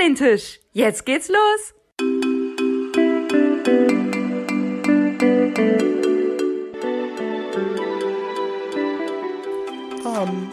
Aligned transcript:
den 0.00 0.14
Tisch. 0.14 0.60
Jetzt 0.72 1.04
geht's 1.04 1.28
los. 1.28 1.74
Am 10.04 10.52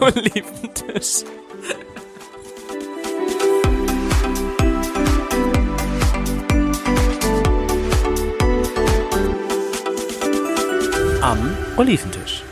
Oliventisch. 0.00 1.24
Am 11.22 11.56
Oliventisch. 11.76 12.42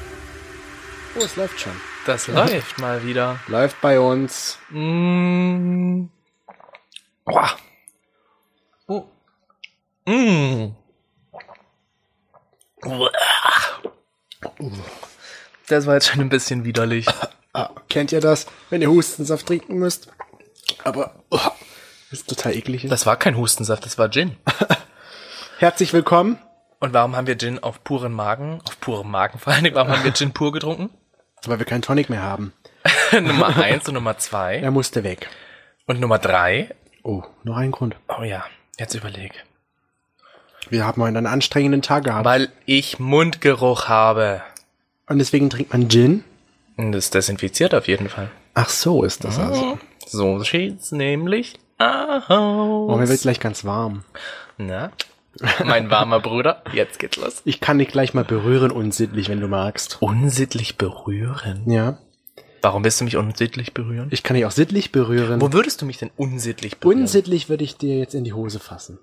Oh, 1.17 1.25
es 1.25 1.37
läuft 1.37 1.61
schon. 1.61 1.94
Das 2.07 2.27
läuft 2.27 2.79
mal 2.79 3.05
wieder. 3.05 3.39
Läuft 3.49 3.81
bei 3.81 3.99
uns. 3.99 4.59
Mm. 4.69 6.05
Oh. 8.87 9.05
Mm. 10.07 10.75
Das 15.67 15.87
war 15.87 15.95
jetzt 15.95 16.09
schon 16.09 16.21
ein 16.21 16.29
bisschen 16.29 16.65
widerlich. 16.65 17.07
Ah, 17.55 17.71
kennt 17.89 18.13
ihr 18.13 18.21
das, 18.21 18.47
wenn 18.69 18.83
ihr 18.83 18.91
Hustensaft 18.91 19.47
trinken 19.47 19.79
müsst? 19.79 20.09
Aber 20.83 21.15
oh, 21.31 21.39
ist 22.11 22.29
total 22.29 22.55
eklig. 22.55 22.87
Das 22.89 23.07
war 23.07 23.17
kein 23.17 23.39
Hustensaft, 23.39 23.87
das 23.87 23.97
war 23.97 24.11
Gin. 24.11 24.37
Herzlich 25.59 25.95
willkommen. 25.95 26.39
Und 26.81 26.93
warum 26.93 27.17
haben 27.17 27.27
wir 27.27 27.39
Gin 27.39 27.63
auf 27.63 27.83
puren 27.83 28.13
Magen, 28.13 28.61
auf 28.67 28.79
purem 28.79 29.11
Magen 29.11 29.39
vor 29.39 29.55
allen 29.55 29.65
Dingen, 29.65 29.77
warum 29.77 29.91
haben 29.91 30.05
wir 30.05 30.13
Gin 30.13 30.33
pur 30.33 30.53
getrunken? 30.53 30.91
Weil 31.49 31.59
wir 31.59 31.67
keinen 31.67 31.83
Tonic 31.83 32.11
mehr 32.11 32.23
haben. 32.23 32.53
Nummer 33.13 33.57
eins 33.57 33.89
und 33.89 33.95
Nummer 33.95 34.19
zwei. 34.19 34.59
Er 34.59 34.71
musste 34.71 35.05
weg. 35.05 35.29
Und 35.87 36.01
Nummer 36.01 36.19
drei. 36.19 36.75
Oh, 37.03 37.23
noch 37.43 37.57
ein 37.57 37.71
Grund. 37.71 37.97
Oh 38.09 38.23
ja, 38.23 38.45
jetzt 38.79 38.95
überleg. 38.95 39.45
Wir 40.71 40.87
haben 40.87 41.03
heute 41.03 41.19
einen 41.19 41.27
anstrengenden 41.27 41.83
Tag 41.83 42.05
gehabt. 42.05 42.25
Weil 42.25 42.49
ich 42.65 42.99
Mundgeruch 42.99 43.89
habe. 43.89 44.43
Und 45.07 45.19
deswegen 45.19 45.51
trinkt 45.51 45.73
man 45.73 45.89
Gin? 45.89 46.25
Und 46.77 46.93
Das 46.93 47.11
desinfiziert 47.11 47.75
auf 47.75 47.87
jeden 47.87 48.09
Fall. 48.09 48.31
Ach 48.55 48.69
so 48.69 49.03
ist 49.05 49.25
das 49.25 49.39
also. 49.39 49.79
So 50.07 50.43
steht's 50.45 50.93
nämlich 50.93 51.59
aus. 51.79 52.31
Oh, 52.31 52.97
mir 52.97 53.09
wird 53.09 53.21
gleich 53.21 53.41
ganz 53.41 53.65
warm. 53.65 54.05
Na, 54.57 54.93
mein 55.65 55.91
warmer 55.91 56.21
Bruder, 56.21 56.63
jetzt 56.73 56.99
geht's 56.99 57.17
los. 57.17 57.43
Ich 57.45 57.61
kann 57.61 57.79
dich 57.79 57.89
gleich 57.89 58.15
mal 58.15 58.25
berühren, 58.25 58.71
unsittlich, 58.71 59.29
wenn 59.29 59.41
du 59.41 59.49
magst. 59.49 59.99
Unsittlich 60.01 60.77
berühren? 60.77 61.71
Ja. 61.71 61.99
Warum 62.63 62.83
willst 62.83 63.01
du 63.01 63.05
mich 63.05 63.17
unsittlich 63.17 63.75
berühren? 63.75 64.09
Ich 64.11 64.23
kann 64.23 64.37
dich 64.37 64.47
auch 64.47 64.51
sittlich 64.51 64.91
berühren. 64.91 65.41
Wo 65.41 65.53
würdest 65.53 65.83
du 65.83 65.87
mich 65.87 65.99
denn 65.99 66.11
unsittlich 66.17 66.79
berühren? 66.79 67.03
Unsittlich 67.03 67.49
würde 67.49 67.63
ich 67.63 67.77
dir 67.77 67.99
jetzt 67.99 68.15
in 68.15 68.25
die 68.25 68.33
Hose 68.33 68.59
fassen. 68.59 68.99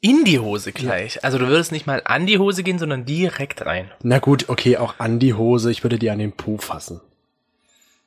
In 0.00 0.24
die 0.24 0.40
Hose 0.40 0.72
gleich. 0.72 1.24
Also 1.24 1.38
du 1.38 1.46
würdest 1.46 1.72
nicht 1.72 1.86
mal 1.86 2.02
an 2.04 2.26
die 2.26 2.38
Hose 2.38 2.62
gehen, 2.62 2.78
sondern 2.78 3.04
direkt 3.04 3.64
rein. 3.64 3.90
Na 4.02 4.18
gut, 4.18 4.48
okay, 4.48 4.76
auch 4.76 4.96
an 4.98 5.20
die 5.20 5.32
Hose. 5.32 5.70
Ich 5.70 5.84
würde 5.84 5.98
dir 5.98 6.12
an 6.12 6.18
den 6.18 6.32
Po 6.32 6.58
fassen. 6.58 7.00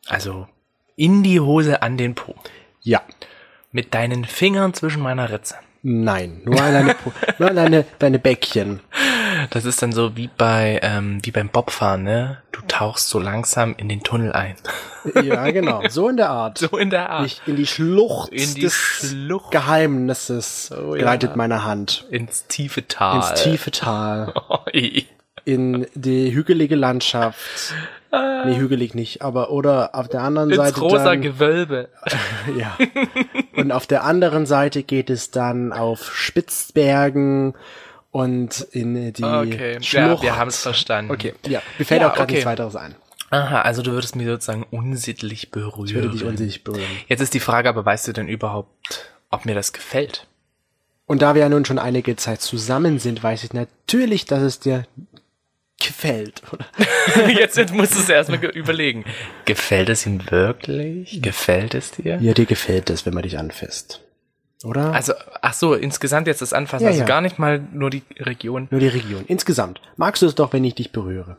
Also 0.05 0.47
in 0.95 1.23
die 1.23 1.39
Hose 1.39 1.81
an 1.81 1.97
den 1.97 2.13
Po. 2.13 2.35
Ja. 2.81 3.01
Mit 3.71 3.93
deinen 3.93 4.23
Fingern 4.25 4.73
zwischen 4.73 5.01
meiner 5.01 5.31
Ritze. 5.31 5.55
Nein, 5.87 6.41
nur 6.45 6.59
an 6.59 6.73
deine, 6.73 6.95
nur 7.37 7.49
an 7.51 7.55
deine, 7.55 7.85
deine 7.99 8.17
Bäckchen. 8.17 8.79
Das 9.51 9.65
ist 9.65 9.83
dann 9.83 9.91
so 9.91 10.17
wie 10.17 10.31
bei 10.35 10.79
ähm, 10.81 11.19
wie 11.21 11.29
beim 11.29 11.49
Bobfahren, 11.49 12.01
ne? 12.01 12.39
Du 12.51 12.61
tauchst 12.67 13.07
so 13.09 13.19
langsam 13.19 13.75
in 13.77 13.87
den 13.87 14.01
Tunnel 14.01 14.31
ein. 14.33 14.55
Ja, 15.23 15.51
genau. 15.51 15.83
So 15.89 16.09
in 16.09 16.17
der 16.17 16.31
Art. 16.31 16.57
So 16.57 16.75
in 16.79 16.89
der 16.89 17.11
Art. 17.11 17.21
Nicht 17.21 17.41
in 17.45 17.55
die 17.55 17.67
Schlucht 17.67 18.31
In 18.31 18.55
die 18.55 18.61
des 18.61 18.73
Schlucht. 18.73 19.51
Geheimnisses 19.51 20.71
Oh, 20.75 20.95
ja. 20.95 21.01
gleitet 21.03 21.35
meine 21.35 21.63
Hand. 21.63 22.07
Ins 22.09 22.47
tiefe 22.47 22.87
Tal. 22.87 23.17
Ins 23.17 23.43
tiefe 23.43 23.69
Tal. 23.69 24.33
Oi. 24.73 25.05
In 25.43 25.85
die 25.93 26.33
hügelige 26.33 26.75
Landschaft. 26.75 27.75
Nee, 28.45 28.55
hügelig 28.57 28.93
nicht, 28.95 29.21
aber 29.21 29.51
oder 29.51 29.93
auf 29.93 30.07
der 30.07 30.21
anderen 30.21 30.49
Ins 30.49 30.57
Seite 30.57 30.79
rosa 30.79 31.03
dann, 31.03 31.21
Gewölbe. 31.21 31.89
ja. 32.57 32.77
Und 33.55 33.71
auf 33.71 33.87
der 33.87 34.03
anderen 34.03 34.45
Seite 34.45 34.83
geht 34.83 35.09
es 35.09 35.31
dann 35.31 35.71
auf 35.73 36.13
Spitzbergen 36.15 37.53
und 38.11 38.61
in 38.71 39.13
die 39.13 39.23
Okay, 39.23 39.73
ja, 39.73 39.81
Schlucht. 39.81 40.23
wir 40.23 40.37
haben's 40.37 40.61
verstanden. 40.61 41.11
Okay, 41.11 41.33
ja, 41.47 41.61
mir 41.77 41.85
fällt 41.85 42.01
Ja, 42.01 42.09
auch 42.09 42.13
gerade 42.13 42.23
okay. 42.23 42.33
nichts 42.33 42.45
weiteres 42.45 42.75
ein. 42.75 42.95
Aha, 43.31 43.61
also 43.61 43.81
du 43.81 43.91
würdest 43.91 44.15
mir 44.15 44.25
sozusagen 44.27 44.63
unsittlich 44.71 45.51
berühren. 45.51 45.85
Ich 45.87 45.93
würde 45.95 46.09
dich 46.09 46.23
unsichtlich 46.23 46.63
berühren. 46.63 46.85
Jetzt 47.07 47.21
ist 47.21 47.33
die 47.33 47.39
Frage, 47.39 47.67
aber 47.69 47.83
weißt 47.85 48.07
du 48.07 48.13
denn 48.13 48.27
überhaupt, 48.27 49.09
ob 49.31 49.45
mir 49.45 49.55
das 49.55 49.73
gefällt? 49.73 50.27
Und 51.07 51.21
da 51.21 51.33
wir 51.35 51.41
ja 51.41 51.49
nun 51.49 51.65
schon 51.65 51.79
einige 51.79 52.15
Zeit 52.15 52.41
zusammen 52.41 52.99
sind, 52.99 53.21
weiß 53.21 53.43
ich 53.43 53.53
natürlich, 53.53 54.25
dass 54.25 54.41
es 54.41 54.59
dir 54.59 54.85
gefällt. 55.79 56.41
Oder? 56.51 56.65
jetzt, 57.29 57.57
jetzt 57.57 57.73
musst 57.73 57.95
du 57.95 57.99
es 57.99 58.09
erstmal 58.09 58.39
ge- 58.39 58.51
überlegen. 58.51 59.05
Gefällt 59.45 59.89
es 59.89 60.05
ihm 60.05 60.21
wirklich? 60.31 61.21
Gefällt 61.21 61.73
es 61.75 61.91
dir? 61.91 62.17
Ja, 62.21 62.33
dir 62.33 62.45
gefällt 62.45 62.89
es, 62.89 63.05
wenn 63.05 63.13
man 63.13 63.23
dich 63.23 63.37
anfasst. 63.37 64.01
Oder? 64.63 64.93
Also, 64.93 65.13
ach 65.41 65.53
so, 65.53 65.73
insgesamt 65.75 66.27
jetzt 66.27 66.41
das 66.41 66.53
Anfassen, 66.53 66.85
Ja, 66.85 66.89
also 66.89 67.01
ja. 67.01 67.05
gar 67.05 67.21
nicht 67.21 67.37
mal 67.37 67.59
nur 67.71 67.89
die 67.89 68.03
Region. 68.19 68.67
Nur 68.71 68.79
die 68.79 68.87
Region. 68.87 69.23
Insgesamt. 69.27 69.79
Magst 69.97 70.21
du 70.21 70.25
es 70.25 70.33
doch, 70.35 70.53
wenn 70.53 70.63
ich 70.63 70.75
dich 70.75 70.91
berühre? 70.91 71.37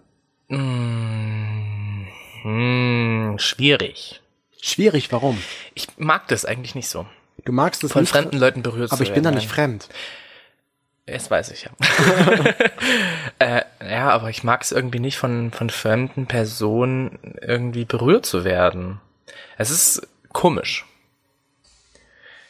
Hm, 0.48 2.06
hm, 2.42 3.34
schwierig. 3.38 4.20
Schwierig, 4.60 5.10
warum? 5.12 5.38
Ich 5.74 5.86
mag 5.96 6.28
das 6.28 6.44
eigentlich 6.44 6.74
nicht 6.74 6.88
so. 6.88 7.06
Du 7.44 7.52
magst 7.52 7.84
es 7.84 7.92
Von 7.92 8.02
nicht, 8.02 8.10
fremden 8.10 8.38
Leuten 8.38 8.62
berührt 8.62 8.92
aber 8.92 9.02
ich 9.02 9.12
bin 9.12 9.22
da 9.22 9.30
nicht 9.30 9.48
fremd. 9.48 9.88
Das 11.06 11.30
weiß 11.30 11.52
ich 11.52 11.62
ja. 11.64 11.70
äh, 13.38 13.62
ja, 13.88 14.10
aber 14.10 14.28
ich 14.28 14.42
mag 14.42 14.62
es 14.62 14.72
irgendwie 14.72 14.98
nicht, 14.98 15.18
von, 15.18 15.52
von 15.52 15.70
fremden 15.70 16.26
Personen 16.26 17.18
irgendwie 17.40 17.84
berührt 17.84 18.26
zu 18.26 18.44
werden. 18.44 19.00
Es 19.56 19.70
ist 19.70 20.08
komisch. 20.32 20.84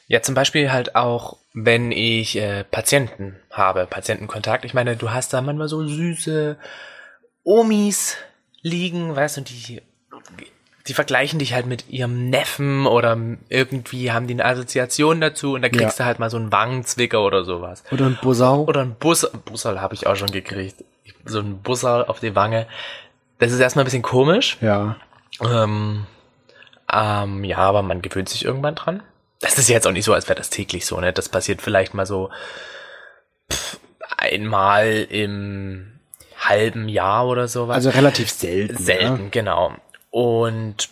Ja, 0.08 0.22
zum 0.22 0.34
Beispiel 0.34 0.72
halt 0.72 0.96
auch, 0.96 1.36
wenn 1.52 1.92
ich 1.92 2.36
äh, 2.36 2.64
Patienten 2.64 3.36
habe, 3.50 3.86
Patientenkontakt. 3.86 4.64
Ich 4.64 4.72
meine, 4.72 4.96
du 4.96 5.10
hast 5.10 5.34
da 5.34 5.42
manchmal 5.42 5.68
so 5.68 5.86
süße 5.86 6.56
Omis 7.44 8.16
liegen, 8.62 9.14
weißt 9.14 9.36
du, 9.36 9.40
und 9.40 9.50
die, 9.50 9.82
die 10.88 10.94
vergleichen 10.94 11.38
dich 11.38 11.52
halt 11.54 11.66
mit 11.66 11.88
ihrem 11.90 12.30
Neffen 12.30 12.86
oder 12.86 13.16
irgendwie 13.48 14.12
haben 14.12 14.26
die 14.26 14.34
eine 14.34 14.44
Assoziation 14.44 15.20
dazu 15.20 15.54
und 15.54 15.62
da 15.62 15.68
kriegst 15.68 15.98
Ja. 15.98 16.04
du 16.04 16.06
halt 16.06 16.18
mal 16.18 16.30
so 16.30 16.36
einen 16.36 16.52
Wangenzwicker 16.52 17.20
oder 17.22 17.44
sowas. 17.44 17.82
Oder 17.90 18.06
ein 18.06 18.18
Bosau. 18.22 18.64
Oder 18.64 18.82
ein 18.82 18.94
Bus, 18.94 19.28
Busserl 19.44 19.80
habe 19.80 19.94
ich 19.94 20.06
auch 20.06 20.16
schon 20.16 20.30
gekriegt. 20.30 20.84
So 21.24 21.40
ein 21.40 21.58
Busserl 21.62 22.04
auf 22.04 22.20
die 22.20 22.34
Wange. 22.36 22.66
Das 23.38 23.52
ist 23.52 23.60
erstmal 23.60 23.84
ein 23.84 23.86
bisschen 23.86 24.02
komisch. 24.02 24.56
Ja. 24.60 24.96
Ähm, 25.40 26.06
ähm, 26.92 27.44
ja, 27.44 27.58
aber 27.58 27.82
man 27.82 28.00
gewöhnt 28.02 28.28
sich 28.28 28.44
irgendwann 28.44 28.74
dran. 28.76 29.02
Das 29.40 29.58
ist 29.58 29.68
jetzt 29.68 29.86
auch 29.86 29.92
nicht 29.92 30.04
so, 30.04 30.14
als 30.14 30.28
wäre 30.28 30.38
das 30.38 30.50
täglich 30.50 30.86
so, 30.86 30.98
ne? 31.00 31.12
Das 31.12 31.28
passiert 31.28 31.60
vielleicht 31.60 31.92
mal 31.94 32.06
so 32.06 32.30
pff, 33.52 33.78
einmal 34.16 35.06
im 35.10 35.92
halben 36.38 36.88
Jahr 36.88 37.26
oder 37.26 37.48
sowas. 37.48 37.74
Also 37.76 37.90
relativ 37.90 38.30
selten. 38.30 38.76
Selten, 38.82 39.24
Ja? 39.24 39.28
genau. 39.30 39.74
Und 40.16 40.88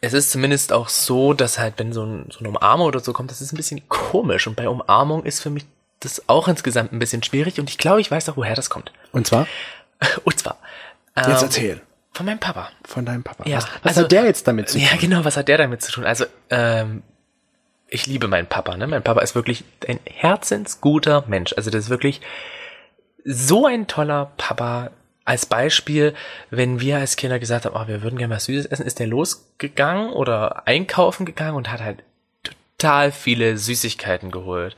es 0.00 0.14
ist 0.14 0.30
zumindest 0.30 0.72
auch 0.72 0.88
so, 0.88 1.34
dass 1.34 1.58
halt, 1.58 1.74
wenn 1.76 1.92
so, 1.92 2.02
ein, 2.02 2.30
so 2.30 2.38
eine 2.38 2.48
Umarmung 2.48 2.86
oder 2.86 3.00
so 3.00 3.12
kommt, 3.12 3.30
das 3.30 3.42
ist 3.42 3.52
ein 3.52 3.58
bisschen 3.58 3.86
komisch. 3.90 4.46
Und 4.46 4.56
bei 4.56 4.70
Umarmung 4.70 5.24
ist 5.24 5.42
für 5.42 5.50
mich 5.50 5.66
das 6.00 6.30
auch 6.30 6.48
insgesamt 6.48 6.94
ein 6.94 6.98
bisschen 6.98 7.22
schwierig. 7.22 7.60
Und 7.60 7.68
ich 7.68 7.76
glaube, 7.76 8.00
ich 8.00 8.10
weiß 8.10 8.30
auch, 8.30 8.38
woher 8.38 8.54
das 8.54 8.70
kommt. 8.70 8.90
Und 9.12 9.26
zwar? 9.26 9.46
Und 10.24 10.38
zwar 10.38 10.56
Jetzt 11.14 11.26
ähm, 11.28 11.34
erzähl. 11.42 11.80
von 12.14 12.24
meinem 12.24 12.38
Papa. 12.38 12.70
Von 12.84 13.04
deinem 13.04 13.22
Papa. 13.22 13.46
Ja, 13.46 13.58
was 13.58 13.66
was 13.66 13.80
also- 13.84 14.02
hat 14.04 14.12
der 14.12 14.24
jetzt 14.24 14.48
damit 14.48 14.70
zu 14.70 14.78
tun? 14.78 14.88
Ja, 14.90 14.96
genau, 14.96 15.26
was 15.26 15.36
hat 15.36 15.48
der 15.48 15.58
damit 15.58 15.82
zu 15.82 15.92
tun? 15.92 16.06
Also, 16.06 16.24
ähm, 16.48 17.02
ich 17.86 18.06
liebe 18.06 18.28
meinen 18.28 18.46
Papa, 18.46 18.78
ne? 18.78 18.86
Mein 18.86 19.02
Papa 19.02 19.20
ist 19.20 19.34
wirklich 19.34 19.62
ein 19.86 20.00
herzensguter 20.06 21.24
Mensch. 21.26 21.52
Also, 21.58 21.68
das 21.68 21.84
ist 21.84 21.90
wirklich 21.90 22.22
so 23.26 23.66
ein 23.66 23.88
toller 23.88 24.32
Papa. 24.38 24.90
Als 25.24 25.46
Beispiel, 25.46 26.14
wenn 26.50 26.80
wir 26.80 26.98
als 26.98 27.16
Kinder 27.16 27.38
gesagt 27.38 27.64
haben, 27.64 27.76
oh, 27.76 27.86
wir 27.86 28.02
würden 28.02 28.18
gerne 28.18 28.34
was 28.34 28.46
Süßes 28.46 28.66
essen, 28.66 28.86
ist 28.86 28.98
der 28.98 29.06
losgegangen 29.06 30.10
oder 30.10 30.66
einkaufen 30.66 31.26
gegangen 31.26 31.56
und 31.56 31.70
hat 31.70 31.80
halt 31.80 32.02
total 32.78 33.12
viele 33.12 33.56
Süßigkeiten 33.56 34.30
geholt. 34.30 34.76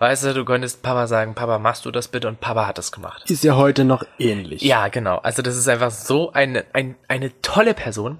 Weißt 0.00 0.24
du, 0.24 0.34
du 0.34 0.44
könntest 0.44 0.82
Papa 0.82 1.06
sagen, 1.06 1.34
Papa, 1.34 1.58
machst 1.60 1.84
du 1.84 1.92
das 1.92 2.08
bitte? 2.08 2.26
Und 2.26 2.40
Papa 2.40 2.66
hat 2.66 2.78
das 2.78 2.90
gemacht. 2.90 3.30
Ist 3.30 3.44
ja 3.44 3.54
heute 3.54 3.84
noch 3.84 4.04
ähnlich. 4.18 4.62
Ja, 4.62 4.88
genau. 4.88 5.18
Also 5.18 5.40
das 5.40 5.56
ist 5.56 5.68
einfach 5.68 5.92
so 5.92 6.32
eine, 6.32 6.64
ein, 6.72 6.96
eine 7.06 7.30
tolle 7.42 7.74
Person. 7.74 8.18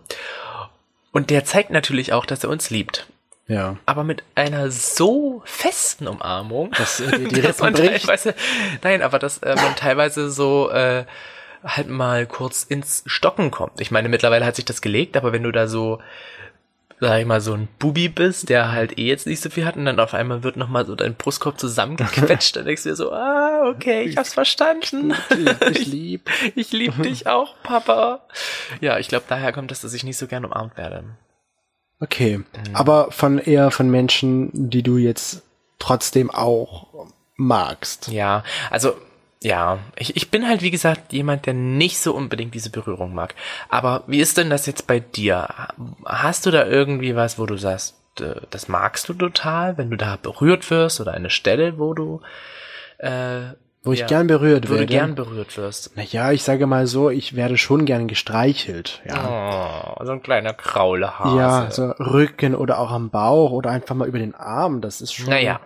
Und 1.11 1.31
der 1.31 1.45
zeigt 1.45 1.71
natürlich 1.71 2.13
auch, 2.13 2.27
dass 2.27 2.45
er 2.45 2.51
uns 2.51 2.71
liebt. 2.71 3.07
Ja. 3.47 3.77
Aber 3.87 4.05
mit 4.05 4.23
einer 4.35 4.71
so 4.71 5.43
festen 5.45 6.07
Umarmung, 6.09 6.71
Dass 6.73 7.01
äh, 7.01 7.19
die, 7.19 7.29
die 7.29 7.43
dass 7.43 7.59
man 7.59 7.75
bricht. 7.75 8.07
teilweise, 8.07 8.35
nein, 8.83 9.03
aber 9.03 9.19
dass 9.19 9.39
äh, 9.39 9.55
man 9.57 9.77
teilweise 9.77 10.31
so 10.31 10.71
äh, 10.71 11.05
halt 11.65 11.89
mal 11.89 12.27
kurz 12.27 12.63
ins 12.63 13.03
Stocken 13.07 13.51
kommt. 13.51 13.81
Ich 13.81 13.91
meine, 13.91 14.09
mittlerweile 14.09 14.45
hat 14.45 14.57
sich 14.57 14.65
das 14.65 14.83
gelegt, 14.83 15.17
aber 15.17 15.33
wenn 15.33 15.43
du 15.43 15.53
da 15.53 15.67
so 15.67 16.01
sag 17.01 17.21
ich 17.21 17.27
mal, 17.27 17.41
so 17.41 17.55
ein 17.55 17.69
Bubi 17.79 18.09
bist, 18.09 18.49
der 18.49 18.73
halt 18.73 18.99
eh 18.99 19.07
jetzt 19.07 19.27
nicht 19.27 19.41
so 19.41 19.51
viel 19.51 19.65
hat 19.65 19.77
und 19.77 19.85
dann 19.85 20.01
auf 20.01 20.15
einmal 20.15 20.43
wird 20.43 20.57
nochmal 20.57 20.87
so 20.87 20.95
dein 20.95 21.15
Brustkorb 21.15 21.59
zusammengequetscht, 21.59 22.57
dann 22.57 22.65
denkst 22.65 22.85
du 22.85 22.91
dir 22.91 22.97
so, 22.97 23.13
ah, 23.13 23.69
okay, 23.69 24.03
ich 24.03 24.17
hab's 24.17 24.35
verstanden. 24.35 25.15
Ich, 25.71 25.87
lieb. 25.87 26.31
Ich 26.55 26.73
lieb 26.73 26.95
dich 27.03 27.27
auch, 27.27 27.55
Papa. 27.63 28.21
Ja, 28.81 28.99
ich 28.99 29.09
glaube, 29.09 29.25
daher 29.29 29.53
kommt 29.53 29.73
es, 29.73 29.81
dass 29.81 29.95
ich 29.95 30.05
nicht 30.05 30.17
so 30.17 30.27
gern 30.27 30.45
umarmt 30.45 30.77
werde. 30.77 31.05
Okay, 32.01 32.41
aber 32.73 33.11
von 33.13 33.39
eher 33.39 33.71
von 33.71 33.89
Menschen, 33.91 34.51
die 34.53 34.83
du 34.83 34.99
jetzt 34.99 35.43
trotzdem 35.79 36.31
auch 36.31 37.09
magst. 37.37 38.09
Ja, 38.09 38.45
also 38.71 38.97
ja, 39.45 39.79
ich, 39.97 40.17
ich 40.17 40.31
bin 40.31 40.49
halt 40.49 40.63
wie 40.63 40.71
gesagt 40.71 41.13
jemand, 41.13 41.47
der 41.47 41.55
nicht 41.55 41.99
so 42.01 42.15
unbedingt 42.15 42.55
diese 42.55 42.71
Berührung 42.71 43.15
mag. 43.15 43.35
Aber 43.69 44.03
wie 44.07 44.21
ist 44.21 44.39
denn 44.39 44.51
das 44.51 44.67
jetzt 44.67 44.87
bei 44.87 45.01
dir? 45.01 45.49
Hast 46.05 46.47
du 46.47 46.51
da 46.51 46.67
irgendwie 46.67 47.15
was, 47.15 47.39
wo 47.39 47.47
du 47.47 47.57
sagst, 47.57 47.95
äh, 48.21 48.37
das 48.51 48.69
magst 48.69 49.09
du 49.09 49.15
total, 49.15 49.77
wenn 49.77 49.91
du 49.91 49.97
da 49.97 50.17
berührt 50.21 50.71
wirst 50.71 51.01
oder 51.01 51.13
eine 51.13 51.31
Stelle, 51.31 51.79
wo 51.79 51.93
du 51.95 52.23
äh, 52.99 53.53
Wo 53.83 53.93
ich 53.93 54.01
ja, 54.01 54.07
gern 54.07 54.27
berührt 54.29 54.65
wo 54.69 54.73
du 54.73 54.79
werde. 54.81 54.87
gern 54.93 55.15
berührt 55.15 55.57
wirst. 55.59 55.95
Naja, 55.95 56.33
ich 56.33 56.43
sage 56.43 56.67
mal 56.67 56.87
so, 56.87 57.11
ich 57.11 57.37
werde 57.37 57.59
schon 57.59 57.85
gern 57.85 58.09
gestreichelt. 58.09 59.03
Ja. 59.07 59.97
Oh, 59.99 60.05
so 60.07 60.13
ein 60.13 60.23
kleiner 60.23 60.55
Kraulehase. 60.55 61.37
Ja, 61.37 61.71
so 61.71 61.91
Rücken 62.03 62.55
oder 62.55 62.79
auch 62.79 62.91
am 62.91 63.11
Bauch 63.11 63.51
oder 63.51 63.71
einfach 63.71 63.95
mal 63.95 64.09
über 64.09 64.19
den 64.19 64.35
Arm. 64.35 64.81
Das 64.81 65.03
ist 65.03 65.13
schon. 65.13 65.29
Naja. 65.29 65.61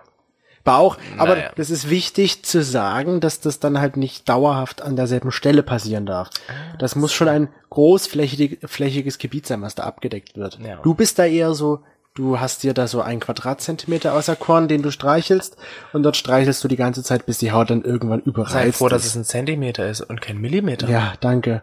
Bauch. 0.69 0.97
Aber 1.17 1.35
Naja. 1.35 1.51
das 1.55 1.69
ist 1.71 1.89
wichtig 1.89 2.43
zu 2.45 2.61
sagen, 2.63 3.19
dass 3.21 3.39
das 3.39 3.59
dann 3.59 3.79
halt 3.79 3.97
nicht 3.97 4.29
dauerhaft 4.29 4.81
an 4.83 4.95
derselben 4.95 5.31
Stelle 5.31 5.63
passieren 5.63 6.05
darf. 6.05 6.29
Ah, 6.47 6.77
Das 6.77 6.95
muss 6.95 7.11
schon 7.11 7.27
ein 7.27 7.47
großflächig, 7.71 8.59
flächiges 8.65 9.17
Gebiet 9.17 9.47
sein, 9.47 9.61
was 9.63 9.73
da 9.75 9.83
abgedeckt 9.83 10.37
wird. 10.37 10.59
Ja. 10.63 10.75
Du 10.83 10.93
bist 10.93 11.17
da 11.17 11.25
eher 11.25 11.53
so, 11.55 11.79
du 12.13 12.39
hast 12.39 12.61
dir 12.63 12.73
da 12.73 12.87
so 12.87 13.01
einen 13.01 13.19
Quadratzentimeter 13.19 14.13
auserkoren, 14.13 14.67
den 14.67 14.81
du 14.83 14.91
streichelst 14.91 15.57
und 15.93 16.03
dort 16.03 16.17
streichelst 16.17 16.63
du 16.63 16.67
die 16.67 16.75
ganze 16.75 17.01
Zeit, 17.03 17.25
bis 17.25 17.37
die 17.39 17.51
Haut 17.51 17.69
dann 17.69 17.83
irgendwann 17.83 18.19
Sei 18.21 18.29
überreizt 18.29 18.77
froh, 18.77 18.89
dass 18.89 19.05
es 19.05 19.15
ein 19.15 19.23
Zentimeter 19.23 19.89
ist 19.89 20.01
und 20.01 20.21
kein 20.21 20.37
Millimeter. 20.37 20.87
Ja, 20.89 21.13
danke. 21.19 21.61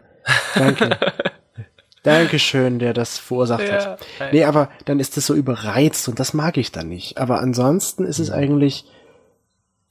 Danke. 0.55 0.97
Dankeschön, 2.03 2.79
der 2.79 2.93
das 2.93 3.17
verursacht 3.17 3.67
Ja, 3.67 3.73
hat. 3.73 3.99
nein. 4.19 4.29
Nee, 4.31 4.43
aber 4.45 4.69
dann 4.85 4.99
ist 4.99 5.17
es 5.17 5.25
so 5.25 5.33
überreizt 5.33 6.07
und 6.07 6.19
das 6.19 6.33
mag 6.33 6.55
ich 6.57 6.71
dann 6.71 6.87
nicht. 6.87 7.17
Aber 7.17 7.39
ansonsten 7.41 8.05
ist 8.05 8.19
Mhm. 8.19 8.23
es 8.23 8.31
eigentlich 8.31 8.85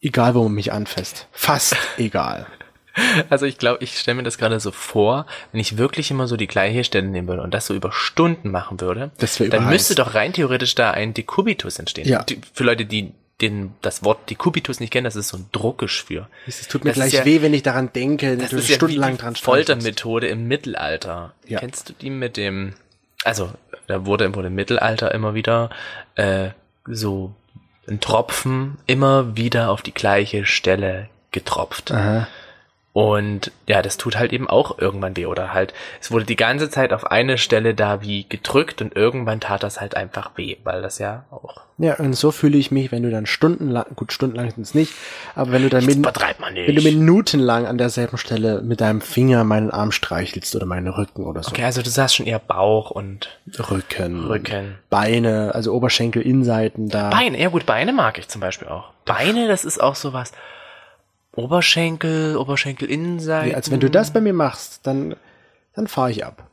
egal, 0.01 0.35
wo 0.35 0.43
man 0.45 0.53
mich 0.53 0.73
anfasst. 0.73 1.27
Fast 1.33 1.77
egal. 1.99 2.47
Also 3.29 3.45
ich 3.45 3.59
glaube, 3.59 3.85
ich 3.85 3.99
stelle 3.99 4.15
mir 4.17 4.23
das 4.23 4.39
gerade 4.39 4.59
so 4.59 4.71
vor, 4.73 5.27
wenn 5.53 5.61
ich 5.61 5.77
wirklich 5.77 6.11
immer 6.11 6.27
so 6.27 6.37
die 6.39 6.47
gleiche 6.47 6.83
Stelle 6.83 7.07
nehmen 7.07 7.29
würde 7.29 7.43
und 7.43 7.53
das 7.53 7.67
so 7.67 7.75
über 7.75 7.93
Stunden 7.93 8.51
machen 8.51 8.81
würde, 8.81 9.11
Das 9.19 9.37
dann 9.37 9.69
müsste 9.69 9.95
doch 9.95 10.15
rein 10.15 10.33
theoretisch 10.33 10.75
da 10.75 10.93
ein 10.93 11.13
Dekubitus 11.13 11.79
entstehen. 11.79 12.09
Ja. 12.09 12.23
Die, 12.23 12.41
für 12.55 12.65
Leute, 12.65 12.87
die 12.87 13.13
den, 13.43 13.75
das 13.83 14.03
Wort 14.03 14.31
Dekubitus 14.31 14.81
nicht 14.81 14.91
kennen, 14.95 15.05
das 15.05 15.15
ist 15.15 15.29
so 15.29 15.37
ein 15.37 15.45
Druckgeschwür. 15.53 16.31
Es 16.47 16.67
tut 16.69 16.85
mir 16.85 16.91
Das 16.91 16.97
gleich 16.97 17.13
ja- 17.13 17.25
weh, 17.27 17.43
wenn 17.43 17.53
ich 17.53 17.63
daran 17.63 17.93
denke, 17.93 18.39
Das 18.39 18.49
du 18.49 18.57
ist 18.57 18.69
ja 18.71 18.77
stundenlang 18.77 19.17
die 19.17 19.19
dran 19.19 19.37
streichelst. 19.37 19.69
Foltermethode 19.69 20.29
im 20.29 20.49
Mittelalter. 20.49 21.35
Ja. 21.47 21.61
Kennst 21.61 21.91
du 21.91 21.93
die 21.93 22.09
mit 22.09 22.39
dem, 22.39 22.73
also 23.25 23.53
da 23.89 24.07
wurde 24.07 24.35
wurde 24.35 24.47
im 24.49 24.55
Mittelalter 24.55 25.13
immer 25.15 25.35
wieder 25.35 25.69
äh, 26.15 26.49
so 26.87 27.35
ein 27.89 28.01
Tropfen 28.01 28.79
immer 28.87 29.37
wieder 29.37 29.71
auf 29.71 29.83
die 29.83 29.95
gleiche 29.95 30.45
Stelle 30.45 31.09
getropft. 31.31 31.93
Aha. 31.93 32.27
Und 32.97 33.53
ja, 33.69 33.83
das 33.83 33.99
tut 33.99 34.17
halt 34.17 34.33
eben 34.33 34.49
auch 34.49 34.79
irgendwann 34.79 35.19
weh. 35.19 35.27
Oder 35.27 35.53
halt, 35.53 35.75
es 36.01 36.11
wurde 36.13 36.25
die 36.25 36.35
ganze 36.35 36.71
Zeit 36.71 36.95
auf 36.95 37.11
eine 37.11 37.37
Stelle 37.37 37.75
da 37.75 38.01
wie 38.01 38.25
gedrückt 38.27 38.81
und 38.81 38.97
irgendwann 38.97 39.39
tat 39.39 39.63
das 39.63 39.83
halt 39.83 39.95
einfach 39.95 40.31
weh, 40.37 40.57
weil 40.65 40.81
das 40.81 40.99
ja 40.99 41.27
auch. 41.31 41.61
Ja, 41.77 41.97
und 41.97 42.15
so 42.15 42.31
fühle 42.31 42.57
ich 42.57 42.71
mich, 42.71 42.93
wenn 42.93 43.03
du 43.03 43.11
dann 43.11 43.27
stundenlang, 43.27 43.85
gut, 43.97 44.15
stundenlang 44.15 44.51
sind 44.51 44.63
es 44.63 44.73
nicht, 44.73 44.95
aber 45.35 45.53
wenn 45.53 45.61
du 45.61 45.69
dann 45.69 45.85
mit, 45.85 45.97
übertreibt 45.97 46.41
man 46.41 46.55
nicht. 46.55 46.69
wenn 46.69 46.75
du 46.75 46.81
minutenlang 46.81 47.67
an 47.67 47.77
derselben 47.77 48.17
Stelle 48.17 48.63
mit 48.63 48.81
deinem 48.81 49.03
Finger 49.03 49.45
meinen 49.45 49.71
Arm 49.71 49.93
streichelst 49.93 50.57
oder 50.57 50.65
meinen 50.65 50.89
Rücken 50.89 51.27
oder 51.27 51.43
so. 51.43 51.51
Okay, 51.51 51.65
also 51.65 51.83
du 51.83 51.91
sagst 51.91 52.17
schon 52.17 52.25
eher 52.25 52.39
Bauch 52.39 52.91
und 52.91 53.29
Rücken. 53.71 54.25
Rücken. 54.25 54.79
Beine, 54.89 55.55
also 55.55 55.75
Oberschenkel, 55.75 56.23
Innenseiten 56.23 56.89
da. 56.89 57.11
Beine. 57.11 57.39
Ja 57.39 57.51
gut, 57.51 57.67
Beine 57.67 57.93
mag 57.93 58.17
ich 58.19 58.29
zum 58.29 58.41
Beispiel 58.41 58.69
auch. 58.69 58.93
Beine, 59.05 59.49
das 59.49 59.67
ist 59.67 59.83
auch 59.83 59.97
sowas. 59.97 60.33
Oberschenkel, 61.37 62.37
Oberschenkelinnenseite. 62.37 63.55
Als 63.55 63.71
wenn 63.71 63.81
du 63.81 63.91
das 63.91 64.13
bei 64.13 64.21
mir 64.21 64.33
machst, 64.33 64.81
dann, 64.85 65.15
dann 65.75 65.87
fahre 65.87 66.11
ich 66.11 66.25
ab. 66.25 66.49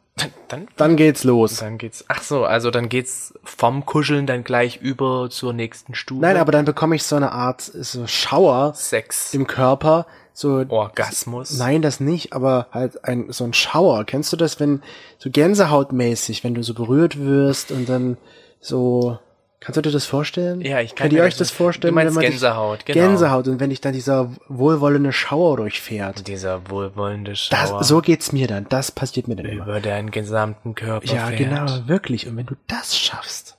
dann, 0.47 0.67
Dann 0.77 0.95
geht's 0.95 1.23
los. 1.23 1.57
dann 1.57 1.77
geht's. 1.77 2.05
Ach 2.07 2.21
so, 2.21 2.45
also 2.45 2.69
dann 2.69 2.89
geht's 2.89 3.33
vom 3.43 3.85
Kuscheln 3.85 4.27
dann 4.27 4.43
gleich 4.43 4.77
über 4.81 5.29
zur 5.29 5.53
nächsten 5.53 5.95
Stufe. 5.95 6.21
Nein, 6.21 6.37
aber 6.37 6.51
dann 6.51 6.65
bekomme 6.65 6.95
ich 6.95 7.03
so 7.03 7.15
eine 7.15 7.31
Art 7.31 7.61
so 7.61 8.05
Schauer 8.05 8.73
Sex, 8.75 9.33
im 9.33 9.47
Körper, 9.47 10.05
so 10.33 10.65
Orgasmus. 10.69 11.57
Nein, 11.57 11.81
das 11.81 11.99
nicht, 11.99 12.33
aber 12.33 12.67
halt 12.71 13.03
ein 13.05 13.31
so 13.31 13.43
ein 13.43 13.53
Schauer. 13.53 14.03
Kennst 14.05 14.31
du 14.33 14.37
das, 14.37 14.59
wenn 14.59 14.83
so 15.17 15.29
Gänsehautmäßig, 15.31 16.43
wenn 16.43 16.53
du 16.53 16.63
so 16.63 16.73
berührt 16.73 17.17
wirst 17.19 17.71
und 17.71 17.89
dann 17.89 18.17
so 18.59 19.17
Kannst 19.63 19.77
du 19.77 19.81
dir 19.81 19.91
das 19.91 20.05
vorstellen? 20.05 20.61
Ja, 20.61 20.81
ich 20.81 20.93
kann 20.95 21.05
Könnt 21.09 21.13
ihr 21.13 21.23
euch 21.23 21.33
das- 21.37 21.49
das 21.49 21.51
vorstellen? 21.51 21.91
du 21.93 21.95
meinst 21.95 22.09
wenn 22.09 22.15
man 22.15 22.21
dich- 22.23 22.31
Gänsehaut, 22.31 22.85
genau. 22.85 22.99
Gänsehaut 23.07 23.47
und 23.47 23.59
wenn 23.59 23.69
dich 23.69 23.79
dann 23.81 23.93
dieser 23.93 24.29
wohlwollende 24.49 25.13
Schauer 25.13 25.57
durchfährt. 25.57 26.27
Dieser 26.27 26.69
wohlwollende 26.69 27.31
Das, 27.31 27.39
Schauer 27.39 27.83
so 27.83 28.01
geht's 28.01 28.31
mir 28.31 28.47
dann. 28.47 28.67
Das 28.69 28.91
passiert 28.91 29.27
mir 29.27 29.35
dann 29.37 29.45
immer. 29.45 29.63
über 29.63 29.79
deinen 29.79 30.11
gesamten 30.11 30.75
Körper 30.75 31.05
Ja, 31.13 31.27
fährt. 31.27 31.37
genau, 31.39 31.87
wirklich. 31.87 32.27
Und 32.27 32.35
wenn 32.37 32.45
du 32.45 32.55
das 32.67 32.97
schaffst, 32.97 33.55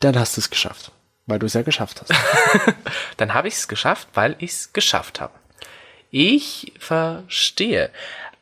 dann 0.00 0.16
hast 0.18 0.36
du 0.36 0.40
es 0.40 0.50
geschafft. 0.50 0.92
Weil 1.26 1.38
du 1.38 1.46
es 1.46 1.54
ja 1.54 1.62
geschafft 1.62 2.00
hast. 2.02 2.12
Dann 3.16 3.32
habe 3.32 3.46
ich 3.46 3.54
es 3.54 3.68
geschafft, 3.68 4.08
weil 4.14 4.34
ich 4.40 4.50
es 4.50 4.72
geschafft 4.72 5.20
habe. 5.20 5.32
Ich 6.10 6.72
verstehe. 6.80 7.90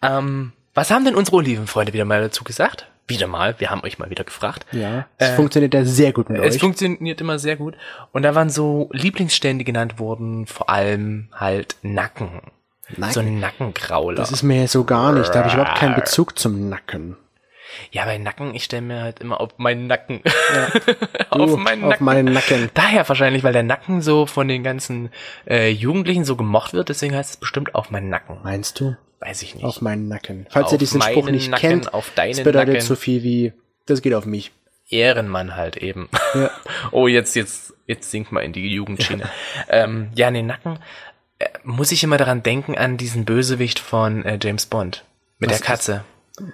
Ähm, 0.00 0.52
was 0.74 0.90
haben 0.90 1.04
denn 1.04 1.14
unsere 1.14 1.36
Olivenfreunde 1.36 1.92
wieder 1.92 2.06
mal 2.06 2.22
dazu 2.22 2.42
gesagt? 2.42 2.86
Wieder 3.10 3.26
mal, 3.26 3.54
wir 3.58 3.70
haben 3.70 3.82
euch 3.84 3.98
mal 3.98 4.08
wieder 4.08 4.24
gefragt. 4.24 4.64
Ja. 4.72 5.06
Es 5.18 5.30
funktioniert 5.30 5.74
ja 5.74 5.84
sehr 5.84 6.12
gut 6.12 6.30
mit 6.30 6.40
Es 6.42 6.54
euch. 6.54 6.60
funktioniert 6.60 7.20
immer 7.20 7.38
sehr 7.38 7.56
gut. 7.56 7.74
Und 8.12 8.22
da 8.22 8.34
waren 8.34 8.48
so 8.48 8.88
Lieblingsstellen, 8.92 9.58
die 9.58 9.64
genannt 9.64 9.98
wurden, 9.98 10.46
vor 10.46 10.70
allem 10.70 11.28
halt 11.34 11.76
Nacken. 11.82 12.40
Nacken? 12.96 13.12
So 13.12 13.20
ein 13.20 13.38
Nackenkrauler. 13.38 14.16
Das 14.16 14.32
ist 14.32 14.42
mir 14.42 14.66
so 14.66 14.84
gar 14.84 15.12
nicht. 15.12 15.34
Da 15.34 15.40
habe 15.40 15.48
ich 15.48 15.54
überhaupt 15.54 15.78
keinen 15.78 15.94
Bezug 15.94 16.38
zum 16.38 16.68
Nacken. 16.68 17.16
ja, 17.92 18.04
bei 18.04 18.18
Nacken, 18.18 18.52
ich 18.54 18.64
stelle 18.64 18.82
mir 18.82 19.02
halt 19.02 19.20
immer 19.20 19.40
auf 19.40 19.50
meinen 19.58 19.86
Nacken. 19.86 20.22
auf 21.30 21.50
Du, 21.50 21.56
meinen 21.56 21.84
auf 21.84 21.90
Nacken. 21.90 22.04
meinen 22.04 22.32
Nacken. 22.32 22.68
Daher 22.74 23.08
wahrscheinlich, 23.08 23.44
weil 23.44 23.52
der 23.52 23.62
Nacken 23.62 24.02
so 24.02 24.26
von 24.26 24.48
den 24.48 24.64
ganzen 24.64 25.10
äh, 25.48 25.70
Jugendlichen 25.70 26.24
so 26.24 26.34
gemocht 26.36 26.72
wird, 26.72 26.88
deswegen 26.88 27.14
heißt 27.14 27.30
es 27.30 27.36
bestimmt 27.36 27.74
auf 27.76 27.90
meinen 27.92 28.08
Nacken. 28.08 28.38
Meinst 28.42 28.80
du? 28.80 28.96
Weiß 29.20 29.42
ich 29.42 29.54
nicht. 29.54 29.64
Auf 29.64 29.80
meinen 29.82 30.08
Nacken. 30.08 30.46
Falls 30.48 30.66
Auf 30.66 30.72
ihr 30.72 30.78
diesen 30.78 31.02
Spruch 31.02 31.30
nicht 31.30 31.50
Nacken, 31.50 31.68
kennt, 31.68 31.94
auf 31.94 32.10
deinen 32.14 32.36
das 32.36 32.42
bedeutet 32.42 32.68
Nacken. 32.74 32.86
so 32.86 32.96
viel 32.96 33.22
wie, 33.22 33.52
das 33.86 34.00
geht 34.02 34.14
auf 34.14 34.24
mich. 34.26 34.50
Ehrenmann 34.88 35.54
halt 35.56 35.76
eben. 35.76 36.08
Ja. 36.34 36.50
oh, 36.90 37.06
jetzt, 37.06 37.36
jetzt, 37.36 37.74
jetzt 37.86 38.10
sinkt 38.10 38.32
mal 38.32 38.40
in 38.40 38.52
die 38.52 38.66
Jugendschiene. 38.72 39.28
ähm, 39.68 40.08
ja, 40.14 40.28
in 40.28 40.34
den 40.34 40.46
Nacken 40.46 40.78
äh, 41.38 41.48
muss 41.62 41.92
ich 41.92 42.02
immer 42.02 42.16
daran 42.16 42.42
denken 42.42 42.76
an 42.76 42.96
diesen 42.96 43.24
Bösewicht 43.24 43.78
von 43.78 44.24
äh, 44.24 44.38
James 44.42 44.66
Bond. 44.66 45.04
Mit 45.38 45.50
Was 45.50 45.58
der 45.58 45.66
Katze. 45.66 46.04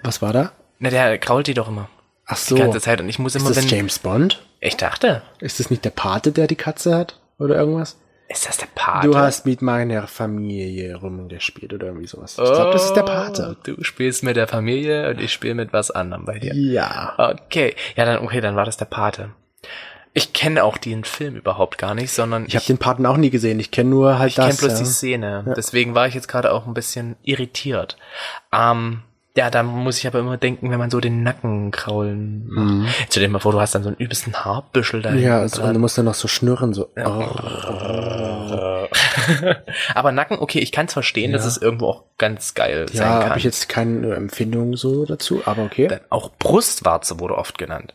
Was 0.02 0.20
war 0.20 0.32
da? 0.32 0.52
Na, 0.78 0.90
der 0.90 1.16
krault 1.18 1.46
die 1.46 1.54
doch 1.54 1.68
immer. 1.68 1.88
Ach 2.26 2.37
so. 2.37 2.56
Die 2.56 2.61
ganze 2.61 2.80
Zeit. 2.80 3.00
Und 3.00 3.08
ich 3.08 3.18
muss 3.18 3.35
Ist 3.35 3.42
immer, 3.42 3.54
das 3.54 3.64
wenn. 3.64 3.68
James 3.78 3.99
Bond? 4.00 4.42
Ich 4.61 4.76
dachte, 4.76 5.23
Ist 5.38 5.61
das 5.61 5.70
nicht 5.70 5.85
der 5.85 5.90
Pate, 5.90 6.32
der 6.32 6.46
die 6.49 6.56
Katze 6.56 6.94
hat? 6.94 7.20
Oder 7.38 7.54
irgendwas? 7.56 7.96
Ist 8.28 8.49
das 8.49 8.56
der 8.59 8.66
Pate? 8.75 9.06
Du 9.09 9.16
hast 9.16 9.47
mit 9.47 9.62
meiner 9.62 10.06
Familie 10.06 10.97
rumgespielt 10.97 11.73
oder 11.73 11.87
irgendwie 11.88 12.06
sowas. 12.06 12.33
Ich 12.38 12.45
glaube, 12.45 12.73
das 12.73 12.87
ist 12.87 12.95
der 12.95 13.02
Pate. 13.02 13.56
Oh, 13.59 13.61
Du 13.75 13.83
spielst 13.85 14.23
mit 14.23 14.37
der 14.37 14.49
Familie 14.49 15.11
und 15.11 15.21
ich 15.21 15.33
spiele 15.33 15.54
mit 15.54 15.73
was 15.73 15.90
anderem 15.90 16.25
bei 16.25 16.38
dir. 16.38 16.54
Ja. 16.54 17.14
Okay. 17.18 17.75
Ja, 17.97 18.04
dann, 18.04 18.18
okay, 18.25 18.40
dann 18.40 18.56
war 18.56 18.64
das 18.64 18.76
der 18.76 18.87
Pate. 18.87 19.30
Ich 20.12 20.33
kenne 20.33 20.64
auch 20.64 20.78
den 20.78 21.04
Film 21.04 21.37
überhaupt 21.37 21.76
gar 21.76 21.95
nicht, 21.95 22.11
sondern 22.11 22.47
Ich 22.47 22.56
habe 22.56 22.64
den 22.64 22.78
Paten 22.78 23.04
auch 23.04 23.18
nie 23.18 23.28
gesehen. 23.28 23.61
Ich 23.61 23.71
kenne 23.71 23.90
nur 23.90 24.18
halt 24.18 24.30
Ich 24.30 24.37
kenne 24.37 24.49
das. 24.49 24.59
bloß 24.61 24.73
ja. 24.73 24.78
die 24.78 24.85
Szene. 24.87 25.54
Deswegen 25.56 25.95
war 25.95 26.06
ich 26.06 26.14
jetzt 26.14 26.26
gerade 26.28 26.52
auch 26.52 26.66
ein 26.66 26.73
bisschen 26.73 27.16
irritiert. 27.23 27.99
Ähm, 28.50 29.02
ja, 29.37 29.50
da 29.50 29.62
muss 29.62 29.99
ich 29.99 30.07
aber 30.07 30.19
immer 30.19 30.37
denken, 30.38 30.71
wenn 30.71 30.78
man 30.78 30.90
so 30.90 30.99
den 30.99 31.23
Nacken 31.23 31.71
kraulen 31.71 32.47
macht. 32.49 32.95
Stell 33.11 33.23
dir 33.23 33.28
mal 33.28 33.38
vor, 33.38 33.52
du 33.52 33.61
hast 33.61 33.75
dann 33.75 33.83
so 33.83 33.88
einen 33.90 33.99
übelsten 33.99 34.35
Haarbüschel 34.45 35.02
da. 35.02 35.11
Mhm. 35.11 35.19
Ja, 35.19 35.40
also, 35.40 35.62
und 35.62 35.75
du 35.75 35.78
musst 35.78 35.99
dann 35.99 36.07
noch 36.07 36.14
so 36.14 36.26
schnurren, 36.26 36.73
so. 36.73 36.88
Oh. 36.97 38.87
aber 39.95 40.12
Nacken, 40.12 40.38
okay, 40.38 40.59
ich 40.61 40.73
kann 40.73 40.87
es 40.87 40.93
verstehen, 40.93 41.33
dass 41.33 41.45
es 41.45 41.57
irgendwo 41.59 41.88
auch 41.88 42.05
ganz 42.19 42.55
geil 42.55 42.87
sein 42.88 42.97
Ja, 43.07 43.19
kann. 43.21 43.28
habe 43.31 43.38
ich 43.38 43.45
jetzt 43.45 43.69
keine 43.69 44.14
Empfindung 44.14 44.76
so 44.76 45.05
dazu, 45.05 45.43
aber 45.45 45.64
okay. 45.64 45.88
Dann 45.88 46.00
auch 46.11 46.31
Brustwarze 46.38 47.21
wurde 47.21 47.37
oft 47.37 47.59
genannt. 47.59 47.95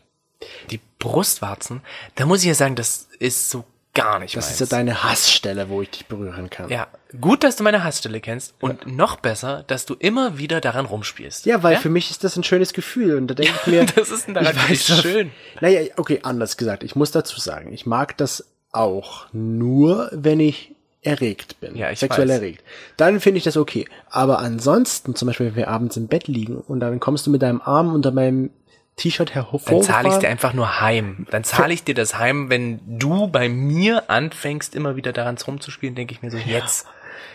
Die 0.70 0.80
Brustwarzen, 0.98 1.80
da 2.16 2.26
muss 2.26 2.40
ich 2.40 2.46
ja 2.48 2.54
sagen, 2.54 2.74
das 2.76 3.08
ist 3.18 3.50
so 3.50 3.64
gar 3.94 4.18
nicht 4.18 4.36
Das 4.36 4.46
meins. 4.46 4.60
ist 4.60 4.70
ja 4.72 4.76
deine 4.78 5.02
Hassstelle, 5.04 5.68
wo 5.68 5.82
ich 5.82 5.90
dich 5.90 6.06
berühren 6.06 6.50
kann. 6.50 6.68
Ja, 6.68 6.86
Gut, 7.20 7.44
dass 7.44 7.56
du 7.56 7.64
meine 7.64 7.84
Hassstelle 7.84 8.20
kennst 8.20 8.54
und 8.60 8.86
noch 8.86 9.16
besser, 9.16 9.64
dass 9.66 9.86
du 9.86 9.94
immer 9.94 10.38
wieder 10.38 10.60
daran 10.60 10.86
rumspielst. 10.86 11.46
Ja, 11.46 11.62
weil 11.62 11.76
für 11.76 11.90
mich 11.90 12.10
ist 12.10 12.24
das 12.24 12.36
ein 12.36 12.44
schönes 12.44 12.72
Gefühl 12.72 13.16
und 13.16 13.28
da 13.28 13.34
denke 13.34 13.52
ich 13.60 13.66
mir, 13.66 13.84
das 13.96 14.10
ist 14.10 14.26
denn 14.26 14.34
daran 14.34 14.54
ich 14.54 14.62
weiß, 14.62 14.88
nicht 14.88 15.02
schön. 15.02 15.30
Naja, 15.60 15.82
okay, 15.96 16.20
anders 16.22 16.56
gesagt. 16.56 16.82
Ich 16.82 16.96
muss 16.96 17.10
dazu 17.10 17.38
sagen, 17.40 17.72
ich 17.72 17.86
mag 17.86 18.16
das 18.16 18.52
auch 18.72 19.26
nur, 19.32 20.08
wenn 20.12 20.40
ich 20.40 20.74
erregt 21.02 21.60
bin. 21.60 21.76
Ja, 21.76 21.90
ich 21.90 21.98
Sexuell 21.98 22.28
weiß. 22.28 22.36
erregt. 22.36 22.64
Dann 22.96 23.20
finde 23.20 23.38
ich 23.38 23.44
das 23.44 23.56
okay. 23.56 23.86
Aber 24.08 24.38
ansonsten, 24.38 25.14
zum 25.14 25.26
Beispiel, 25.26 25.46
wenn 25.46 25.56
wir 25.56 25.68
abends 25.68 25.96
im 25.96 26.06
Bett 26.06 26.28
liegen 26.28 26.56
und 26.56 26.80
dann 26.80 27.00
kommst 27.00 27.26
du 27.26 27.30
mit 27.30 27.42
deinem 27.42 27.60
Arm 27.60 27.92
unter 27.92 28.12
meinem 28.12 28.50
T-Shirt 28.96 29.30
Dann 29.30 29.34
hervorgefahren. 29.34 29.82
zahle 29.82 30.08
ich 30.10 30.16
dir 30.16 30.28
einfach 30.28 30.52
nur 30.52 30.80
heim. 30.80 31.26
Dann 31.30 31.44
zahle 31.44 31.74
ich 31.74 31.82
dir 31.82 31.94
das 31.94 32.18
heim, 32.18 32.50
wenn 32.50 32.80
du 32.98 33.26
bei 33.26 33.48
mir 33.48 34.10
anfängst, 34.10 34.74
immer 34.74 34.96
wieder 34.96 35.12
daran 35.12 35.36
rumzuspielen, 35.38 35.94
denke 35.94 36.14
ich 36.14 36.22
mir 36.22 36.30
so, 36.30 36.36
jetzt. 36.36 36.86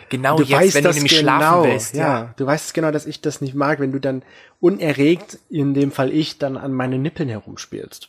Genau 0.09 0.37
du 0.37 0.43
jetzt, 0.43 0.51
weißt 0.59 0.75
wenn 0.75 0.83
du 0.83 0.93
nämlich 0.93 1.17
genau, 1.19 1.37
schlafen 1.39 1.69
willst. 1.71 1.95
Ja. 1.95 2.33
du 2.37 2.45
weißt 2.45 2.73
genau, 2.73 2.91
dass 2.91 3.05
ich 3.05 3.21
das 3.21 3.41
nicht 3.41 3.53
mag, 3.55 3.79
wenn 3.79 3.91
du 3.91 3.99
dann 3.99 4.23
unerregt, 4.59 5.37
in 5.49 5.73
dem 5.73 5.91
Fall 5.91 6.11
ich, 6.13 6.37
dann 6.39 6.57
an 6.57 6.73
meine 6.73 6.97
Nippeln 6.97 7.29
herumspielst. 7.29 8.07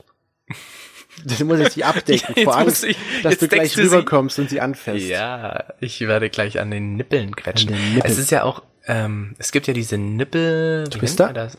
Das 1.25 1.40
muss 1.42 1.58
ich 1.58 1.70
sie 1.70 1.84
abdecken, 1.84 2.34
Jetzt 2.37 2.44
vor 2.44 2.56
Angst, 2.56 2.84
ich- 2.84 2.96
dass 3.22 3.38
du 3.38 3.48
gleich 3.48 3.72
du 3.75 3.82
sie- 3.82 3.88
rüberkommst 3.88 4.38
und 4.38 4.50
sie 4.50 4.60
anfasst. 4.60 4.98
Ja, 5.00 5.64
ich 5.80 6.00
werde 6.00 6.30
gleich 6.30 6.60
an 6.60 6.70
den 6.70 6.96
Nippeln 6.96 7.34
quetschen. 7.34 7.72
Den 7.72 7.94
Nippeln. 7.94 8.12
Es 8.12 8.18
ist 8.18 8.30
ja 8.30 8.44
auch, 8.44 8.62
ähm, 8.87 9.34
es 9.38 9.50
gibt 9.52 9.66
ja 9.66 9.75
diese 9.75 9.98
Nippel... 9.98 10.84
Twister? 10.90 11.32
das? 11.32 11.58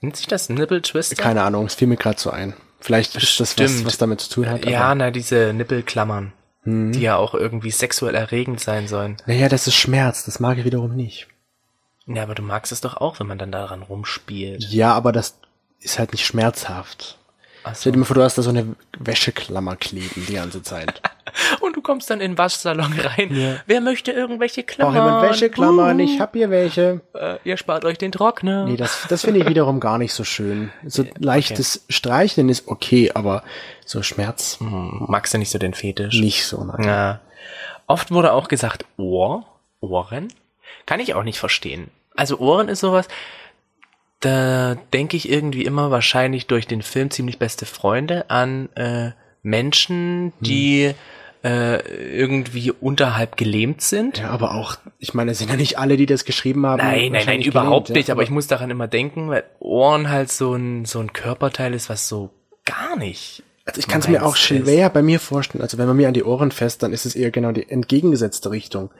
Nennt 0.00 0.16
sich 0.16 0.26
das 0.26 0.48
Nippel-Twister? 0.48 1.16
Keine 1.16 1.42
Ahnung, 1.42 1.66
es 1.66 1.74
fiel 1.74 1.88
mir 1.88 1.96
gerade 1.96 2.18
so 2.20 2.30
ein. 2.30 2.54
Vielleicht 2.80 3.16
ist 3.16 3.40
das 3.40 3.58
was, 3.58 3.84
was 3.86 3.96
damit 3.96 4.20
zu 4.20 4.30
tun 4.30 4.50
hat. 4.50 4.66
Ja, 4.66 4.94
na, 4.94 5.10
diese 5.10 5.54
Nippelklammern, 5.54 6.32
die 6.64 7.00
ja 7.00 7.16
auch 7.16 7.34
irgendwie 7.34 7.70
sexuell 7.70 8.14
erregend 8.14 8.60
sein 8.60 8.88
sollen. 8.88 9.16
Naja, 9.26 9.48
das 9.48 9.66
ist 9.66 9.74
Schmerz, 9.76 10.24
das 10.24 10.40
mag 10.40 10.58
ich 10.58 10.64
wiederum 10.64 10.96
nicht. 10.96 11.28
Ja, 12.06 12.22
aber 12.22 12.34
du 12.34 12.42
magst 12.42 12.72
es 12.72 12.80
doch 12.80 12.96
auch, 12.98 13.20
wenn 13.20 13.26
man 13.26 13.38
dann 13.38 13.52
daran 13.52 13.82
rumspielt. 13.82 14.64
Ja, 14.70 14.92
aber 14.94 15.12
das 15.12 15.36
ist 15.80 15.98
halt 15.98 16.12
nicht 16.12 16.24
schmerzhaft. 16.26 17.18
Ach 17.66 17.74
Stell 17.74 17.92
dir 17.92 17.98
mal 17.98 18.04
vor, 18.04 18.14
du 18.16 18.22
hast 18.22 18.36
da 18.36 18.42
so 18.42 18.50
eine 18.50 18.76
Wäscheklammer 18.98 19.76
kleben 19.76 20.26
die 20.28 20.34
ganze 20.34 20.62
Zeit. 20.62 21.00
Und 21.60 21.74
du 21.74 21.80
kommst 21.80 22.10
dann 22.10 22.20
in 22.20 22.32
den 22.32 22.38
Waschsalon 22.38 22.92
rein. 22.92 23.34
Ja. 23.34 23.56
Wer 23.66 23.80
möchte 23.80 24.12
irgendwelche 24.12 24.62
Braucht 24.62 24.76
Klammern? 24.76 24.94
jemand 24.94 25.30
Wäscheklammern? 25.30 25.96
Uh, 25.98 26.02
Ich 26.02 26.20
hab 26.20 26.34
hier 26.34 26.50
welche. 26.50 27.00
äh, 27.14 27.38
ihr 27.42 27.56
spart 27.56 27.86
euch 27.86 27.96
den 27.96 28.12
Trockner. 28.12 28.66
Nee, 28.66 28.76
das, 28.76 29.06
das 29.08 29.22
finde 29.22 29.40
ich 29.40 29.48
wiederum 29.48 29.80
gar 29.80 29.96
nicht 29.96 30.12
so 30.12 30.24
schön. 30.24 30.70
So 30.86 31.06
leichtes 31.18 31.86
Streicheln 31.88 32.50
ist 32.50 32.68
okay, 32.68 33.10
aber 33.14 33.42
so 33.86 34.02
Schmerz 34.02 34.58
Hm, 34.60 35.06
magst 35.08 35.34
du 35.34 35.38
nicht 35.38 35.50
so 35.50 35.58
den 35.58 35.74
Fetisch? 35.74 36.18
nicht 36.20 36.46
so. 36.46 36.64
Nein. 36.64 36.84
Ja. 36.84 37.20
Oft 37.86 38.10
wurde 38.10 38.32
auch 38.32 38.48
gesagt 38.48 38.84
Ohr, 38.96 39.46
Ohren. 39.80 40.28
Kann 40.86 41.00
ich 41.00 41.14
auch 41.14 41.24
nicht 41.24 41.38
verstehen. 41.38 41.90
Also 42.16 42.38
Ohren 42.38 42.68
ist 42.68 42.80
sowas, 42.80 43.08
da 44.20 44.76
denke 44.92 45.16
ich 45.16 45.28
irgendwie 45.28 45.64
immer 45.64 45.90
wahrscheinlich 45.90 46.46
durch 46.46 46.66
den 46.66 46.82
Film 46.82 47.10
Ziemlich 47.10 47.38
beste 47.38 47.66
Freunde 47.66 48.30
an 48.30 48.70
äh, 48.74 49.10
Menschen, 49.42 50.32
die 50.40 50.94
äh, 51.44 51.76
irgendwie 52.18 52.70
unterhalb 52.70 53.36
gelähmt 53.36 53.82
sind. 53.82 54.18
Ja, 54.18 54.30
aber 54.30 54.54
auch, 54.54 54.76
ich 54.98 55.12
meine, 55.12 55.32
es 55.32 55.38
sind 55.38 55.50
ja 55.50 55.56
nicht 55.56 55.78
alle, 55.78 55.98
die 55.98 56.06
das 56.06 56.24
geschrieben 56.24 56.64
haben. 56.64 56.78
Nein, 56.78 57.12
nein, 57.12 57.26
nein, 57.26 57.42
überhaupt 57.42 57.88
gelähmt, 57.88 57.96
nicht, 57.98 58.10
aber 58.10 58.22
ich 58.22 58.30
muss 58.30 58.46
daran 58.46 58.70
immer 58.70 58.88
denken, 58.88 59.28
weil 59.28 59.44
Ohren 59.60 60.08
halt 60.08 60.32
so 60.32 60.54
ein, 60.54 60.86
so 60.86 61.00
ein 61.00 61.12
Körperteil 61.12 61.74
ist, 61.74 61.90
was 61.90 62.08
so 62.08 62.30
gar 62.64 62.96
nicht. 62.96 63.42
Also 63.64 63.78
ich 63.78 63.88
kann 63.88 64.00
es 64.00 64.08
mir 64.08 64.24
auch 64.24 64.36
schwer 64.36 64.90
bei 64.90 65.02
mir 65.02 65.20
vorstellen. 65.20 65.62
Also 65.62 65.78
wenn 65.78 65.86
man 65.86 65.96
mir 65.96 66.08
an 66.08 66.14
die 66.14 66.24
Ohren 66.24 66.50
fässt, 66.50 66.82
dann 66.82 66.92
ist 66.92 67.06
es 67.06 67.14
eher 67.14 67.30
genau 67.30 67.52
die 67.52 67.68
entgegengesetzte 67.68 68.50
Richtung. 68.50 68.90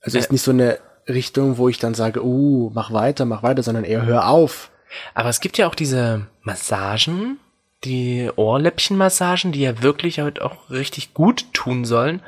Also 0.00 0.18
es 0.18 0.26
ist 0.26 0.32
nicht 0.32 0.42
so 0.42 0.50
eine 0.50 0.78
Richtung, 1.08 1.56
wo 1.58 1.68
ich 1.68 1.78
dann 1.78 1.94
sage, 1.94 2.24
uh, 2.24 2.70
mach 2.74 2.92
weiter, 2.92 3.24
mach 3.24 3.42
weiter, 3.42 3.62
sondern 3.62 3.84
eher 3.84 4.04
hör 4.04 4.28
auf. 4.28 4.70
Aber 5.14 5.30
es 5.30 5.40
gibt 5.40 5.58
ja 5.58 5.66
auch 5.66 5.74
diese 5.74 6.26
Massagen, 6.42 7.38
die 7.84 8.30
Ohrläppchenmassagen, 8.36 9.52
die 9.52 9.62
ja 9.62 9.82
wirklich 9.82 10.20
halt 10.20 10.42
auch 10.42 10.70
richtig 10.70 11.14
gut 11.14 11.46
tun 11.52 11.84
sollen. 11.84 12.20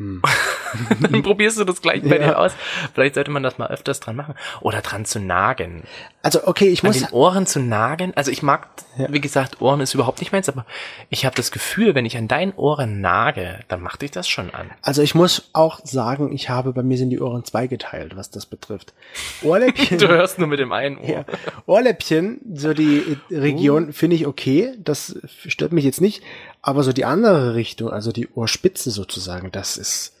Dann 1.00 1.22
probierst 1.22 1.58
du 1.58 1.64
das 1.64 1.82
gleich 1.82 2.02
bei 2.02 2.18
Ja. 2.18 2.28
dir 2.28 2.38
aus. 2.38 2.52
Vielleicht 2.94 3.14
sollte 3.16 3.30
man 3.30 3.42
das 3.42 3.58
mal 3.58 3.68
öfters 3.68 4.00
dran 4.00 4.16
machen. 4.16 4.34
Oder 4.60 4.80
dran 4.80 5.04
zu 5.04 5.18
nagen. 5.20 5.82
Also 6.22 6.46
okay, 6.46 6.68
ich 6.68 6.82
An 6.82 6.88
muss, 6.88 6.98
den 7.00 7.10
Ohren 7.10 7.46
zu 7.46 7.60
nagen. 7.60 8.12
Also 8.14 8.30
ich 8.30 8.42
mag, 8.42 8.68
wie 8.96 9.20
gesagt, 9.20 9.60
Ohren 9.60 9.80
ist 9.80 9.94
überhaupt 9.94 10.20
nicht 10.20 10.32
meins, 10.32 10.48
aber 10.48 10.64
ich 11.08 11.24
habe 11.24 11.34
das 11.36 11.50
Gefühl, 11.50 11.94
wenn 11.94 12.04
ich 12.06 12.16
an 12.16 12.28
deinen 12.28 12.52
Ohren 12.54 13.00
nage, 13.00 13.60
dann 13.68 13.80
macht 13.82 14.02
dich 14.02 14.10
das 14.10 14.28
schon 14.28 14.50
an. 14.54 14.70
also 14.82 15.02
ich 15.02 15.14
muss 15.14 15.50
auch 15.52 15.80
sagen, 15.84 16.32
ich 16.32 16.48
habe, 16.50 16.72
bei 16.72 16.82
mir 16.82 16.96
sind 16.98 17.10
die 17.10 17.20
Ohren 17.20 17.44
zweigeteilt, 17.44 18.16
was 18.16 18.30
das 18.30 18.46
betrifft. 18.46 18.92
Ohrläppchen. 19.42 19.98
Du 19.98 20.08
hörst 20.08 20.38
nur 20.38 20.48
mit 20.48 20.60
dem 20.60 20.72
einen 20.72 20.98
Ohr. 20.98 21.08
Ja. 21.08 21.24
Ohrläppchen, 21.66 22.40
so 22.54 22.72
die 22.74 23.18
Region 23.30 23.92
finde 23.92 24.16
ich 24.16 24.26
okay, 24.26 24.74
das 24.78 25.18
stört 25.46 25.72
mich 25.72 25.84
jetzt 25.84 26.00
nicht, 26.00 26.22
aber 26.62 26.82
so 26.82 26.92
die 26.92 27.04
andere 27.04 27.54
Richtung, 27.54 27.90
also 27.90 28.12
die 28.12 28.28
Ohrspitze 28.28 28.90
sozusagen, 28.90 29.50
das 29.52 29.76
ist, 29.76 30.14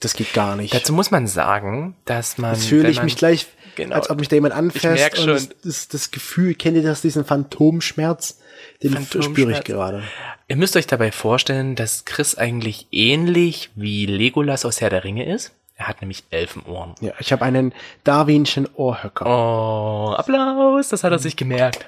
das 0.00 0.14
geht 0.14 0.32
gar 0.34 0.56
nicht. 0.56 0.74
Dazu 0.74 0.92
muss 0.92 1.10
man 1.10 1.26
sagen, 1.26 1.96
dass 2.04 2.38
man. 2.38 2.54
Jetzt 2.54 2.66
fühle 2.66 2.88
ich 2.90 2.96
man- 2.96 3.04
mich 3.06 3.16
gleich, 3.16 3.46
Genau. 3.76 3.96
als 3.96 4.08
ob 4.10 4.18
mich 4.20 4.28
da 4.28 4.36
jemand 4.36 4.54
anfasst. 4.54 4.84
und 5.18 5.24
schon. 5.24 5.26
Das, 5.34 5.48
das, 5.64 5.88
das 5.88 6.10
Gefühl, 6.10 6.54
kennt 6.54 6.76
ihr 6.76 6.82
das, 6.82 7.00
diesen 7.02 7.24
Phantomschmerz? 7.24 8.38
Den 8.82 8.92
Phantomschmerz. 8.92 9.24
spüre 9.24 9.52
ich 9.52 9.64
gerade. 9.64 10.02
Ihr 10.46 10.56
müsst 10.56 10.76
euch 10.76 10.86
dabei 10.86 11.10
vorstellen, 11.10 11.74
dass 11.74 12.04
Chris 12.04 12.36
eigentlich 12.36 12.86
ähnlich 12.92 13.70
wie 13.74 14.06
Legolas 14.06 14.64
aus 14.64 14.80
Herr 14.80 14.90
der 14.90 15.02
Ringe 15.04 15.26
ist. 15.26 15.52
Er 15.76 15.88
hat 15.88 16.02
nämlich 16.02 16.22
Elfenohren. 16.30 16.94
Ja, 17.00 17.14
ich 17.18 17.32
habe 17.32 17.44
einen 17.44 17.72
Darwinschen 18.04 18.68
Ohrhöcker. 18.74 19.26
Oh, 19.26 20.12
Applaus, 20.14 20.88
das 20.90 21.02
hat 21.02 21.10
er 21.10 21.18
sich 21.18 21.34
gemerkt. 21.34 21.84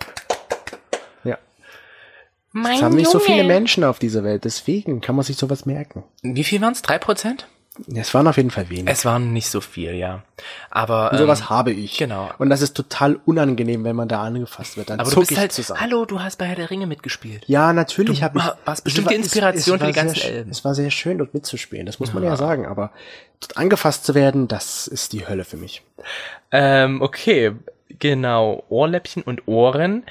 Ja. 2.57 2.63
Mein 2.63 2.77
Es 2.77 2.83
haben 2.83 2.97
nicht 2.97 3.11
so 3.11 3.19
Junge. 3.19 3.25
viele 3.31 3.45
Menschen 3.45 3.85
auf 3.85 3.99
dieser 3.99 4.25
Welt, 4.25 4.45
deswegen 4.45 5.01
kann 5.01 5.15
man 5.17 5.25
sich 5.25 5.37
sowas 5.37 5.67
merken. 5.67 6.05
Wie 6.23 6.45
viel 6.45 6.61
waren 6.61 6.73
es? 6.73 6.83
Drei 6.83 6.99
Prozent? 6.99 7.47
Ja, 7.89 8.01
Es 8.01 8.15
waren 8.15 8.27
auf 8.27 8.39
jeden 8.39 8.51
Fall 8.51 8.71
wenige. 8.71 8.91
Es 8.91 9.05
waren 9.05 9.35
nicht 9.35 9.51
so 9.51 9.61
viel, 9.61 9.93
ja. 9.97 10.23
Aber 10.71 11.13
Und 11.13 11.19
sowas 11.19 11.41
ähm, 11.41 11.51
habe 11.51 11.73
ich. 11.73 11.99
genau. 11.99 12.31
Und 12.39 12.49
das 12.49 12.63
ist 12.63 12.75
total 12.75 13.21
unangenehm, 13.27 13.85
wenn 13.85 13.95
man 13.95 14.09
da 14.09 14.23
angefasst 14.23 14.79
wird. 14.79 14.89
Dann 14.89 14.99
aber 14.99 15.11
du 15.11 15.21
bist 15.21 15.31
ich 15.33 15.39
halt, 15.39 15.53
zusammen. 15.53 15.83
hallo, 15.83 16.07
du 16.07 16.21
hast 16.23 16.39
bei 16.39 16.47
Herr 16.47 16.57
der 16.57 16.71
Ringe 16.71 16.87
mitgespielt. 16.87 17.45
Ja, 17.49 17.75
natürlich 17.75 18.23
habe 18.23 18.39
ich. 18.39 18.45
war- 18.47 18.57
warst 18.65 18.79
es 18.81 18.85
bestimmt 18.85 19.11
die 19.11 19.15
es- 19.17 19.21
Inspiration 19.25 19.77
es 19.77 19.81
für 19.83 19.87
die 19.89 19.93
ganzen 19.93 20.15
sehr, 20.15 20.31
Elben. 20.33 20.51
Es 20.51 20.65
war 20.65 20.75
sehr 20.75 20.91
schön, 20.91 21.19
dort 21.19 21.35
mitzuspielen. 21.35 21.85
Das 21.85 22.01
muss 22.01 22.15
man 22.15 22.23
ja 22.25 22.35
sagen. 22.39 22.65
Aber 22.65 22.93
dort 23.41 23.59
angefasst 23.59 24.07
zu 24.07 24.15
werden, 24.15 24.49
das 24.49 24.87
ist 24.87 25.13
die 25.13 25.29
Hölle 25.29 25.45
für 25.45 25.59
mich. 25.59 25.83
Ähm, 26.53 27.03
okay, 27.03 27.53
genau. 27.99 28.65
Ohrläppchen 28.71 29.23
und 29.23 29.47
Ohren, 29.49 30.05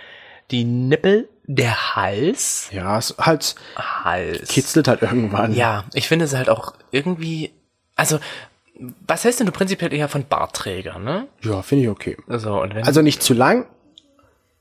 die 0.52 0.66
Nippel, 0.66 1.30
der 1.48 1.96
Hals. 1.96 2.70
Ja, 2.72 2.98
es 2.98 3.16
halt 3.20 3.56
Hals. 3.76 4.48
kitzelt 4.50 4.88
halt 4.88 5.02
irgendwann. 5.02 5.54
Ja, 5.54 5.86
ich 5.94 6.08
finde 6.08 6.26
es 6.26 6.34
halt 6.36 6.50
auch 6.50 6.74
irgendwie, 6.92 7.52
also, 7.96 8.20
was 9.08 9.24
hältst 9.24 9.40
denn 9.40 9.48
du 9.48 9.54
prinzipiell 9.54 9.94
eher 9.94 10.10
von 10.10 10.26
Bartträgern, 10.28 11.04
ne? 11.04 11.28
Ja, 11.44 11.62
finde 11.62 11.84
ich 11.86 11.90
okay. 11.90 12.18
Also, 12.28 12.62
und 12.62 12.76
wenn 12.76 12.84
Also 12.86 13.02
nicht 13.02 13.22
zu 13.24 13.34
lang. 13.34 13.66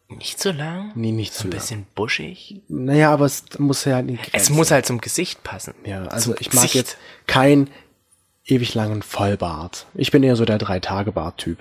nicht 0.09 0.39
so 0.41 0.53
lang, 0.53 0.93
Nee, 0.95 1.11
nicht 1.13 1.33
so 1.35 1.43
zu 1.43 1.49
ein 1.49 1.51
lang. 1.51 1.61
bisschen 1.61 1.87
buschig. 1.95 2.61
Naja, 2.69 3.13
aber 3.13 3.25
es 3.25 3.45
muss 3.59 3.85
ja 3.85 4.01
die 4.03 4.19
Es 4.33 4.51
muss 4.51 4.71
halt 4.71 4.87
zum 4.87 5.01
Gesicht 5.01 5.43
passen. 5.43 5.75
Ja, 5.85 6.05
also 6.05 6.33
Zum 6.33 6.41
ich 6.41 6.53
mag 6.53 6.63
Gesicht. 6.63 6.75
jetzt 6.75 6.99
keinen 7.27 7.71
ewig 8.47 8.75
langen 8.75 9.03
Vollbart. 9.03 9.87
Ich 9.95 10.11
bin 10.11 10.23
eher 10.23 10.37
so 10.37 10.45
der 10.45 10.59
Drei-Tage-Bart-Typ. 10.59 11.59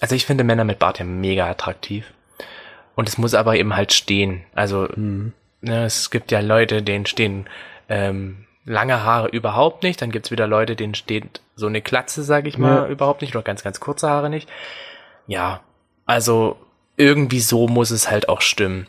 Also 0.00 0.14
ich 0.16 0.24
finde 0.26 0.42
Männer 0.44 0.64
mit 0.64 0.78
Bart 0.78 0.98
ja 0.98 1.04
mega 1.04 1.48
attraktiv. 1.48 2.06
Und 2.94 3.08
es 3.08 3.18
muss 3.18 3.34
aber 3.34 3.56
eben 3.56 3.74
halt 3.74 3.92
stehen. 3.92 4.44
Also 4.54 4.88
Mhm. 4.94 5.32
ne, 5.60 5.84
es 5.84 6.10
gibt 6.10 6.30
ja 6.30 6.40
Leute, 6.40 6.82
denen 6.82 7.06
stehen 7.06 7.46
ähm, 7.88 8.46
lange 8.64 9.02
Haare 9.02 9.28
überhaupt 9.28 9.82
nicht. 9.82 10.00
Dann 10.02 10.10
gibt's 10.12 10.30
wieder 10.30 10.46
Leute, 10.46 10.76
denen 10.76 10.94
steht 10.94 11.40
so 11.56 11.66
eine 11.66 11.80
Glatze, 11.82 12.22
sag 12.22 12.46
ich 12.46 12.58
mal, 12.58 12.84
Ja. 12.84 12.86
überhaupt 12.88 13.22
nicht. 13.22 13.34
Oder 13.34 13.42
ganz, 13.44 13.62
ganz 13.62 13.80
kurze 13.80 14.08
Haare 14.08 14.30
nicht. 14.30 14.48
Ja, 15.26 15.60
also 16.06 16.56
irgendwie 16.96 17.40
so 17.40 17.66
muss 17.68 17.90
es 17.90 18.10
halt 18.10 18.28
auch 18.28 18.40
stimmen. 18.40 18.86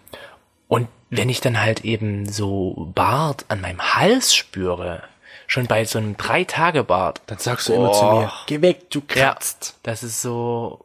Und 0.68 0.88
wenn 1.10 1.30
ich 1.30 1.42
dann 1.42 1.62
halt 1.62 1.86
eben 1.86 2.28
so 2.28 2.92
Bart 2.96 3.46
an 3.48 3.62
meinem 3.62 3.82
Hals 3.96 4.34
spüre, 4.36 5.04
schon 5.48 5.68
bei 5.68 5.86
so 5.86 6.00
einem 6.00 6.18
Drei-Tage-Bart, 6.18 7.22
Dann 7.28 7.38
sagst 7.38 7.70
du 7.70 7.74
immer 7.74 7.92
zu 7.94 8.06
mir, 8.06 8.32
geh 8.48 8.62
weg, 8.62 8.90
du 8.90 9.00
ja, 9.00 9.32
kratzt. 9.34 9.78
das 9.84 10.04
ist 10.04 10.22
so. 10.22 10.84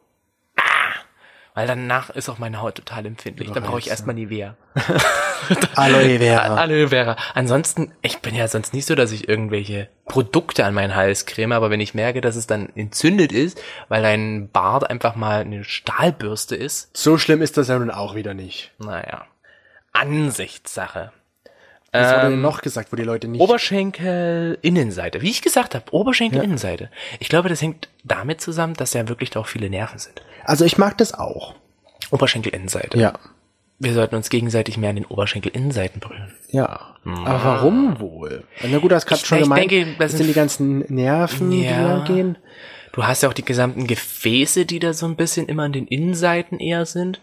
Weil 1.59 1.67
danach 1.67 2.09
ist 2.09 2.29
auch 2.29 2.37
meine 2.37 2.61
Haut 2.61 2.75
total 2.75 3.05
empfindlich. 3.05 3.51
Dann 3.51 3.63
brauche 3.63 3.79
ich 3.79 3.89
erstmal 3.89 4.15
Nivea. 4.15 4.55
Aloe 5.75 6.19
Vera. 6.19 6.55
Aloe 6.55 6.87
Vera. 6.87 7.17
Ansonsten, 7.33 7.91
ich 8.01 8.19
bin 8.19 8.33
ja 8.33 8.47
sonst 8.47 8.73
nicht 8.73 8.85
so, 8.85 8.95
dass 8.95 9.11
ich 9.11 9.27
irgendwelche 9.27 9.89
Produkte 10.05 10.63
an 10.63 10.73
meinen 10.73 10.95
Hals 10.95 11.25
creme, 11.25 11.51
aber 11.51 11.69
wenn 11.69 11.81
ich 11.81 11.93
merke, 11.93 12.21
dass 12.21 12.37
es 12.37 12.47
dann 12.47 12.69
entzündet 12.75 13.33
ist, 13.33 13.61
weil 13.89 14.01
dein 14.01 14.49
Bart 14.49 14.89
einfach 14.89 15.15
mal 15.15 15.41
eine 15.41 15.65
Stahlbürste 15.65 16.55
ist, 16.55 16.95
So 16.95 17.17
schlimm 17.17 17.41
ist 17.41 17.57
das 17.57 17.67
ja 17.67 17.77
nun 17.77 17.91
auch 17.91 18.15
wieder 18.15 18.33
nicht. 18.33 18.71
naja, 18.77 19.25
Ansichtssache. 19.91 21.11
Was 21.91 22.13
wurde 22.13 22.25
Ähm, 22.27 22.31
denn 22.33 22.41
noch 22.41 22.61
gesagt, 22.61 22.91
wo 22.91 22.95
die 22.95 23.03
Leute 23.03 23.27
nicht... 23.27 23.41
Oberschenkel, 23.41 24.57
Innenseite. 24.61 25.21
Wie 25.21 25.29
ich 25.29 25.41
gesagt 25.41 25.73
habe, 25.75 25.85
Oberschenkel, 25.91 26.43
Innenseite. 26.43 26.89
Ich 27.19 27.29
glaube, 27.29 27.49
das 27.49 27.61
hängt 27.61 27.89
damit 28.03 28.41
zusammen, 28.41 28.75
dass 28.75 28.93
ja 28.93 29.07
wirklich 29.09 29.29
da 29.31 29.39
auch 29.39 29.47
viele 29.47 29.69
Nerven 29.69 29.97
sind. 29.99 30.21
also 30.45 30.65
ich 30.65 30.77
mag 30.77 30.97
das 30.97 31.13
auch. 31.13 31.55
Oberschenkel, 32.11 32.53
Innenseite. 32.53 32.97
Ja. 32.99 33.13
Wir 33.81 33.93
sollten 33.93 34.15
uns 34.15 34.29
gegenseitig 34.29 34.77
mehr 34.77 34.89
an 34.89 34.97
den 34.97 35.05
Oberschenkel, 35.05 35.51
Innenseiten 35.53 35.99
berühren. 36.01 36.33
Ja. 36.49 36.95
Aber 37.05 37.43
warum 37.45 37.99
wohl? 37.99 38.43
Na 38.61 38.77
gut, 38.79 38.91
du 38.91 38.95
hast 38.95 39.05
gerade 39.05 39.25
schon 39.25 39.37
ich 39.37 39.43
gemeint, 39.45 39.71
denke, 39.71 39.85
das 39.97 40.11
das 40.11 40.17
sind 40.17 40.27
die 40.27 40.33
ganzen 40.33 40.79
Nerven, 40.93 41.49
die 41.49 41.63
Ja. 41.63 41.99
da 41.99 42.03
gehen. 42.03 42.37
Du 42.91 43.05
hast 43.05 43.23
ja 43.23 43.29
auch 43.29 43.33
die 43.33 43.45
gesamten 43.45 43.87
Gefäße, 43.87 44.65
die 44.65 44.79
da 44.79 44.93
so 44.93 45.05
ein 45.05 45.15
bisschen 45.15 45.47
immer 45.47 45.63
an 45.63 45.71
den 45.71 45.87
Innenseiten 45.87 46.59
eher 46.59 46.85
sind. 46.85 47.21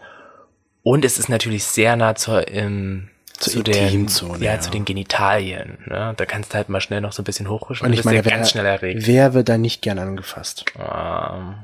Und 0.81 1.05
es 1.05 1.19
ist 1.19 1.29
natürlich 1.29 1.63
sehr 1.65 1.95
nah 1.95 2.15
zur, 2.15 2.47
ähm, 2.49 3.09
Zur 3.39 3.53
zu 3.53 3.63
den, 3.63 4.07
ja, 4.39 4.53
ja. 4.53 4.59
zu 4.59 4.71
den 4.71 4.83
Genitalien. 4.85 5.77
Ne? 5.85 6.13
Da 6.17 6.25
kannst 6.25 6.53
du 6.53 6.57
halt 6.57 6.69
mal 6.69 6.81
schnell 6.81 7.01
noch 7.01 7.11
so 7.11 7.21
ein 7.21 7.25
bisschen 7.25 7.49
hochwischen. 7.49 7.85
Und 7.85 7.93
ich 7.93 8.03
meine, 8.03 8.23
wer, 8.25 8.31
ganz 8.31 8.49
schnell 8.51 8.65
erregt. 8.65 9.05
wer 9.05 9.33
wird 9.33 9.47
da 9.49 9.57
nicht 9.57 9.81
gern 9.81 9.99
angefasst? 9.99 10.65
Ähm, 10.77 11.55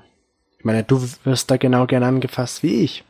Ich 0.60 0.66
meine, 0.66 0.84
du 0.84 1.02
wirst 1.24 1.50
da 1.52 1.58
genau 1.58 1.86
gern 1.88 2.04
angefasst 2.04 2.62
wie 2.64 2.84
ich. 2.84 3.04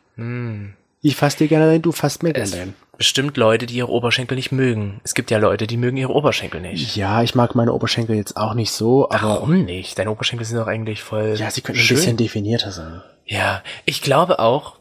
Ich 1.01 1.15
fass 1.15 1.36
dir 1.36 1.48
gerne 1.48 1.67
rein, 1.70 1.82
du 1.82 1.91
fasst 1.91 2.24
mir 2.24 2.32
gerne 2.34 2.51
rein. 2.53 2.74
bestimmt 2.98 3.36
Leute, 3.36 3.65
die 3.65 3.75
ihre 3.75 3.89
Oberschenkel 3.89 4.36
nicht 4.36 4.51
mögen. 4.51 5.01
Es 5.03 5.13
gibt 5.15 5.32
ja 5.32 5.39
Leute, 5.39 5.67
die 5.67 5.75
mögen 5.75 5.98
ihre 5.98 6.13
Oberschenkel 6.13 6.62
nicht. 6.62 6.96
Ja, 6.96 7.22
ich 7.24 7.36
mag 7.36 7.55
meine 7.55 7.74
Oberschenkel 7.74 8.15
jetzt 8.15 8.38
auch 8.38 8.53
nicht 8.53 8.72
so, 8.72 9.10
aber 9.10 9.27
Warum 9.29 9.65
nicht? 9.65 10.00
Deine 10.00 10.12
Oberschenkel 10.12 10.46
sind 10.46 10.58
doch 10.58 10.67
eigentlich 10.67 11.01
voll. 11.03 11.36
ja, 11.38 11.51
sie 11.51 11.62
könnten 11.62 11.82
ein 11.82 11.84
schön. 11.84 11.98
bisschen 11.98 12.17
definierter 12.17 12.72
sein. 12.72 13.01
Ja, 13.25 13.62
ich 13.86 14.01
glaube 14.01 14.39
auch, 14.39 14.77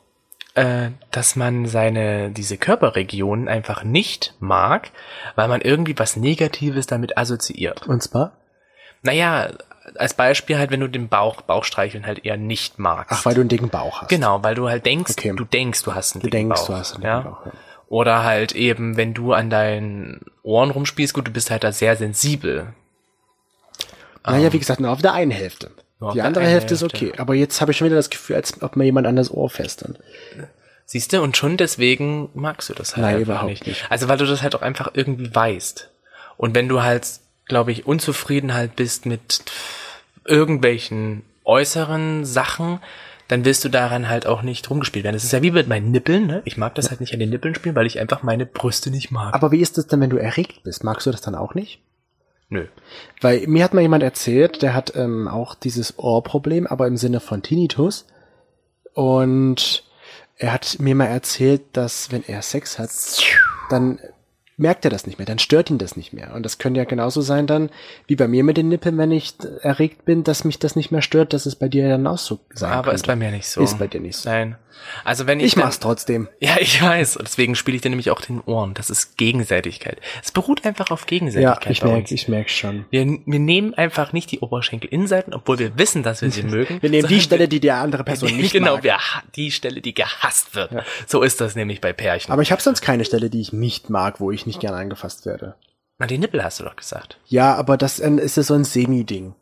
äh, 0.55 0.91
dass 1.11 1.37
man 1.37 1.67
seine, 1.67 2.31
diese 2.31 2.57
Körperregionen 2.59 3.49
einfach 3.49 3.85
nicht 3.85 4.35
mag, 4.41 4.91
weil 5.35 5.49
man 5.49 5.61
irgendwie 5.61 5.99
was 5.99 6.17
Negatives 6.17 6.87
damit 6.87 7.17
assoziiert. 7.17 7.87
Und 7.87 8.03
zwar? 8.03 8.33
Naja, 9.03 9.51
als 9.97 10.15
Beispiel 10.15 10.59
halt, 10.59 10.71
wenn 10.71 10.81
du 10.81 10.89
den 10.89 11.09
Bauch, 11.09 11.43
Bauchstreicheln 11.43 12.07
halt 12.07 12.25
eher 12.25 12.37
nicht 12.37 12.79
magst. 12.79 13.13
Ach, 13.21 13.25
weil 13.27 13.35
du 13.35 13.41
einen 13.41 13.49
dicken 13.49 13.69
Bauch 13.69 14.03
hast. 14.03 14.09
Genau, 14.09 14.43
weil 14.45 14.55
du 14.55 14.69
halt 14.69 14.87
denkst, 14.87 15.13
Okay. 15.13 15.33
du 15.37 15.45
denkst, 15.45 15.83
du 15.83 15.95
hast 15.95 16.15
einen 16.15 16.23
Du 16.23 16.29
dicken 16.31 16.49
denkst, 16.51 16.61
Bauch. 16.61 16.67
du 16.69 16.75
hast 16.75 16.95
einen 16.95 17.03
ja? 17.05 17.17
dicken 17.21 17.31
Bauch, 17.35 17.47
ja. 17.47 17.53
Oder 17.89 18.23
halt 18.25 18.53
eben, 18.53 18.97
wenn 18.97 19.13
du 19.13 19.33
an 19.35 19.51
deinen 19.51 20.21
Ohren 20.43 20.71
rumspielst, 20.71 21.13
gut, 21.15 21.27
du 21.27 21.31
bist 21.33 21.51
halt 21.51 21.63
da 21.65 21.73
sehr 21.73 21.97
sensibel. 21.97 22.73
Naja, 24.25 24.53
wie 24.53 24.59
gesagt, 24.59 24.81
nur 24.81 24.91
auf 24.91 25.03
der 25.03 25.13
einen 25.15 25.31
Hälfte. 25.33 25.73
Nur 26.03 26.13
Die 26.13 26.17
der 26.19 26.25
andere 26.27 26.45
einen 26.45 26.53
Hälfte 26.53 26.75
ist 26.75 26.83
Hälfte. 26.83 27.07
okay. 27.11 27.19
Aber 27.19 27.35
jetzt 27.35 27.61
habe 27.61 27.71
ich 27.71 27.79
schon 27.79 27.87
wieder 27.87 27.97
das 27.97 28.11
Gefühl, 28.11 28.37
als 28.37 28.61
ob 28.61 28.75
mir 28.77 28.85
jemand 28.85 29.07
an 29.07 29.15
das 29.17 29.31
Ohr 29.31 29.49
festern. 29.49 29.97
Siehst 30.85 31.13
du, 31.13 31.23
und 31.23 31.37
schon 31.37 31.57
deswegen 31.57 32.29
magst 32.35 32.69
du 32.69 32.75
das 32.75 32.97
halt 32.97 33.07
Nein, 33.07 33.21
überhaupt 33.23 33.49
nicht. 33.51 33.67
nicht. 33.67 33.87
Also 33.89 34.09
weil 34.09 34.19
du 34.19 34.27
das 34.27 34.43
halt 34.43 34.55
auch 34.57 34.63
einfach 34.63 34.91
irgendwie 34.95 35.33
weißt. 35.35 35.91
Und 36.37 36.55
wenn 36.57 36.69
du 36.69 36.83
halt, 36.83 37.07
glaube 37.47 37.71
ich, 37.73 37.87
unzufrieden 37.87 38.53
halt 38.53 38.75
bist 38.75 39.07
mit 39.07 39.43
irgendwelchen 40.25 41.23
äußeren 41.45 42.25
Sachen, 42.25 42.81
dann 43.29 43.45
willst 43.45 43.65
du 43.65 43.69
daran 43.69 44.09
halt 44.09 44.27
auch 44.27 44.43
nicht 44.43 44.69
rumgespielt 44.69 45.05
werden. 45.05 45.15
Das 45.15 45.25
ist 45.25 45.33
ja 45.33 45.41
wie 45.43 45.51
mit 45.53 45.69
meinen 45.69 45.91
Nippeln, 45.91 46.27
ne? 46.27 46.43
Ich 46.45 46.57
mag 46.57 46.75
das 46.75 46.91
halt 46.91 47.01
nicht 47.01 47.13
an 47.15 47.21
den 47.21 47.31
Nippeln 47.31 47.55
spielen, 47.55 47.75
weil 47.75 47.87
ich 47.87 47.99
einfach 48.01 48.23
meine 48.23 48.45
Brüste 48.45 48.91
nicht 48.91 49.11
mag. 49.11 49.35
Aber 49.35 49.53
wie 49.53 49.61
ist 49.61 49.79
das 49.79 49.87
denn, 49.87 50.01
wenn 50.01 50.11
du 50.11 50.17
erregt 50.19 50.65
bist? 50.65 50.85
Magst 50.85 51.07
du 51.07 51.11
das 51.11 51.21
dann 51.21 51.35
auch 51.35 51.55
nicht? 51.55 51.81
Nö. 52.53 52.67
Weil 53.23 53.47
mir 53.47 53.65
hat 53.65 53.73
mal 53.73 53.81
jemand 53.81 54.03
erzählt, 54.03 54.61
der 54.61 54.75
hat 54.75 54.95
ähm, 54.95 55.27
auch 55.27 55.55
dieses 55.55 55.99
Ohrproblem, 55.99 56.67
aber 56.67 56.87
im 56.87 56.99
Sinne 56.99 57.21
von 57.21 57.43
Tinnitus. 57.43 58.05
Und 58.93 59.85
er 60.37 60.53
hat 60.53 60.77
mir 60.79 60.95
mal 60.95 61.07
erzählt, 61.07 61.63
dass 61.73 62.13
wenn 62.13 62.23
er 62.27 62.43
Sex 62.43 62.79
hat, 62.79 62.91
dann 63.71 64.01
merkt 64.57 64.85
er 64.85 64.91
das 64.91 65.07
nicht 65.07 65.19
mehr, 65.19 65.27
dann 65.27 65.39
stört 65.39 65.71
ihn 65.71 65.79
das 65.79 65.97
nicht 65.97 66.13
mehr. 66.13 66.35
Und 66.35 66.45
das 66.45 66.59
könnte 66.59 66.79
ja 66.79 66.85
genauso 66.85 67.21
sein 67.21 67.47
dann, 67.47 67.71
wie 68.07 68.17
bei 68.17 68.29
mir 68.29 68.45
mit 68.45 68.57
den 68.57 68.69
Nippeln, 68.69 68.97
wenn 68.99 69.11
ich 69.11 69.35
erregt 69.63 70.05
bin, 70.05 70.25
dass 70.25 70.45
mich 70.45 70.59
das 70.59 70.77
nicht 70.77 70.91
mehr 70.91 71.03
stört, 71.03 71.33
dass 71.33 71.47
es 71.47 71.57
bei 71.57 71.69
dir 71.69 71.89
dann 71.89 72.07
auch 72.07 72.19
so 72.19 72.39
sein 72.55 72.71
Aber 72.73 72.83
könnte. 72.85 72.97
ist 72.97 73.07
bei 73.07 73.17
mir 73.17 73.31
nicht 73.31 73.47
so. 73.47 73.63
Ist 73.63 73.79
bei 73.79 73.87
dir 73.89 74.01
nicht 74.01 74.17
so. 74.17 74.29
Nein. 74.31 74.57
Also 75.05 75.27
wenn 75.27 75.39
ich, 75.39 75.47
Ich 75.47 75.55
dann- 75.55 75.65
mach's 75.65 75.79
trotzdem. 75.81 76.29
Ja, 76.41 76.57
ich 76.59 76.83
weiß. 76.83 77.17
Und 77.19 77.29
deswegen 77.29 77.55
spiele 77.55 77.77
ich 77.77 77.83
dir 77.83 77.91
nämlich 77.91 78.11
auch 78.11 78.21
den 78.21 78.41
Ohren. 78.41 78.75
Das 78.75 78.91
ist 78.91 79.17
Gegenseitigkeit. 79.17 80.01
Es 80.25 80.33
beruht 80.33 80.65
einfach 80.65 80.91
auf 80.91 81.03
Ja, 81.03 81.07
Gegenseitigkeit. 81.07 81.71
ich 81.71 81.81
bei 81.81 81.89
merk, 81.89 82.01
uns. 82.01 82.11
ich 82.11 82.29
merk 82.29 82.51
schon. 82.51 82.85
Wir, 82.91 83.07
wir 83.27 83.39
nehmen 83.39 83.75
einfach 83.75 84.13
nicht 84.13 84.31
die 84.33 84.41
Oberschenkelinnenseiten, 84.41 85.35
obwohl 85.35 85.59
wir 85.59 85.79
wissen, 85.79 86.03
dass 86.03 86.23
wir 86.23 86.31
sie 86.31 86.43
mögen. 86.45 86.81
Wir 86.83 86.91
nehmen 86.91 87.07
die 87.09 87.21
Stelle, 87.21 87.49
die 87.49 87.61
die 87.61 87.71
andere 87.71 88.03
Person 88.05 88.31
nicht 88.37 88.53
genau, 88.53 88.75
mag. 88.77 88.85
wir 88.85 88.97
ha- 88.99 89.23
die 89.37 89.51
Stelle, 89.51 89.81
die 89.83 89.95
gehasst 89.95 90.55
wird. 90.55 90.71
So 91.07 91.23
ist 91.23 91.41
das 91.41 91.55
nämlich 91.55 91.81
bei 91.81 91.93
Pärchen. 91.93 92.33
Aber 92.33 92.43
ich 92.43 92.51
habe 92.51 92.63
sonst 92.63 92.81
keine 92.81 93.05
Stelle, 93.05 93.31
die 93.31 93.41
ich 93.41 93.53
nicht 93.53 93.91
mag, 93.91 94.21
wo 94.21 94.31
ich 94.31 94.42
nicht 94.47 94.61
gerne 94.61 94.77
angefasst 94.77 95.27
werde. 95.27 95.55
Na, 95.99 96.07
die 96.07 96.19
Nippel 96.19 96.43
hast 96.43 96.59
du 96.61 96.65
doch 96.65 96.77
gesagt. 96.77 97.19
Ja, 97.27 97.55
aber 97.55 97.77
das 97.77 98.01
ähm, 98.01 98.19
ist 98.19 98.37
ja 98.37 98.43
so 98.43 98.55
ein 98.55 98.65
Semi-Ding. 98.65 99.35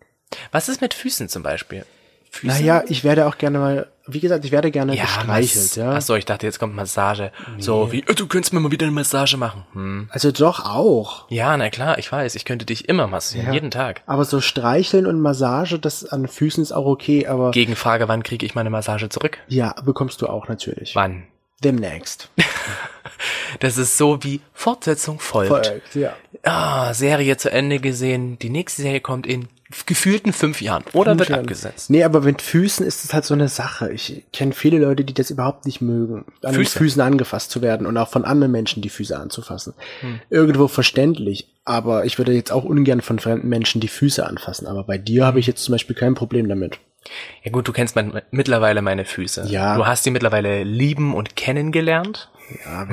Was 0.53 0.69
ist 0.69 0.81
mit 0.81 0.95
Füßen 0.95 1.29
zum 1.29 1.43
Beispiel? 1.43 1.85
Füße? 2.33 2.47
Naja, 2.63 2.85
ich 2.87 3.03
werde 3.03 3.27
auch 3.27 3.39
gerne 3.39 3.59
mal, 3.59 3.89
wie 4.07 4.21
gesagt, 4.21 4.45
ich 4.45 4.53
werde 4.53 4.71
gerne 4.71 4.95
gestreichelt, 4.97 5.27
Mas- 5.65 5.75
ja. 5.75 5.93
Ach 5.97 6.01
so, 6.01 6.15
ich 6.15 6.25
dachte, 6.25 6.47
jetzt 6.47 6.61
kommt 6.61 6.77
Massage. 6.77 7.33
So 7.59 7.91
wie, 7.91 8.03
äh, 8.07 8.15
du 8.15 8.29
könntest 8.29 8.53
mir 8.53 8.61
mal 8.61 8.71
wieder 8.71 8.87
eine 8.87 8.95
Massage 8.95 9.37
machen. 9.37 9.65
Hm. 9.73 10.09
Also 10.13 10.31
doch 10.31 10.65
auch. 10.65 11.29
Ja, 11.29 11.57
na 11.57 11.71
klar, 11.71 11.99
ich 11.99 12.13
weiß. 12.13 12.37
Ich 12.37 12.45
könnte 12.45 12.67
dich 12.67 12.89
immer 12.89 13.09
massieren, 13.09 13.49
Ja. 13.49 13.53
jeden 13.53 13.73
Tag. 13.73 14.03
Aber 14.07 14.25
so 14.25 14.41
streicheln 14.41 15.07
und 15.07 15.21
Massage, 15.21 15.81
das 15.81 16.05
an 16.05 16.29
Füßen 16.29 16.63
ist 16.63 16.71
auch 16.71 16.87
okay, 16.87 17.27
aber 17.27 17.51
Gegenfrage, 17.51 18.07
wann 18.07 18.23
kriege 18.23 18.47
ich 18.47 18.55
meine 18.55 18.71
Massage 18.71 19.09
zurück? 19.09 19.39
ja, 19.49 19.75
bekommst 19.85 20.23
du 20.23 20.29
auch 20.29 20.47
natürlich. 20.47 20.95
Wann? 20.95 21.25
Demnächst. 21.63 22.31
Das 23.59 23.77
ist 23.77 23.99
so 23.99 24.23
wie 24.23 24.41
Fortsetzung 24.55 25.19
folgt. 25.19 25.67
Folgt, 25.67 25.95
ja. 25.95 26.15
Ah, 26.43 26.95
Serie 26.95 27.37
zu 27.37 27.51
Ende 27.51 27.79
gesehen. 27.79 28.39
Die 28.39 28.49
nächste 28.49 28.83
Serie 28.83 29.01
kommt 29.01 29.27
in 29.27 29.49
gefühlten 29.87 30.33
fünf 30.33 30.61
Jahren 30.61 30.85
oder 30.93 31.19
wird 31.19 31.29
Jahren. 31.29 31.43
abgesetzt. 31.43 31.91
Nee, 31.91 32.03
aber 32.03 32.23
mit 32.23 32.43
Füßen 32.43 32.85
ist 32.85 33.05
es 33.05 33.13
halt 33.13 33.25
so 33.25 33.35
eine 33.35 33.49
Sache. 33.49 33.93
Ich 33.93 34.25
kenne 34.33 34.53
viele 34.53 34.79
Leute, 34.79 35.05
die 35.05 35.15
das 35.15 35.31
überhaupt 35.31 35.67
nicht 35.67 35.81
mögen, 35.81 36.25
an 36.43 36.55
Füße. 36.55 36.79
Füßen 36.79 37.01
angefasst 37.03 37.51
zu 37.51 37.63
werden 37.63 37.87
und 37.87 37.97
auch 37.97 38.09
von 38.09 38.25
anderen 38.25 38.53
Menschen 38.53 38.83
die 38.83 38.89
Füße 38.89 39.17
anzufassen. 39.17 39.75
Hm. 40.01 40.21
Irgendwo 40.29 40.67
verständlich, 40.67 41.49
aber 41.65 42.05
ich 42.05 42.19
würde 42.19 42.33
jetzt 42.33 42.51
auch 42.51 42.65
ungern 42.65 43.01
von 43.01 43.19
fremden 43.19 43.49
Menschen 43.49 43.81
die 43.81 43.89
Füße 43.89 44.27
anfassen. 44.27 44.67
Aber 44.67 44.85
bei 44.85 44.99
dir 44.99 45.25
habe 45.25 45.39
ich 45.39 45.47
jetzt 45.47 45.63
zum 45.63 45.73
Beispiel 45.73 45.95
kein 45.95 46.15
Problem 46.15 46.49
damit. 46.49 46.79
Ja 47.43 47.51
gut, 47.51 47.67
du 47.69 47.73
kennst 47.73 47.97
mein, 47.97 48.21
mittlerweile 48.31 48.83
meine 48.83 49.05
Füße. 49.05 49.47
Ja. 49.49 49.77
Du 49.77 49.87
hast 49.87 50.05
sie 50.05 50.11
mittlerweile 50.11 50.63
lieben 50.63 51.15
und 51.15 51.37
kennengelernt. 51.37 52.31
Ja, 52.65 52.87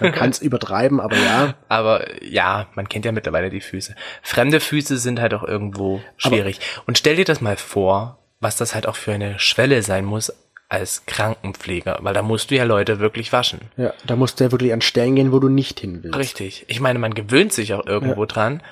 man 0.00 0.12
kann 0.12 0.30
es 0.30 0.38
übertreiben, 0.42 1.00
aber 1.00 1.16
ja. 1.16 1.54
Aber 1.68 2.24
ja, 2.24 2.66
man 2.74 2.88
kennt 2.88 3.04
ja 3.04 3.12
mittlerweile 3.12 3.50
die 3.50 3.60
Füße. 3.60 3.94
Fremde 4.22 4.60
Füße 4.60 4.96
sind 4.96 5.20
halt 5.20 5.34
auch 5.34 5.44
irgendwo 5.44 6.00
schwierig. 6.16 6.60
und 6.86 6.96
stell 6.98 7.16
dir 7.16 7.24
das 7.24 7.40
mal 7.40 7.56
vor, 7.56 8.18
was 8.40 8.56
das 8.56 8.74
halt 8.74 8.86
auch 8.86 8.96
für 8.96 9.12
eine 9.12 9.38
Schwelle 9.38 9.82
sein 9.82 10.04
muss 10.04 10.32
als 10.68 11.04
Krankenpfleger, 11.04 11.98
weil 12.00 12.14
da 12.14 12.22
musst 12.22 12.50
du 12.50 12.54
ja 12.54 12.64
Leute 12.64 12.98
wirklich 12.98 13.30
waschen. 13.32 13.60
Ja, 13.76 13.92
da 14.06 14.16
musst 14.16 14.40
du 14.40 14.44
ja 14.44 14.52
wirklich 14.52 14.72
an 14.72 14.80
Stellen 14.80 15.14
gehen, 15.14 15.30
wo 15.30 15.38
du 15.38 15.50
nicht 15.50 15.80
hin 15.80 16.02
willst. 16.02 16.16
Richtig. 16.18 16.64
Ich 16.68 16.80
meine, 16.80 16.98
man 16.98 17.12
gewöhnt 17.12 17.52
sich 17.52 17.74
auch 17.74 17.84
irgendwo 17.86 18.24
dran. 18.24 18.62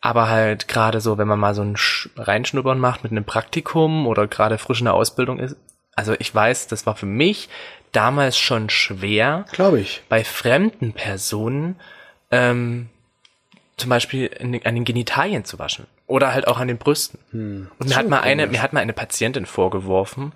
Aber 0.00 0.28
halt 0.28 0.68
gerade 0.68 1.00
so, 1.00 1.18
wenn 1.18 1.26
man 1.28 1.38
mal 1.40 1.54
so 1.54 1.62
ein 1.62 1.76
Sch 1.76 2.08
Reinschnuppern 2.16 2.78
macht 2.78 3.02
mit 3.02 3.12
einem 3.12 3.24
Praktikum 3.24 4.06
oder 4.06 4.26
gerade 4.26 4.58
frisch 4.58 4.80
in 4.80 4.84
der 4.84 4.94
Ausbildung 4.94 5.38
ist. 5.38 5.56
Also 5.94 6.14
ich 6.18 6.32
weiß, 6.34 6.66
das 6.68 6.86
war 6.86 6.94
für 6.94 7.06
mich 7.06 7.48
damals 7.92 8.36
schon 8.38 8.68
schwer, 8.68 9.46
Glaube 9.52 9.80
ich. 9.80 10.02
bei 10.08 10.22
fremden 10.22 10.92
Personen 10.92 11.76
ähm, 12.30 12.88
zum 13.78 13.90
Beispiel 13.90 14.26
in, 14.26 14.54
an 14.66 14.74
den 14.74 14.84
Genitalien 14.84 15.44
zu 15.44 15.58
waschen. 15.58 15.86
Oder 16.06 16.32
halt 16.32 16.46
auch 16.46 16.58
an 16.58 16.68
den 16.68 16.78
Brüsten. 16.78 17.18
Und 17.78 17.88
mir 17.88 17.96
hat 17.96 18.08
mal 18.08 18.20
eine, 18.20 18.46
mir 18.46 18.62
hat 18.62 18.72
mal 18.72 18.80
eine 18.80 18.92
Patientin 18.92 19.44
vorgeworfen, 19.46 20.32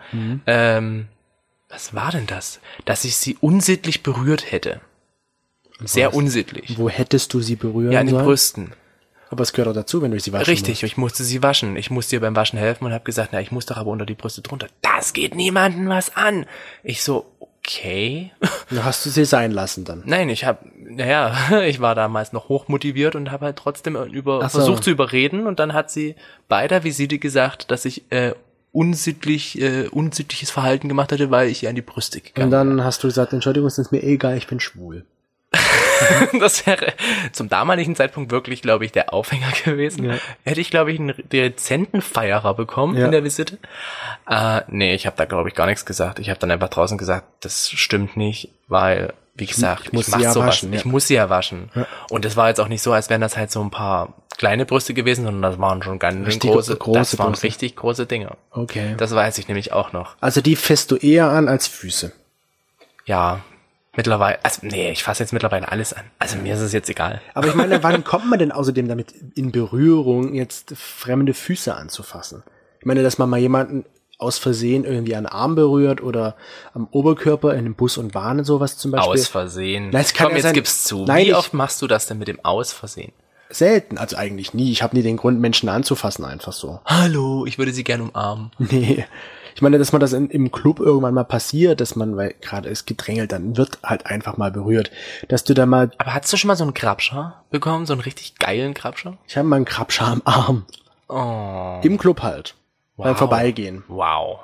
ähm, 0.47 1.07
was 1.69 1.95
war 1.95 2.11
denn 2.11 2.27
das? 2.27 2.61
Dass 2.87 3.05
ich 3.05 3.17
sie 3.17 3.37
unsittlich 3.41 4.03
berührt 4.03 4.51
hätte. 4.51 4.81
Sehr 5.85 6.13
unsittlich. 6.15 6.77
Wo 6.77 6.89
hättest 6.89 7.33
du 7.33 7.41
sie 7.41 7.57
berühren 7.57 7.93
Ja, 7.93 8.01
an 8.01 8.07
den 8.07 8.15
sollen? 8.17 8.25
Brüsten. 8.27 8.73
Aber 9.31 9.43
es 9.43 9.53
gehört 9.53 9.69
auch 9.69 9.81
dazu, 9.81 10.03
wenn 10.03 10.11
du 10.11 10.19
sie 10.19 10.33
waschen 10.33 10.51
Richtig, 10.51 10.83
ich 10.83 10.97
musste 10.97 11.23
sie 11.23 11.43
waschen. 11.43 11.77
Ich 11.77 11.91
musste 11.91 12.17
ihr 12.17 12.21
beim 12.21 12.35
Waschen 12.35 12.59
helfen 12.59 12.85
und 12.85 12.93
habe 12.93 13.05
gesagt, 13.05 13.31
na, 13.33 13.41
ich 13.41 13.53
muss 13.53 13.65
doch 13.65 13.77
aber 13.77 13.91
unter 13.91 14.05
die 14.05 14.15
Brüste 14.15 14.43
drunter. 14.43 14.67
Das 14.83 15.13
geht 15.13 15.37
niemanden 15.37 15.89
was 15.89 16.17
an. 16.17 16.47
Ich 16.83 17.03
so, 17.03 17.27
okay. 17.39 18.33
musst. 18.41 18.67
Dann 18.71 18.85
hast 18.85 19.07
du 19.07 19.11
sie 19.11 19.25
sein 19.25 19.53
lassen 19.53 19.85
dann. 19.85 20.03
Nein, 20.05 20.29
ich 20.29 20.45
habe, 20.45 20.59
naja, 20.77 21.35
ich 21.67 21.81
war 21.81 21.95
damals 21.95 22.33
noch 22.33 22.49
hochmotiviert 22.49 23.15
und 23.15 23.31
habe 23.31 23.47
halt 23.47 23.57
trotzdem 23.57 23.97
über, 23.97 24.43
so. 24.43 24.49
versucht 24.49 24.85
zu 24.85 24.91
überreden 24.91 25.47
und 25.47 25.59
dann 25.59 25.73
hat 25.73 25.91
sie 25.91 26.17
bei 26.49 26.69
der 26.69 26.85
Visite 26.85 27.19
gesagt, 27.19 27.71
dass 27.71 27.85
ich 27.85 28.11
äh, 28.11 28.35
unsittlich, 28.73 29.61
äh, 29.61 29.89
unsittliches 29.89 30.51
Verhalten 30.51 30.89
gemacht 30.89 31.13
hatte, 31.13 31.31
weil 31.31 31.49
ich 31.49 31.63
ihr 31.63 31.69
an 31.69 31.75
die 31.75 31.83
Brüste 31.83 32.19
Und 32.19 32.25
gegangen 32.25 32.51
dann 32.51 32.85
hast 32.85 33.03
du 33.03 33.09
gesagt, 33.09 33.33
Entschuldigung, 33.33 33.67
es 33.67 33.79
ist 33.79 33.93
mir 33.93 34.03
eh 34.03 34.15
egal, 34.15 34.37
ich 34.37 34.47
bin 34.47 34.61
schwul. 34.61 35.05
das 36.41 36.67
wäre 36.67 36.93
zum 37.33 37.49
damaligen 37.49 37.95
Zeitpunkt 37.97 38.31
wirklich, 38.31 38.63
glaube 38.63 38.85
ich, 38.85 38.93
der 38.93 39.13
Aufhänger 39.13 39.51
gewesen. 39.65 40.05
Ja. 40.05 40.15
Hätte 40.45 40.61
ich, 40.61 40.71
glaube 40.71 40.93
ich, 40.93 40.99
einen 41.01 41.15
dezenten 41.33 42.03
Feierer 42.03 42.55
bekommen 42.55 42.97
Ja. 42.97 43.07
in 43.07 43.13
der 43.13 43.25
Visite. 43.25 43.59
Äh, 44.29 44.63
nee, 44.69 44.95
ich 44.95 45.07
habe 45.07 45.17
da, 45.17 45.25
glaube 45.25 45.49
ich, 45.49 45.55
gar 45.55 45.67
nichts 45.67 45.85
gesagt. 45.85 46.19
Ich 46.19 46.31
habe 46.31 46.39
dann 46.41 46.51
einfach 46.51 46.69
draußen 46.69 46.99
gesagt, 46.99 47.27
das 47.41 47.71
stimmt 47.71 48.17
nicht, 48.17 48.51
weil, 48.69 49.13
wie 49.35 49.47
gesagt, 49.47 49.87
ich, 49.87 49.93
muss 49.93 50.09
mach 50.09 50.19
sie 50.19 50.25
ja 50.25 50.33
sowas. 50.33 50.47
waschen, 50.49 50.73
ja. 50.73 50.79
Ich 50.79 50.85
muss 50.85 51.07
sie 51.07 51.15
ja 51.15 51.31
waschen. 51.31 51.71
Und 52.11 52.25
es 52.25 52.37
war 52.37 52.49
jetzt 52.49 52.61
auch 52.61 52.69
nicht 52.69 52.83
so, 52.83 52.93
als 52.93 53.11
wären 53.11 53.21
das 53.21 53.37
halt 53.37 53.51
so 53.51 53.61
ein 53.63 53.71
paar 53.71 54.15
kleine 54.39 54.65
Brüste 54.65 54.95
gewesen, 54.95 55.25
sondern 55.25 55.43
das 55.43 55.61
waren 55.61 55.83
schon 55.83 55.99
ganz 55.99 56.27
Richtig 56.27 56.51
große, 56.51 56.77
große 56.77 56.99
das 56.99 57.19
waren 57.19 57.33
Brüste. 57.33 57.47
richtig 57.47 57.77
große 57.77 58.07
Dinge. 58.07 58.37
Okay. 58.53 58.95
Das 58.97 59.15
weiß 59.15 59.37
ich 59.39 59.49
nämlich 59.49 59.73
auch 59.73 59.93
noch. 59.93 60.17
Also 60.21 60.41
die 60.41 60.57
fässt 60.57 60.91
du 60.91 60.97
eher 60.97 61.29
an 61.29 61.47
als 61.49 61.67
Füße. 61.67 62.13
Ja, 63.05 63.41
mittlerweile, 64.01 64.39
also 64.43 64.61
nee, 64.63 64.91
ich 64.91 65.03
fasse 65.05 65.23
jetzt 65.23 65.33
mittlerweile 65.33 65.71
alles 65.71 65.93
an. 65.93 66.05
Also 66.19 66.37
mir 66.39 66.55
ist 66.55 66.61
es 66.61 66.73
jetzt 66.73 66.89
egal. 66.89 67.21
Aber 67.35 67.49
ich 67.49 67.55
meine, 67.55 67.83
wann 67.83 68.03
kommt 68.05 68.29
man 68.29 68.39
denn 68.39 68.51
außerdem 68.53 68.89
damit 68.89 69.13
in 69.35 69.53
Berührung, 69.53 70.35
jetzt 70.35 70.73
fremde 70.77 71.35
Füße 71.35 71.75
anzufassen? 71.75 72.43
Ich 72.81 72.87
meine, 72.87 73.03
dass 73.03 73.19
man 73.19 73.29
mal 73.29 73.39
jemanden 73.39 73.85
aus 74.19 74.39
Versehen 74.39 74.85
irgendwie 74.85 75.15
an 75.17 75.27
Arm 75.27 75.55
berührt 75.55 76.03
oder 76.03 76.37
am 76.75 76.89
Oberkörper 76.91 77.53
in 77.53 77.61
einem 77.61 77.75
Bus 77.75 77.97
und 77.99 78.13
Bahn 78.13 78.39
und 78.39 78.45
sowas 78.45 78.77
zum 78.77 78.91
Beispiel. 78.91 79.13
Aus 79.13 79.29
Versehen. 79.29 79.91
Nein, 79.91 80.03
es 80.03 80.13
kann 80.15 80.27
Komm, 80.27 80.33
ja 80.33 80.37
jetzt 80.37 80.45
sein- 80.45 80.55
gib's 80.55 80.85
zu. 80.85 81.05
Nein, 81.05 81.27
Wie 81.27 81.35
oft 81.35 81.55
machst 81.55 81.81
du 81.83 81.87
das 81.87 82.07
denn 82.07 82.19
mit 82.19 82.29
dem 82.29 82.43
Aus 82.45 82.73
Versehen? 82.73 83.13
Selten, 83.49 83.99
also 83.99 84.17
eigentlich 84.17 84.55
nie. 84.55 84.71
Ich 84.73 84.83
habe 84.83 84.95
nie 84.97 85.03
den 85.03 85.17
Grund, 85.17 85.41
Menschen 85.41 85.69
anzufassen, 85.69 86.25
einfach 86.25 86.53
so. 86.53 86.81
Hallo, 86.87 87.47
ich 87.47 87.59
würde 87.59 87.73
sie 87.73 87.83
gern 87.83 88.01
umarmen. 88.01 88.51
Nee. 88.59 89.05
Ich 89.61 89.63
meine, 89.63 89.77
dass 89.77 89.93
man 89.93 90.01
das 90.01 90.15
in, 90.15 90.31
im 90.31 90.51
Club 90.51 90.81
irgendwann 90.81 91.13
mal 91.13 91.25
passiert, 91.25 91.83
dass 91.83 91.95
man, 91.95 92.17
weil 92.17 92.35
gerade 92.41 92.71
ist 92.71 92.87
gedrängelt, 92.87 93.31
dann 93.31 93.59
wird 93.59 93.79
halt 93.85 94.07
einfach 94.07 94.39
mal 94.39 94.51
berührt. 94.51 94.91
Dass 95.29 95.45
du 95.45 95.53
da 95.53 95.67
mal, 95.67 95.91
Aber 95.99 96.15
hattest 96.15 96.33
du 96.33 96.39
schon 96.39 96.49
mal 96.49 96.57
so 96.57 96.65
einen 96.65 96.73
Krabscher 96.73 97.43
bekommen? 97.51 97.85
So 97.85 97.93
einen 97.93 98.01
richtig 98.01 98.37
geilen 98.39 98.73
Krabscher? 98.73 99.19
ich 99.27 99.37
habe 99.37 99.47
mal 99.47 99.57
einen 99.57 99.67
Krabscher 99.67 100.07
am 100.07 100.23
Arm. 100.25 100.65
Oh. 101.11 101.79
Im 101.83 101.99
Club 101.99 102.23
halt. 102.23 102.55
Beim 102.97 103.15
Vorbeigehen. 103.17 103.85
Wow. 103.89 104.39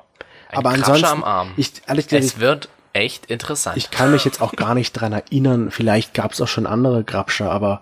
Ein 0.51 0.59
Aber 0.59 0.73
Krabscher 0.75 0.93
ansonsten, 0.93 1.07
am 1.07 1.25
Arm. 1.25 1.49
ich, 1.57 1.73
ehrlich 1.87 2.09
gesagt, 2.09 2.25
es 2.25 2.39
wird 2.39 2.69
echt 2.93 3.25
interessant. 3.31 3.79
Ich 3.79 3.91
kann 3.91 4.11
mich 4.11 4.27
jetzt 4.27 4.43
auch 4.43 4.53
gar 4.53 4.75
nicht 4.75 4.93
dran 4.93 5.15
erinnern. 5.15 5.71
Vielleicht 5.71 6.13
gab 6.13 6.33
es 6.33 6.43
auch 6.43 6.49
schon 6.49 6.67
andere 6.67 7.05
Grabscher, 7.05 7.51
aber 7.51 7.81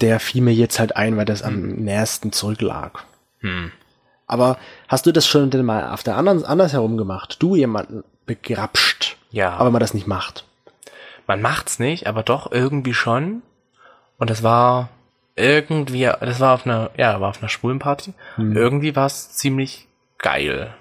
der 0.00 0.18
fiel 0.18 0.40
mir 0.40 0.54
jetzt 0.54 0.78
halt 0.78 0.96
ein, 0.96 1.18
weil 1.18 1.26
das 1.26 1.42
am 1.42 1.56
Hm. 1.56 1.84
nächsten 1.84 2.32
zurücklag. 2.32 3.04
Aber 4.26 4.58
hast 4.88 5.06
du 5.06 5.12
das 5.12 5.26
schon 5.26 5.50
denn 5.50 5.64
mal 5.64 5.90
auf 5.90 6.02
der 6.02 6.16
anderen 6.16 6.44
anders 6.44 6.72
herum 6.72 6.96
gemacht? 6.96 7.36
Du 7.40 7.56
jemanden 7.56 8.04
begrapscht. 8.26 9.16
Ja. 9.30 9.56
Aber 9.56 9.70
man 9.70 9.80
das 9.80 9.94
nicht 9.94 10.06
macht. 10.06 10.44
Man 11.26 11.42
macht's 11.42 11.78
nicht, 11.78 12.06
aber 12.06 12.22
doch 12.22 12.50
irgendwie 12.52 12.94
schon. 12.94 13.42
Und 14.18 14.30
das 14.30 14.42
war 14.42 14.90
irgendwie, 15.36 16.10
das 16.20 16.40
war 16.40 16.54
auf 16.54 16.66
einer, 16.66 16.90
ja, 16.96 17.20
war 17.20 17.30
auf 17.30 17.40
einer 17.40 17.48
schwulen 17.48 17.78
Party. 17.78 18.14
Hm. 18.36 18.56
Irgendwie 18.56 18.94
war 18.94 19.06
es 19.06 19.32
ziemlich 19.32 19.88
geil. 20.18 20.74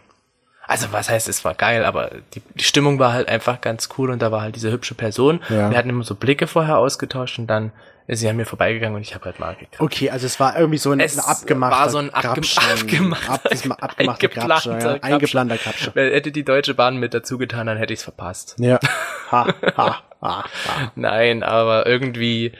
Also 0.73 0.91
was 0.91 1.09
heißt, 1.09 1.29
es 1.29 1.45
war 1.45 1.53
geil, 1.53 1.86
aber 1.86 2.09
die, 2.33 2.41
die 2.55 2.63
Stimmung 2.63 2.99
war 2.99 3.13
halt 3.13 3.29
einfach 3.29 3.62
ganz 3.62 3.89
cool 3.97 4.09
und 4.12 4.21
da 4.21 4.31
war 4.31 4.41
halt 4.41 4.55
diese 4.55 4.71
hübsche 4.71 4.95
Person. 4.95 5.39
Ja. 5.49 5.69
Wir 5.69 5.77
hatten 5.77 5.89
immer 5.89 6.03
so 6.03 6.15
Blicke 6.15 6.47
vorher 6.47 6.77
ausgetauscht 6.79 7.39
und 7.39 7.47
dann 7.47 7.71
ist 8.05 8.19
sie 8.19 8.27
an 8.27 8.36
mir 8.36 8.45
vorbeigegangen 8.45 8.95
und 8.97 9.01
ich 9.01 9.15
habe 9.15 9.23
halt 9.25 9.39
mal 9.39 9.51
gekriegt. 9.53 9.79
Okay, 9.79 10.09
also 10.09 10.25
es 10.25 10.38
war 10.39 10.57
irgendwie 10.57 10.77
so 10.77 10.91
ein, 10.91 10.99
Es 10.99 11.17
ein 11.17 11.23
abgemachter 11.23 11.77
war 11.79 11.89
so 11.89 11.99
ein 11.99 12.09
Grabschen. 12.09 12.62
abgemachter- 12.63 13.29
Ab, 13.33 13.41
das 13.49 13.63
mal 13.65 13.75
abgemachter 13.75 14.27
Grabscher, 14.27 14.79
ja. 14.79 14.93
Eingeplanter 15.01 15.55
Grabscher. 15.57 15.91
Hätte 15.95 16.31
die 16.33 16.43
Deutsche 16.43 16.73
Bahn 16.73 16.97
mit 16.97 17.13
dazu 17.13 17.38
getan, 17.38 17.67
dann 17.67 17.77
hätte 17.77 17.93
ich's 17.93 18.03
verpasst. 18.03 18.55
Ja. 18.59 18.79
Ha, 19.31 19.47
ha, 19.77 20.03
ha, 20.21 20.43
ha. 20.43 20.91
Nein, 20.95 21.41
aber 21.43 21.88
irgendwie, 21.88 22.51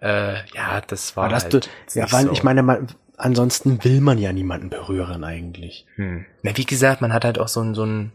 äh, 0.00 0.34
ja, 0.54 0.80
das 0.86 1.16
war 1.16 1.28
dass 1.28 1.44
halt 1.44 1.54
du, 1.94 1.98
ja, 1.98 2.12
weil 2.12 2.26
so. 2.26 2.32
ich 2.32 2.42
meine, 2.44 2.62
man, 2.62 2.86
ansonsten 3.20 3.82
will 3.84 4.00
man 4.00 4.18
ja 4.18 4.32
niemanden 4.32 4.70
berühren 4.70 5.24
eigentlich. 5.24 5.86
Hm. 5.96 6.24
Na, 6.42 6.56
wie 6.56 6.64
gesagt, 6.66 7.00
man 7.00 7.12
hat 7.12 7.24
halt 7.24 7.38
auch 7.38 7.48
so 7.48 7.60
ein, 7.60 7.74
so 7.74 7.84
ein, 7.84 8.12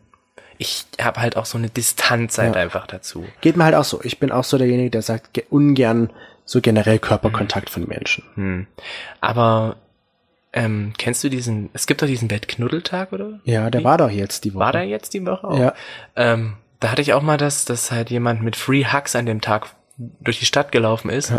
ich 0.58 0.86
habe 1.02 1.22
halt 1.22 1.38
auch 1.38 1.46
so 1.46 1.58
eine 1.58 1.70
Distanz 1.70 2.38
halt 2.38 2.56
Ja. 2.56 2.62
einfach 2.62 2.88
dazu. 2.88 3.26
Geht 3.41 3.58
mir 3.58 3.65
halt 3.65 3.76
auch 3.76 3.84
so. 3.84 4.00
Ich 4.04 4.20
bin 4.20 4.32
auch 4.32 4.44
so 4.44 4.58
derjenige, 4.58 4.89
der 4.91 5.02
sagt 5.02 5.34
ge- 5.34 5.46
ungern 5.50 6.10
so 6.46 6.62
generell 6.62 7.00
Körperkontakt 7.00 7.70
von 7.70 7.88
Menschen. 7.88 8.24
Hm. 8.36 8.68
Aber 9.22 9.78
ähm, 10.54 10.94
kennst 10.98 11.24
du 11.24 11.30
diesen, 11.30 11.70
es 11.74 11.88
gibt 11.88 12.02
doch 12.02 12.08
diesen 12.08 12.30
Weltknuddeltag, 12.32 13.12
oder? 13.13 13.39
Ja, 13.44 13.70
der 13.70 13.84
war 13.84 13.98
doch 13.98 14.10
jetzt 14.10 14.46
die 14.46 14.54
Woche. 14.54 14.60
War 14.63 14.72
da 14.72 14.82
jetzt 14.84 15.13
die 15.13 15.26
Woche 15.26 15.48
auch? 15.48 15.60
Ja. 15.60 15.74
Ähm, 16.15 16.54
da 16.80 16.91
hatte 16.91 17.02
ich 17.02 17.13
auch 17.13 17.22
mal 17.22 17.38
das, 17.38 17.65
dass 17.65 17.91
halt 17.91 18.10
jemand 18.10 18.41
mit 18.44 18.56
Free 18.56 18.86
Hugs 18.86 19.15
an 19.15 19.26
dem 19.26 19.41
Tag 19.41 19.68
durch 19.98 20.39
die 20.39 20.46
Stadt 20.46 20.72
gelaufen 20.72 21.10
ist. 21.10 21.34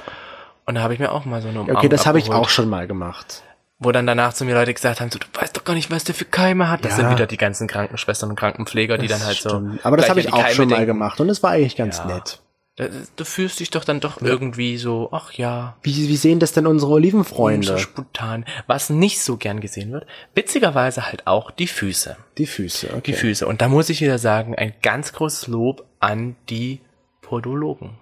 Und 0.65 0.75
da 0.75 0.83
habe 0.83 0.93
ich 0.95 0.99
mir 0.99 1.13
auch 1.13 1.25
mal 1.25 1.41
so 1.41 1.49
eine 1.49 1.57
Ja, 1.59 1.61
Umarmung 1.63 1.79
okay, 1.79 1.89
das 1.89 2.07
habe 2.07 2.19
ich 2.19 2.31
auch 2.31 2.49
schon 2.49 2.69
mal 2.69 2.87
gemacht. 2.87 3.43
Wo 3.79 3.93
dann 3.93 4.07
danach 4.07 4.33
zu 4.33 4.45
mir 4.47 4.55
Leute 4.55 4.73
gesagt 4.73 5.01
haben, 5.01 5.11
so, 5.11 5.19
du 5.19 5.27
weißt 5.35 5.55
doch 5.57 5.65
gar 5.65 5.75
nicht, 5.75 5.91
was 5.91 6.05
der 6.05 6.15
für 6.15 6.25
Keime 6.25 6.71
hat. 6.71 6.85
Das 6.85 6.93
Ja. 6.93 6.97
sind 6.97 7.11
wieder 7.11 7.27
die 7.27 7.37
ganzen 7.37 7.67
Krankenschwestern 7.69 8.31
und 8.31 8.37
Krankenpfleger, 8.37 8.97
die 8.97 9.07
dann 9.07 9.23
halt 9.25 9.37
so. 9.37 9.51
Stimmt. 9.51 9.85
Aber 9.85 9.99
das 9.99 10.09
habe 10.09 10.21
ich 10.21 10.33
auch 10.33 10.39
Keime 10.41 10.55
schon 10.55 10.69
mal 10.69 10.77
denken. 10.77 10.87
gemacht 10.87 11.21
und 11.21 11.29
es 11.29 11.43
war 11.43 11.51
eigentlich 11.51 11.77
ganz 11.77 11.99
Ja. 11.99 12.07
nett. 12.07 12.41
Du 13.17 13.25
fühlst 13.25 13.59
dich 13.61 13.71
doch 13.71 13.85
dann 13.85 14.01
doch 14.01 14.21
irgendwie 14.21 14.77
so, 14.77 15.09
ach 15.11 15.33
ja, 15.33 15.77
Wie, 15.83 15.95
wie 16.09 16.17
sehen 16.17 16.41
das 16.41 16.53
denn 16.53 16.67
unsere 16.67 16.93
Olivenfreunde? 16.93 17.67
so 17.67 17.79
spontan. 17.79 18.45
Was 18.67 18.91
nicht 18.91 19.21
so 19.23 19.39
gern 19.39 19.61
gesehen 19.61 19.93
wird, 19.93 20.07
witzigerweise 20.35 21.07
halt 21.07 21.27
auch 21.27 21.51
die 21.51 21.69
Füße. 21.69 22.19
Die 22.37 22.47
Füße, 22.47 22.89
okay. 22.91 23.01
Die 23.07 23.13
Füße. 23.15 23.47
Und 23.47 23.63
da 23.63 23.69
muss 23.69 23.89
ich 23.89 24.03
wieder 24.03 24.19
sagen, 24.19 24.55
ein 24.55 24.75
ganz 24.83 25.15
großes 25.15 25.47
Lob 25.47 25.87
an 26.01 26.37
die 26.51 26.81
Podologen. 27.23 27.99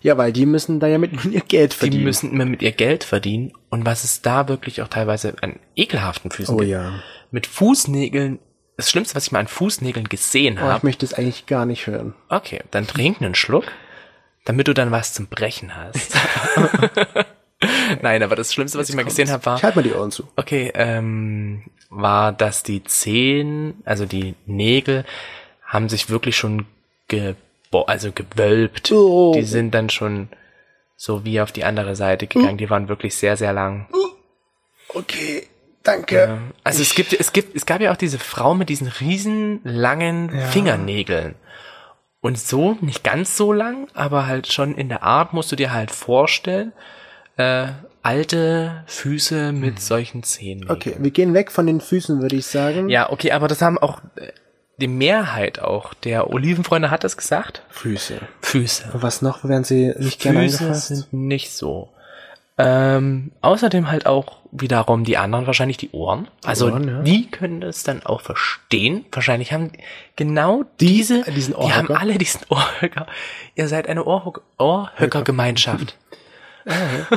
Ja, 0.00 0.16
weil 0.16 0.32
die 0.32 0.46
müssen 0.46 0.78
da 0.80 0.86
ja 0.86 0.98
mit 0.98 1.12
ihr 1.30 1.40
Geld 1.40 1.72
Die 1.72 1.76
verdienen. 1.76 2.04
müssen 2.04 2.30
immer 2.32 2.44
mit 2.44 2.62
ihr 2.62 2.72
Geld 2.72 3.04
verdienen. 3.04 3.52
Und 3.68 3.84
was 3.86 4.04
es 4.04 4.22
da 4.22 4.48
wirklich 4.48 4.80
auch 4.82 4.88
teilweise 4.88 5.34
an 5.40 5.58
ekelhaften 5.76 6.30
Füßen 6.30 6.54
Oh 6.54 6.58
gibt. 6.58 6.70
ja. 6.70 6.92
Mit 7.30 7.46
Fußnägeln. 7.46 8.38
Das 8.76 8.90
Schlimmste, 8.90 9.14
was 9.16 9.26
ich 9.26 9.32
mal 9.32 9.40
an 9.40 9.48
Fußnägeln 9.48 10.08
gesehen 10.08 10.58
Oh, 10.62 10.74
ich 10.76 10.82
möchte 10.82 11.04
es 11.04 11.14
eigentlich 11.14 11.46
gar 11.46 11.66
nicht 11.66 11.86
hören. 11.86 12.14
Okay, 12.28 12.60
dann 12.70 12.86
trink 12.86 13.20
einen 13.20 13.34
Schluck, 13.34 13.66
damit 14.44 14.66
du 14.68 14.72
dann 14.74 14.90
was 14.90 15.12
zum 15.14 15.26
Brechen 15.26 15.76
hast. 15.76 16.16
Nein, 18.02 18.22
aber 18.22 18.34
das 18.34 18.52
Schlimmste, 18.52 18.78
was 18.78 18.88
ich 18.88 18.96
mal 18.96 19.04
gesehen 19.04 19.30
habe, 19.30 19.44
war, 19.46 19.56
Ich 19.56 19.62
halte 19.62 19.76
mal 19.78 19.82
die 19.82 19.92
Ohren 19.92 20.10
zu. 20.10 20.26
okay, 20.36 20.72
ähm, 20.74 21.62
war, 21.90 22.32
dass 22.32 22.62
die 22.62 22.82
Zehen, 22.82 23.74
also 23.84 24.04
die 24.06 24.34
Nägel, 24.46 25.04
haben 25.64 25.88
sich 25.88 26.08
wirklich 26.10 26.36
schon 26.36 26.66
ge 27.08 27.34
also 27.80 28.12
gewölbt. 28.12 28.92
Oh. 28.92 29.32
Die 29.34 29.42
sind 29.42 29.72
dann 29.72 29.90
schon 29.90 30.28
so 30.96 31.24
wie 31.24 31.40
auf 31.40 31.52
die 31.52 31.64
andere 31.64 31.96
Seite 31.96 32.26
gegangen. 32.26 32.58
Die 32.58 32.70
waren 32.70 32.88
wirklich 32.88 33.16
sehr, 33.16 33.36
sehr 33.36 33.52
lang. 33.52 33.88
Okay, 34.88 35.48
danke. 35.82 36.38
Also 36.64 36.82
es 36.82 36.94
gibt, 36.94 37.12
es 37.12 37.32
gibt, 37.32 37.56
es 37.56 37.66
gab 37.66 37.80
ja 37.80 37.92
auch 37.92 37.96
diese 37.96 38.18
Frau 38.18 38.54
mit 38.54 38.68
diesen 38.68 38.86
riesen 38.88 39.60
langen 39.64 40.30
Fingernägeln. 40.30 41.34
Und 42.20 42.38
so, 42.38 42.78
nicht 42.80 43.02
ganz 43.02 43.36
so 43.36 43.52
lang, 43.52 43.88
aber 43.94 44.28
halt 44.28 44.52
schon 44.52 44.76
in 44.76 44.88
der 44.88 45.02
Art 45.02 45.32
musst 45.32 45.50
du 45.50 45.56
dir 45.56 45.72
halt 45.72 45.90
vorstellen, 45.90 46.72
äh, 47.36 47.66
alte 48.02 48.84
Füße 48.86 49.52
mit 49.52 49.80
solchen 49.80 50.22
Zähnen. 50.22 50.70
Okay, 50.70 50.94
wir 50.98 51.10
gehen 51.10 51.34
weg 51.34 51.50
von 51.50 51.66
den 51.66 51.80
Füßen, 51.80 52.22
würde 52.22 52.36
ich 52.36 52.46
sagen. 52.46 52.88
Ja, 52.88 53.10
okay, 53.10 53.32
aber 53.32 53.48
das 53.48 53.60
haben 53.60 53.76
auch 53.76 54.00
äh, 54.14 54.30
die 54.78 54.88
Mehrheit 54.88 55.60
auch 55.60 55.94
der 55.94 56.30
Olivenfreunde 56.30 56.90
hat 56.90 57.04
das 57.04 57.16
gesagt. 57.16 57.62
Füße. 57.68 58.20
Füße. 58.40 58.90
Und 58.92 59.02
was 59.02 59.22
noch 59.22 59.44
werden 59.44 59.64
sie 59.64 59.94
nicht 59.98 60.20
gerne 60.20 60.40
Füße 60.40 60.64
angefasst? 60.64 60.88
sind 60.88 61.12
nicht 61.12 61.52
so. 61.52 61.88
Ähm, 62.58 63.32
außerdem 63.40 63.90
halt 63.90 64.06
auch 64.06 64.38
wiederum 64.50 65.04
die 65.04 65.16
anderen 65.16 65.46
wahrscheinlich 65.46 65.78
die 65.78 65.90
Ohren. 65.92 66.28
Also 66.44 66.66
Ohren, 66.66 66.86
ja. 66.86 67.02
die 67.02 67.30
können 67.30 67.60
das 67.60 67.82
dann 67.82 68.02
auch 68.04 68.20
verstehen. 68.20 69.06
Wahrscheinlich 69.10 69.52
haben 69.52 69.72
genau 70.16 70.64
diese, 70.78 71.22
diesen 71.22 71.54
die 71.54 71.72
haben 71.72 71.90
alle 71.90 72.18
diesen 72.18 72.42
Ohrhöcker. 72.50 73.06
Ihr 73.54 73.68
seid 73.68 73.88
eine 73.88 74.04
Ohrhöcker-Gemeinschaft. 74.04 75.96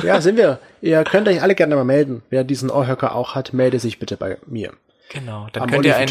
Ja, 0.02 0.20
sind 0.20 0.36
wir. 0.36 0.58
Ihr 0.80 1.04
könnt 1.04 1.28
euch 1.28 1.40
alle 1.40 1.54
gerne 1.54 1.76
mal 1.76 1.84
melden. 1.84 2.24
Wer 2.30 2.42
diesen 2.42 2.68
Ohrhöcker 2.68 3.14
auch 3.14 3.36
hat, 3.36 3.52
melde 3.52 3.78
sich 3.78 4.00
bitte 4.00 4.16
bei 4.16 4.38
mir. 4.44 4.72
Genau, 5.08 5.46
dann 5.52 5.70
könnt 5.70 5.86
ihr 5.86 5.96
eine, 5.96 6.10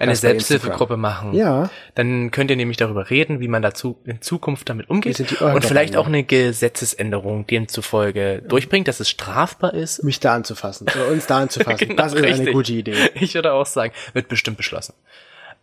eine 0.00 0.16
Selbsthilfegruppe 0.16 0.96
machen. 0.96 1.32
Ja. 1.32 1.70
Dann 1.94 2.32
könnt 2.32 2.50
ihr 2.50 2.56
nämlich 2.56 2.76
darüber 2.76 3.08
reden, 3.08 3.38
wie 3.40 3.46
man 3.46 3.62
dazu 3.62 3.98
in 4.04 4.20
Zukunft 4.20 4.68
damit 4.68 4.90
umgeht. 4.90 5.40
Und 5.40 5.64
vielleicht 5.64 5.96
auch 5.96 6.06
eine 6.06 6.24
Gesetzesänderung 6.24 7.46
demzufolge 7.46 8.42
durchbringt, 8.42 8.88
dass 8.88 8.98
es 8.98 9.08
strafbar 9.08 9.74
ist. 9.74 10.02
Mich 10.02 10.18
da 10.18 10.34
anzufassen. 10.34 10.88
Oder 10.88 11.08
uns 11.08 11.26
da 11.26 11.38
anzufassen. 11.38 11.72
Genau, 11.92 12.02
das 12.02 12.12
ist 12.12 12.18
eine 12.18 12.28
richtig. 12.28 12.52
gute 12.52 12.72
Idee. 12.72 13.10
Ich 13.14 13.34
würde 13.34 13.52
auch 13.52 13.66
sagen, 13.66 13.92
wird 14.12 14.28
bestimmt 14.28 14.56
beschlossen. 14.56 14.94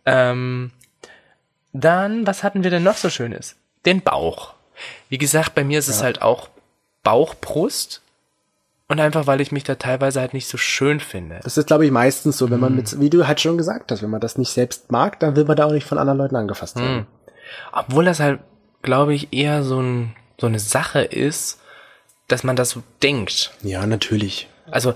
Ähm, 0.06 0.70
dann, 1.72 2.26
was 2.26 2.42
hatten 2.42 2.64
wir 2.64 2.70
denn 2.70 2.82
noch 2.82 2.96
so 2.96 3.10
Schönes? 3.10 3.56
Den 3.86 4.00
Bauch. 4.00 4.54
Wie 5.08 5.18
gesagt, 5.18 5.54
bei 5.54 5.64
mir 5.64 5.78
ist 5.78 5.88
es 5.88 6.02
halt 6.02 6.22
auch 6.22 6.48
Bauchbrust. 7.02 8.02
Und 8.90 8.98
einfach, 8.98 9.28
weil 9.28 9.40
ich 9.40 9.52
mich 9.52 9.62
da 9.62 9.76
teilweise 9.76 10.18
halt 10.18 10.34
nicht 10.34 10.48
so 10.48 10.58
schön 10.58 10.98
finde. 10.98 11.38
Das 11.44 11.56
ist, 11.56 11.68
glaube 11.68 11.86
ich, 11.86 11.92
meistens 11.92 12.36
so, 12.36 12.50
wenn 12.50 12.58
man 12.58 12.74
mit, 12.74 12.98
wie 12.98 13.08
du 13.08 13.24
halt 13.28 13.40
schon 13.40 13.56
gesagt 13.56 13.92
hast, 13.92 14.02
wenn 14.02 14.10
man 14.10 14.20
das 14.20 14.36
nicht 14.36 14.50
selbst 14.50 14.90
mag, 14.90 15.20
dann 15.20 15.36
will 15.36 15.44
man 15.44 15.56
da 15.56 15.66
auch 15.66 15.70
nicht 15.70 15.86
von 15.86 15.96
anderen 15.96 16.18
Leuten 16.18 16.34
angefasst 16.34 16.74
werden. 16.74 17.06
Obwohl 17.70 18.04
das 18.04 18.18
halt, 18.18 18.40
glaube 18.82 19.14
ich, 19.14 19.32
eher 19.32 19.62
so 19.62 19.80
ein, 19.80 20.16
so 20.40 20.48
eine 20.48 20.58
Sache 20.58 21.02
ist, 21.02 21.60
dass 22.26 22.42
man 22.42 22.56
das 22.56 22.70
so 22.70 22.82
denkt. 23.00 23.52
Ja, 23.62 23.86
natürlich. 23.86 24.48
Also, 24.68 24.94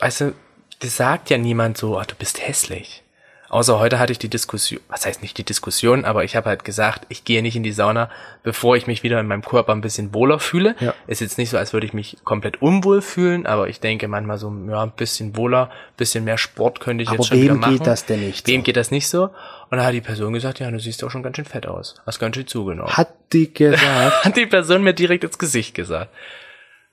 weißt 0.00 0.20
du, 0.20 0.34
das 0.80 0.98
sagt 0.98 1.30
ja 1.30 1.38
niemand 1.38 1.78
so, 1.78 1.96
ah, 1.96 2.04
du 2.04 2.14
bist 2.16 2.46
hässlich. 2.46 3.02
Außer 3.50 3.80
heute 3.80 3.98
hatte 3.98 4.12
ich 4.12 4.18
die 4.20 4.28
Diskussion, 4.28 4.80
was 4.88 5.04
heißt 5.04 5.22
nicht 5.22 5.36
die 5.36 5.42
Diskussion, 5.42 6.04
aber 6.04 6.22
ich 6.22 6.36
habe 6.36 6.48
halt 6.48 6.64
gesagt, 6.64 7.04
ich 7.08 7.24
gehe 7.24 7.42
nicht 7.42 7.56
in 7.56 7.64
die 7.64 7.72
Sauna, 7.72 8.08
bevor 8.44 8.76
ich 8.76 8.86
mich 8.86 9.02
wieder 9.02 9.18
in 9.18 9.26
meinem 9.26 9.42
Körper 9.42 9.72
ein 9.72 9.80
bisschen 9.80 10.14
wohler 10.14 10.38
fühle. 10.38 10.76
Ja. 10.78 10.94
Ist 11.08 11.20
jetzt 11.20 11.36
nicht 11.36 11.50
so, 11.50 11.58
als 11.58 11.72
würde 11.72 11.84
ich 11.84 11.92
mich 11.92 12.18
komplett 12.22 12.62
unwohl 12.62 13.02
fühlen, 13.02 13.46
aber 13.46 13.68
ich 13.68 13.80
denke 13.80 14.06
manchmal 14.06 14.38
so, 14.38 14.54
ja, 14.68 14.84
ein 14.84 14.92
bisschen 14.92 15.36
wohler, 15.36 15.64
ein 15.70 15.96
bisschen 15.96 16.22
mehr 16.22 16.38
Sport 16.38 16.78
könnte 16.78 17.02
ich 17.02 17.08
Aber 17.08 17.18
jetzt 17.18 17.26
schon 17.26 17.38
wieder 17.38 17.54
wem 17.54 17.60
machen. 17.60 17.78
geht 17.78 17.86
das 17.88 18.06
denn 18.06 18.20
nicht 18.20 18.46
Wem 18.46 18.60
so? 18.60 18.64
geht 18.64 18.76
das 18.76 18.92
nicht 18.92 19.08
so? 19.08 19.30
Und 19.70 19.78
da 19.78 19.84
hat 19.84 19.94
die 19.94 20.00
Person 20.00 20.32
gesagt, 20.32 20.60
ja, 20.60 20.70
du 20.70 20.78
siehst 20.78 21.02
auch 21.02 21.10
schon 21.10 21.24
ganz 21.24 21.34
schön 21.34 21.44
fett 21.44 21.66
aus. 21.66 21.96
Hast 22.06 22.20
ganz 22.20 22.36
schön 22.36 22.46
zugenommen. 22.46 22.96
Hat 22.96 23.08
die 23.32 23.52
gesagt. 23.52 23.82
Hat 24.24 24.36
die 24.36 24.46
Person 24.46 24.84
mir 24.84 24.94
direkt 24.94 25.24
ins 25.24 25.38
Gesicht 25.38 25.74
gesagt. 25.74 26.10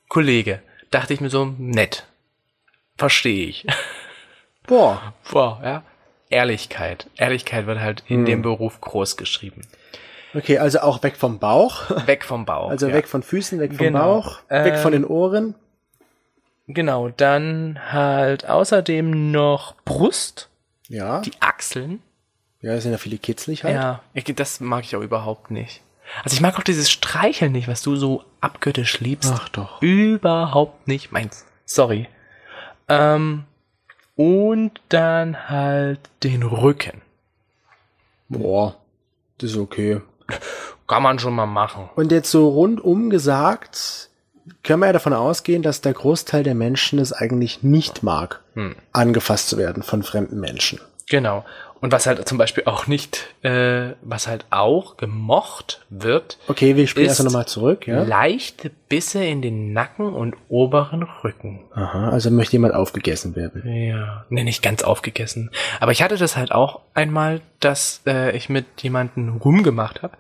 Kollege, 0.09 0.61
dachte 0.89 1.13
ich 1.13 1.21
mir 1.21 1.29
so, 1.29 1.53
nett. 1.59 2.07
Verstehe 2.97 3.45
ich. 3.47 3.67
Boah. 4.65 5.13
Boah, 5.31 5.61
ja. 5.63 5.83
Ehrlichkeit. 6.29 7.07
Ehrlichkeit 7.15 7.65
wird 7.67 7.79
halt 7.79 8.03
in 8.07 8.19
Hm. 8.19 8.25
dem 8.25 8.41
Beruf 8.41 8.81
groß 8.81 9.17
geschrieben. 9.17 9.61
Okay, 10.35 10.57
also 10.59 10.79
auch 10.81 11.01
weg 11.03 11.15
vom 11.15 11.39
Bauch. 11.39 11.89
Weg 12.07 12.25
vom 12.25 12.45
Bauch. 12.45 12.69
Also 12.69 12.87
ja. 12.87 12.93
weg 12.93 13.07
von 13.07 13.23
Füßen, 13.23 13.59
weg 13.59 13.71
vom 13.71 13.77
Genau. 13.87 14.21
Bauch, 14.21 14.39
weg 14.49 14.73
Ähm, 14.75 14.79
von 14.81 14.91
den 14.91 15.05
Ohren. 15.05 15.55
Genau, 16.67 17.07
dann 17.09 17.79
halt 17.91 18.47
außerdem 18.47 19.31
noch 19.31 19.75
Brust, 19.85 20.49
Ja. 20.89 21.21
die 21.21 21.31
Achseln. 21.39 22.01
Ja, 22.61 22.73
das 22.73 22.83
sind 22.83 22.91
ja 22.91 22.97
viele 22.97 23.17
kitzlig 23.17 23.63
halt. 23.63 23.75
Ja, 23.75 24.01
ich, 24.13 24.25
das 24.25 24.59
mag 24.59 24.83
ich 24.83 24.95
auch 24.95 25.01
überhaupt 25.01 25.49
nicht. 25.49 25.81
Also 26.23 26.33
ich 26.35 26.41
mag 26.41 26.57
auch 26.57 26.63
dieses 26.63 26.89
Streicheln 26.91 27.51
nicht, 27.53 27.67
was 27.69 27.81
du 27.81 27.95
so 27.95 28.23
abgöttisch 28.41 28.99
liebst. 28.99 29.31
Ach 29.33 29.47
doch. 29.49 29.81
Überhaupt 29.81 30.87
nicht 30.87 31.11
meins. 31.11 31.45
Sorry. 31.65 32.07
Ähm, 32.89 33.43
und 34.17 34.71
dann 34.89 35.49
halt 35.49 35.99
den 36.23 36.43
Rücken. 36.43 37.01
Boah. 38.27 38.75
Das 39.37 39.51
ist 39.51 39.57
okay. 39.57 40.01
Kann 40.87 41.03
man 41.03 41.19
schon 41.19 41.33
mal 41.35 41.45
machen. 41.45 41.89
Und 41.95 42.11
jetzt 42.11 42.31
so 42.31 42.49
rundum 42.49 43.09
gesagt, 43.09 44.09
können 44.63 44.79
wir 44.79 44.87
ja 44.87 44.93
davon 44.93 45.13
ausgehen, 45.13 45.61
dass 45.61 45.81
der 45.81 45.93
Großteil 45.93 46.43
der 46.43 46.55
Menschen 46.55 46.99
es 46.99 47.13
eigentlich 47.13 47.63
nicht 47.63 48.03
mag, 48.03 48.41
Hm. 48.55 48.75
angefasst 48.91 49.49
zu 49.49 49.57
werden 49.57 49.83
von 49.83 50.01
fremden 50.03 50.39
Menschen. 50.39 50.79
Genau. 51.09 51.45
Und 51.79 51.91
was 51.91 52.07
halt 52.07 52.27
zum 52.27 52.37
Beispiel 52.37 52.63
auch 52.65 52.87
nicht, 52.87 53.27
äh, 53.43 53.93
was 54.01 54.27
halt 54.27 54.45
auch 54.49 54.97
gemocht 54.97 55.85
wird, 55.89 56.39
Okay, 56.47 56.75
wir 56.75 56.87
spielen 56.87 57.09
also 57.09 57.23
nochmal 57.23 57.47
zurück, 57.47 57.87
ja? 57.87 58.03
leichte 58.03 58.71
Bisse 58.89 59.23
in 59.23 59.41
den 59.41 59.73
Nacken 59.73 60.13
und 60.13 60.35
oberen 60.49 61.03
Rücken. 61.03 61.65
Aha, 61.73 62.09
also 62.09 62.31
möchte 62.31 62.53
jemand 62.53 62.73
aufgegessen 62.73 63.35
werden. 63.35 63.63
Ja, 63.67 64.25
ne, 64.29 64.43
nicht 64.43 64.63
ganz 64.63 64.83
aufgegessen. 64.83 65.51
Aber 65.79 65.91
ich 65.91 66.01
hatte 66.01 66.17
das 66.17 66.35
halt 66.35 66.51
auch 66.51 66.81
einmal, 66.93 67.41
dass 67.59 68.01
äh, 68.07 68.35
ich 68.35 68.49
mit 68.49 68.65
jemandem 68.81 69.37
rumgemacht 69.37 70.01
habe 70.01 70.17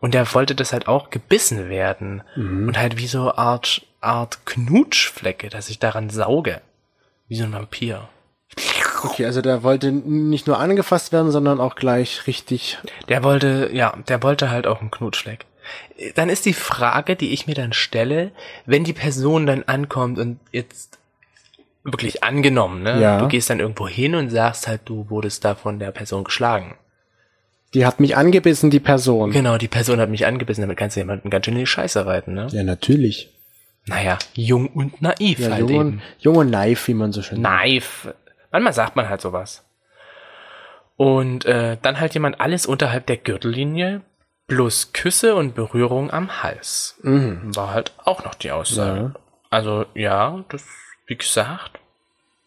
und 0.00 0.14
der 0.14 0.32
wollte 0.34 0.54
das 0.54 0.72
halt 0.72 0.88
auch 0.88 1.10
gebissen 1.10 1.68
werden 1.68 2.22
und 2.36 2.76
halt 2.78 2.98
wie 2.98 3.06
so 3.06 3.34
Art 3.34 3.86
Art 4.00 4.44
Knutschflecke, 4.44 5.48
dass 5.48 5.70
ich 5.70 5.78
daran 5.78 6.10
sauge, 6.10 6.60
wie 7.28 7.36
so 7.36 7.44
ein 7.44 7.52
Vampir. 7.54 8.08
Okay, 9.04 9.26
also 9.26 9.42
der 9.42 9.62
wollte 9.62 9.92
nicht 9.92 10.46
nur 10.46 10.58
angefasst 10.58 11.12
werden, 11.12 11.30
sondern 11.30 11.60
auch 11.60 11.74
gleich 11.76 12.26
richtig. 12.26 12.78
Der 13.08 13.22
wollte, 13.22 13.70
ja, 13.72 13.96
der 14.08 14.22
wollte 14.22 14.50
halt 14.50 14.66
auch 14.66 14.80
einen 14.80 14.90
Knutschfleck. 14.90 15.46
Dann 16.14 16.28
ist 16.28 16.44
die 16.46 16.52
Frage, 16.52 17.16
die 17.16 17.32
ich 17.32 17.46
mir 17.46 17.54
dann 17.54 17.72
stelle, 17.72 18.32
wenn 18.66 18.84
die 18.84 18.92
Person 18.92 19.46
dann 19.46 19.62
ankommt 19.64 20.18
und 20.18 20.38
jetzt 20.52 20.98
wirklich 21.84 22.24
angenommen, 22.24 22.82
ne? 22.82 23.00
Ja. 23.00 23.18
Du 23.18 23.28
gehst 23.28 23.50
dann 23.50 23.60
irgendwo 23.60 23.86
hin 23.86 24.14
und 24.14 24.30
sagst 24.30 24.66
halt, 24.66 24.82
du 24.86 25.08
wurdest 25.10 25.44
da 25.44 25.54
von 25.54 25.78
der 25.78 25.90
Person 25.90 26.24
geschlagen. 26.24 26.76
Die 27.74 27.84
hat 27.86 28.00
mich 28.00 28.16
angebissen, 28.16 28.70
die 28.70 28.80
Person. 28.80 29.32
Genau, 29.32 29.58
die 29.58 29.68
Person 29.68 30.00
hat 30.00 30.08
mich 30.08 30.26
angebissen, 30.26 30.62
damit 30.62 30.76
kannst 30.76 30.96
du 30.96 31.00
jemanden 31.00 31.28
ganz 31.28 31.44
schön 31.44 31.54
in 31.54 31.60
die 31.60 31.66
Scheiße 31.66 32.06
reiten, 32.06 32.34
ne? 32.34 32.46
Ja, 32.50 32.62
natürlich. 32.62 33.30
Naja, 33.86 34.18
jung 34.34 34.68
und 34.68 35.02
naiv 35.02 35.40
Ja, 35.40 35.50
halt 35.50 35.68
jung, 35.70 35.78
und, 35.78 35.88
eben. 35.88 36.02
jung 36.20 36.36
und 36.36 36.50
naiv, 36.50 36.88
wie 36.88 36.94
man 36.94 37.12
so 37.12 37.20
schön 37.22 37.42
sagt. 37.42 37.42
Naiv. 37.42 38.08
Manchmal 38.54 38.72
sagt 38.72 38.94
man 38.94 39.08
halt 39.08 39.20
sowas. 39.20 39.64
Und 40.96 41.44
äh, 41.44 41.76
dann 41.82 41.98
halt 41.98 42.14
jemand 42.14 42.40
alles 42.40 42.66
unterhalb 42.66 43.04
der 43.08 43.16
Gürtellinie 43.16 44.02
plus 44.46 44.92
Küsse 44.92 45.34
und 45.34 45.56
Berührung 45.56 46.12
am 46.12 46.40
Hals. 46.44 46.96
War 47.02 47.72
halt 47.74 47.94
auch 48.04 48.24
noch 48.24 48.36
die 48.36 48.52
Aussage. 48.52 49.00
Mhm. 49.00 49.06
Ja. 49.06 49.20
Also 49.50 49.86
ja, 49.94 50.44
das, 50.50 50.64
wie 51.08 51.16
gesagt, 51.16 51.80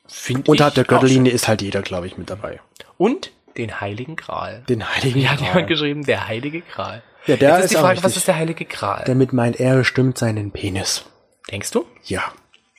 finde 0.07 0.43
ich. 0.43 0.47
Unterhalb 0.47 0.75
der 0.75 0.85
Gürtellinie 0.85 1.33
ist 1.33 1.49
halt 1.49 1.61
jeder, 1.61 1.81
glaube 1.81 2.07
ich, 2.07 2.17
mit 2.17 2.29
dabei. 2.29 2.61
Und 2.97 3.33
den 3.57 3.81
Heiligen 3.81 4.15
Gral. 4.15 4.63
Den 4.69 4.87
heiligen 4.87 5.19
Wie 5.19 5.27
hat 5.27 5.39
Gral. 5.39 5.47
jemand 5.49 5.67
geschrieben? 5.67 6.05
Der 6.05 6.25
Heilige 6.29 6.61
Gral. 6.61 7.03
Ja, 7.25 7.35
der 7.35 7.49
Jetzt 7.49 7.57
ist 7.57 7.65
ist 7.65 7.71
die 7.71 7.81
Frage, 7.81 8.01
was 8.01 8.15
ist 8.15 8.29
der 8.29 8.37
Heilige 8.37 8.63
Gral? 8.63 9.03
Damit 9.05 9.33
meint 9.33 9.59
er 9.59 9.75
bestimmt 9.75 10.17
seinen 10.17 10.51
Penis. 10.51 11.03
Denkst 11.51 11.71
du? 11.71 11.85
Ja. 12.05 12.23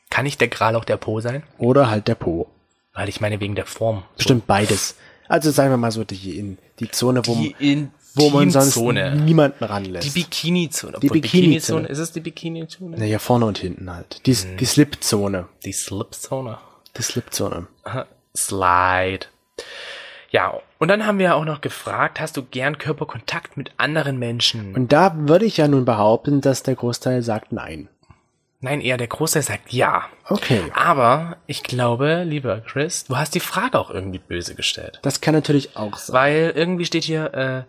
Kann 0.09 0.25
nicht 0.25 0.41
der 0.41 0.49
Gral 0.49 0.77
auch 0.77 0.87
der 0.87 0.97
Po 0.97 1.21
sein? 1.21 1.43
Oder 1.59 1.91
halt 1.91 2.09
der 2.09 2.15
Po. 2.15 2.49
Weil 2.99 3.09
ich 3.09 3.21
meine 3.21 3.39
wegen 3.39 3.55
der 3.55 3.65
Form. 3.65 4.03
Bestimmt 4.17 4.49
beides. 4.49 4.97
Also 5.29 5.53
sagen 5.53 5.71
wir 5.71 5.77
mal 5.77 5.93
so 5.93 6.03
die, 6.03 6.37
in, 6.37 6.59
die 6.81 6.91
Zone, 6.91 7.25
wo, 7.25 7.35
Die 7.37 7.87
wo 8.17 8.31
man 8.31 8.51
sonst 8.51 8.77
niemanden 8.77 9.59
Die 9.61 9.65
ranlässt. 9.65 10.15
Bikini-Zone. 10.15 10.99
Die 11.01 11.09
Bikini-Zone. 11.09 11.87
Ist 11.87 11.99
es 11.99 12.11
die 12.11 12.19
Bikini-Zone? 12.19 12.99
naja, 12.99 13.21
vorne 13.21 13.47
und 13.47 13.59
hinten 13.59 13.95
halt. 13.95 14.27
Die, 14.27 14.35
Hm. 14.35 14.57
die 14.57 14.65
Slip-Zone. 14.65 15.47
Die 15.65 15.73
Slip-Zone. 15.73 16.59
Die 16.97 17.03
Slip-Zone. 17.03 17.69
Slide. 18.37 19.27
Ja, 20.31 20.55
und 20.79 20.89
dann 20.89 21.07
haben 21.07 21.21
wir 21.21 21.37
auch 21.37 21.45
noch 21.45 21.61
gefragt, 21.61 22.19
hast 22.21 22.37
du 22.37 22.43
gern 22.43 22.79
Körperkontakt 22.79 23.57
mit 23.57 23.71
anderen 23.77 24.19
Menschen? 24.19 24.75
Und 24.75 24.93
da 24.93 25.15
würde 25.17 25.45
ich 25.45 25.57
ja 25.57 25.69
nun 25.69 25.85
behaupten, 25.85 26.41
dass 26.41 26.65
der 26.65 26.75
Großteil 26.75 27.23
sagt 27.23 27.53
nein. 27.53 27.89
Nein, 28.61 28.81
eher 28.81 28.97
der 28.97 29.07
Großteil 29.07 29.43
sagt 29.43 29.73
ja. 29.73 30.07
Okay. 30.29 30.63
Aber 30.75 31.37
ich 31.47 31.63
glaube, 31.63 32.25
lieber 32.25 32.61
Chris, 32.61 33.05
du 33.05 33.17
hast 33.17 33.35
die 33.37 33.41
Frage 33.41 33.79
auch 33.79 33.91
irgendwie 33.91 34.19
böse 34.19 34.55
gestellt. 34.57 34.99
Das 35.03 35.21
kann 35.21 35.35
natürlich 35.35 35.77
auch 35.77 35.97
sein. 35.97 36.15
Weil 36.15 36.53
irgendwie 36.57 36.85
steht 36.85 37.05
hier, 37.05 37.33
äh, 37.35 37.63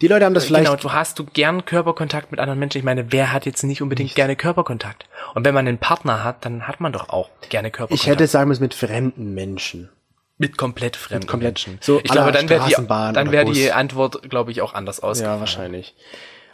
Die 0.00 0.08
Leute 0.08 0.24
haben 0.24 0.32
das 0.34 0.46
vielleicht. 0.46 0.64
genau, 0.66 0.76
du 0.80 0.92
hast 0.92 1.18
du 1.18 1.24
gern 1.24 1.66
Körperkontakt 1.66 2.30
mit 2.30 2.40
anderen 2.40 2.58
Menschen. 2.58 2.78
Ich 2.78 2.84
meine, 2.84 3.12
wer 3.12 3.30
hat 3.32 3.44
jetzt 3.44 3.62
nicht 3.62 3.82
unbedingt 3.82 4.14
gerne 4.14 4.36
Körperkontakt? 4.36 5.04
Und 5.34 5.44
wenn 5.44 5.52
man 5.54 5.68
einen 5.68 5.78
Partner 5.78 6.24
hat, 6.24 6.46
dann 6.46 6.66
hat 6.66 6.80
man 6.80 6.92
doch 6.94 7.10
auch 7.10 7.28
gerne 7.50 7.70
Körperkontakt. 7.70 8.02
ich 8.02 8.10
hätte 8.10 8.26
sagen 8.26 8.48
müssen 8.48 8.62
mit 8.62 8.72
fremden 8.74 9.34
Menschen. 9.34 9.90
Mit 10.38 10.56
komplett 10.58 10.96
fremden 10.96 11.26
komplett- 11.26 11.66
Menschen. 11.66 11.78
so 11.82 11.98
ich 12.02 12.10
glaube, 12.10 12.32
dann 12.32 12.48
wäre 12.48 12.66
die, 12.66 12.74
dann 12.86 13.32
wäre 13.32 13.50
die 13.50 13.72
Antwort, 13.72 14.28
glaube 14.28 14.50
ich, 14.50 14.60
auch 14.62 14.72
anders 14.74 15.00
ausgefallen. 15.00 15.36
Ja, 15.36 15.40
wahrscheinlich. 15.40 15.94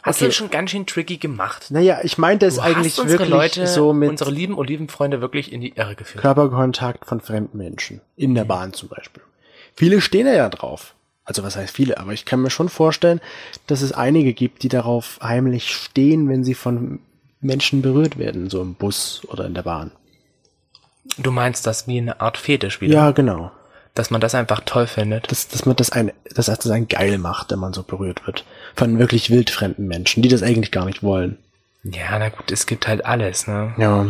Hast 0.03 0.17
Okay. 0.17 0.25
du 0.25 0.31
schon 0.33 0.49
ganz 0.49 0.71
schön 0.71 0.85
tricky 0.85 1.17
gemacht. 1.17 1.67
Naja, 1.69 1.99
ich 2.03 2.17
meinte 2.17 2.45
es 2.45 2.59
eigentlich 2.59 2.97
wirklich 2.97 3.29
Leute, 3.29 3.67
so 3.67 3.93
mit 3.93 4.09
unsere 4.09 4.31
lieben 4.31 4.57
Olivenfreunde 4.57 5.21
wirklich 5.21 5.51
in 5.53 5.61
die 5.61 5.69
Irre 5.75 5.95
geführt. 5.95 6.21
Körperkontakt 6.21 7.05
von 7.05 7.21
fremden 7.21 7.57
Menschen. 7.57 8.01
In 8.17 8.35
der 8.35 8.43
Bahn 8.43 8.73
zum 8.73 8.89
Beispiel. 8.89 9.23
Viele 9.75 10.01
stehen 10.01 10.27
ja 10.27 10.49
drauf. 10.49 10.93
Also 11.25 11.41
was 11.41 11.55
heißt 11.55 11.73
viele, 11.73 11.99
aber 11.99 12.11
ich 12.11 12.25
kann 12.25 12.41
mir 12.41 12.49
schon 12.49 12.67
vorstellen, 12.67 13.21
dass 13.67 13.81
es 13.81 13.93
einige 13.93 14.33
gibt, 14.33 14.63
die 14.63 14.67
darauf 14.67 15.19
heimlich 15.23 15.73
stehen, 15.73 16.27
wenn 16.27 16.43
sie 16.43 16.53
von 16.53 16.99
Menschen 17.39 17.81
berührt 17.81 18.17
werden, 18.17 18.49
so 18.49 18.61
im 18.61 18.73
Bus 18.75 19.21
oder 19.29 19.45
in 19.45 19.53
der 19.53 19.63
Bahn. 19.63 19.91
Du 21.17 21.31
meinst 21.31 21.65
das 21.65 21.87
wie 21.87 21.97
eine 21.97 22.19
Art 22.19 22.37
Fetisch 22.37 22.81
wieder? 22.81 22.93
Ja, 22.93 23.11
genau. 23.11 23.51
Dass 23.95 24.09
man 24.09 24.21
das 24.21 24.33
einfach 24.33 24.61
toll 24.65 24.87
findet. 24.87 25.31
Dass, 25.31 25.47
dass 25.47 25.65
man 25.65 25.75
das 25.75 25.91
ein, 25.91 26.11
dass 26.33 26.47
das 26.47 26.67
ein 26.69 26.87
geil 26.87 27.17
macht, 27.19 27.51
wenn 27.51 27.59
man 27.59 27.73
so 27.73 27.83
berührt 27.83 28.25
wird. 28.25 28.43
Von 28.75 28.97
wirklich 28.97 29.29
wildfremden 29.29 29.87
Menschen, 29.87 30.23
die 30.23 30.29
das 30.29 30.41
eigentlich 30.41 30.71
gar 30.71 30.85
nicht 30.85 31.03
wollen. 31.03 31.37
Ja, 31.83 32.17
na 32.17 32.29
gut, 32.29 32.51
es 32.51 32.65
gibt 32.65 32.87
halt 32.87 33.05
alles, 33.05 33.45
ne? 33.45 33.73
Ja. 33.77 34.07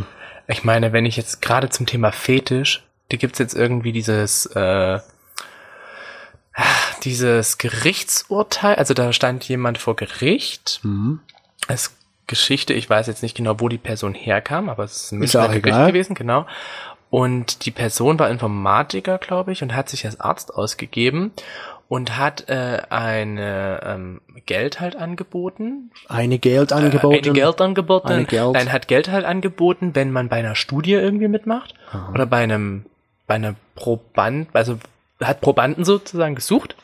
Ich 0.48 0.64
meine, 0.64 0.94
wenn 0.94 1.06
ich 1.06 1.18
jetzt 1.18 1.42
gerade 1.42 1.70
zum 1.70 1.86
Thema 1.86 2.12
Fetisch, 2.12 2.84
da 3.10 3.18
gibt's 3.18 3.40
jetzt 3.40 3.56
irgendwie 3.56 3.92
dieses, 3.92 4.46
äh, 4.48 5.00
dieses 7.04 7.58
Gerichtsurteil, 7.58 8.76
also 8.76 8.94
da 8.94 9.12
stand 9.12 9.48
jemand 9.48 9.78
vor 9.78 9.96
Gericht, 9.96 10.80
Mhm. 10.84 11.20
als 11.68 11.96
Geschichte, 12.28 12.74
ich 12.74 12.90
weiß 12.90 13.08
jetzt 13.08 13.24
nicht 13.24 13.36
genau, 13.36 13.60
wo 13.60 13.68
die 13.70 13.78
Person 13.78 14.14
herkam, 14.14 14.70
aber 14.70 14.84
es 14.86 14.96
ist 15.06 15.12
ein 15.12 15.20
Münchner 15.20 15.52
egal. 15.52 15.88
gewesen, 15.92 16.14
genau. 16.16 16.46
Und 17.14 17.68
die 17.68 17.72
Person 17.72 18.18
war 18.18 18.32
Informatiker, 18.32 19.20
glaube 19.20 19.52
ich, 19.52 19.62
und 19.62 19.76
hat 19.76 19.88
sich 19.88 20.04
als 20.04 20.20
Arzt 20.20 20.52
ausgegeben 20.52 21.32
und 21.88 22.18
hat 22.18 22.50
äh, 22.50 22.82
eine 22.90 23.82
ähm, 23.86 24.22
Geld 24.48 24.80
halt 24.80 24.96
angeboten 24.96 25.92
Eine 26.10 26.40
Geld 26.40 26.74
angeboten. 26.74 27.24
eine 27.24 27.34
Geld 27.34 27.62
angeboten. 27.62 28.08
Eine 28.08 28.26
Geld. 28.26 28.54
Nein, 28.54 28.72
hat 28.72 28.88
Geld 28.88 29.12
halt 29.12 29.26
angeboten, 29.26 29.92
wenn 29.94 30.12
man 30.12 30.28
bei 30.28 30.38
einer 30.38 30.56
Studie 30.56 30.94
irgendwie 30.94 31.28
mitmacht. 31.28 31.76
Oder 32.12 32.26
bei 32.26 32.42
einem, 32.42 32.88
bei 33.28 33.36
einer 33.36 33.54
Proband, 33.76 34.48
also 34.54 34.80
hat 35.22 35.40
Probanden 35.40 35.86
sozusagen 35.86 36.34
gesucht. 36.34 36.76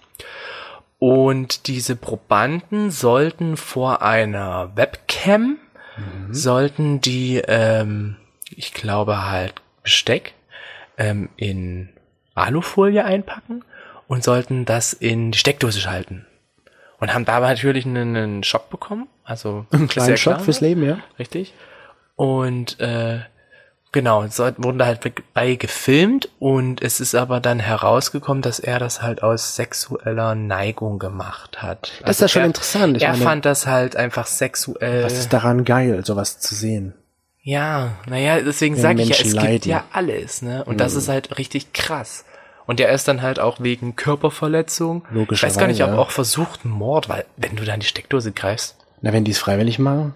Und 0.99 1.65
diese 1.65 1.95
Probanden 1.95 2.91
sollten 2.91 3.57
vor 3.57 4.03
einer 4.03 4.73
Webcam, 4.75 5.57
sollten 6.29 7.01
die, 7.01 7.41
ähm, 7.47 8.17
ich 8.55 8.75
glaube 8.75 9.27
halt 9.27 9.55
Besteck, 9.89 10.35
ähm, 10.99 11.29
in 11.35 11.89
Alufolie 12.35 13.03
einpacken 13.03 13.63
und 14.07 14.23
sollten 14.23 14.65
das 14.65 14.93
in 14.93 15.31
die 15.31 15.37
Steckdose 15.39 15.79
schalten. 15.81 16.27
Und 16.99 17.11
haben 17.11 17.25
dabei 17.25 17.49
natürlich 17.49 17.87
einen, 17.87 18.15
einen 18.15 18.43
Schock 18.43 18.69
bekommen. 18.69 19.07
Also 19.23 19.65
Einen 19.71 19.87
kleinen 19.87 20.15
Schock 20.15 20.35
klar, 20.35 20.45
fürs 20.45 20.61
ne? 20.61 20.67
Leben, 20.67 20.83
ja. 20.83 20.99
Richtig. 21.17 21.53
Und 22.15 22.79
äh, 22.79 23.21
genau, 23.91 24.27
so, 24.27 24.51
wurden 24.57 24.77
da 24.77 24.85
halt 24.85 24.99
bei 25.33 25.55
gefilmt 25.55 26.29
und 26.37 26.83
es 26.83 26.99
ist 26.99 27.15
aber 27.15 27.39
dann 27.39 27.59
herausgekommen, 27.59 28.43
dass 28.43 28.59
er 28.59 28.77
das 28.77 29.01
halt 29.01 29.23
aus 29.23 29.55
sexueller 29.55 30.35
Neigung 30.35 30.99
gemacht 30.99 31.63
hat. 31.63 31.93
Also 31.93 32.05
Das 32.05 32.15
ist 32.17 32.21
ja 32.21 32.27
schon 32.27 32.41
er, 32.43 32.45
interessant. 32.47 32.97
Ich 32.97 33.03
er 33.03 33.13
meine, 33.13 33.23
fand 33.23 33.45
das 33.45 33.65
halt 33.65 33.95
einfach 33.95 34.27
sexuell. 34.27 35.03
was 35.03 35.13
ist 35.13 35.33
daran 35.33 35.65
geil, 35.65 36.05
sowas 36.05 36.39
zu 36.39 36.53
sehen? 36.53 36.93
Ja, 37.41 37.93
naja, 38.07 38.41
deswegen 38.41 38.75
sage 38.75 39.01
ich 39.01 39.09
ja, 39.09 39.15
es 39.25 39.33
leiden. 39.33 39.51
gibt 39.53 39.65
ja 39.65 39.85
alles, 39.91 40.41
ne? 40.41 40.63
Und 40.65 40.79
das 40.79 40.95
ist 40.95 41.07
halt 41.07 41.37
richtig 41.37 41.73
krass. 41.73 42.25
Und 42.65 42.79
der 42.79 42.91
ist 42.91 43.07
dann 43.07 43.21
halt 43.21 43.39
auch 43.39 43.59
wegen 43.61 43.95
Körperverletzung. 43.95 45.03
Ich 45.31 45.41
weiß 45.41 45.57
gar 45.57 45.67
nicht, 45.67 45.81
ob 45.81 45.87
Logischerweise, 45.89 45.95
ja. 45.95 45.97
auch 45.97 46.11
versuchten 46.11 46.69
Mord, 46.69 47.09
weil 47.09 47.25
wenn 47.37 47.55
du 47.55 47.65
da 47.65 47.73
in 47.73 47.79
die 47.79 47.87
Steckdose 47.87 48.31
greifst, 48.31 48.75
Na, 49.01 49.11
wenn 49.13 49.23
die 49.23 49.31
es 49.31 49.39
freiwillig 49.39 49.79
machen? 49.79 50.13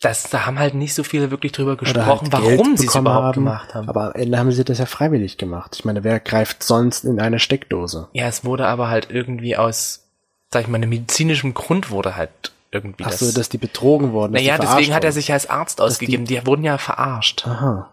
das, 0.00 0.24
da 0.30 0.44
haben 0.46 0.58
halt 0.58 0.74
nicht 0.74 0.94
so 0.94 1.02
viele 1.04 1.30
wirklich 1.30 1.52
drüber 1.52 1.72
Oder 1.72 1.78
gesprochen, 1.80 2.30
halt 2.30 2.32
warum 2.32 2.76
sie 2.76 2.86
es 2.86 2.94
überhaupt 2.94 3.24
haben. 3.24 3.32
gemacht 3.34 3.74
haben. 3.74 3.88
Aber 3.88 4.06
am 4.14 4.20
Ende 4.20 4.38
haben 4.38 4.52
sie 4.52 4.64
das 4.64 4.78
ja 4.78 4.86
freiwillig 4.86 5.38
gemacht. 5.38 5.74
Ich 5.76 5.84
meine, 5.84 6.04
wer 6.04 6.20
greift 6.20 6.62
sonst 6.62 7.04
in 7.04 7.20
eine 7.20 7.38
Steckdose? 7.38 8.08
Ja, 8.12 8.26
es 8.26 8.44
wurde 8.44 8.66
aber 8.66 8.88
halt 8.88 9.08
irgendwie 9.10 9.56
aus, 9.56 10.06
sag 10.52 10.62
ich 10.62 10.68
mal, 10.68 10.76
einem 10.76 10.90
medizinischen 10.90 11.54
Grund 11.54 11.90
wurde 11.90 12.16
halt 12.16 12.52
irgendwie 12.76 13.04
Ach 13.04 13.10
das. 13.10 13.20
so, 13.20 13.32
dass 13.32 13.48
die 13.48 13.58
betrogen 13.58 14.12
wurden. 14.12 14.32
naja, 14.32 14.56
die 14.56 14.66
deswegen 14.66 14.94
hat 14.94 15.04
er 15.04 15.12
sich 15.12 15.32
als 15.32 15.48
Arzt 15.48 15.80
ausgegeben. 15.80 16.24
Die, 16.24 16.46
wurden 16.46 16.64
ja 16.64 16.78
verarscht. 16.78 17.46
Aha. 17.46 17.90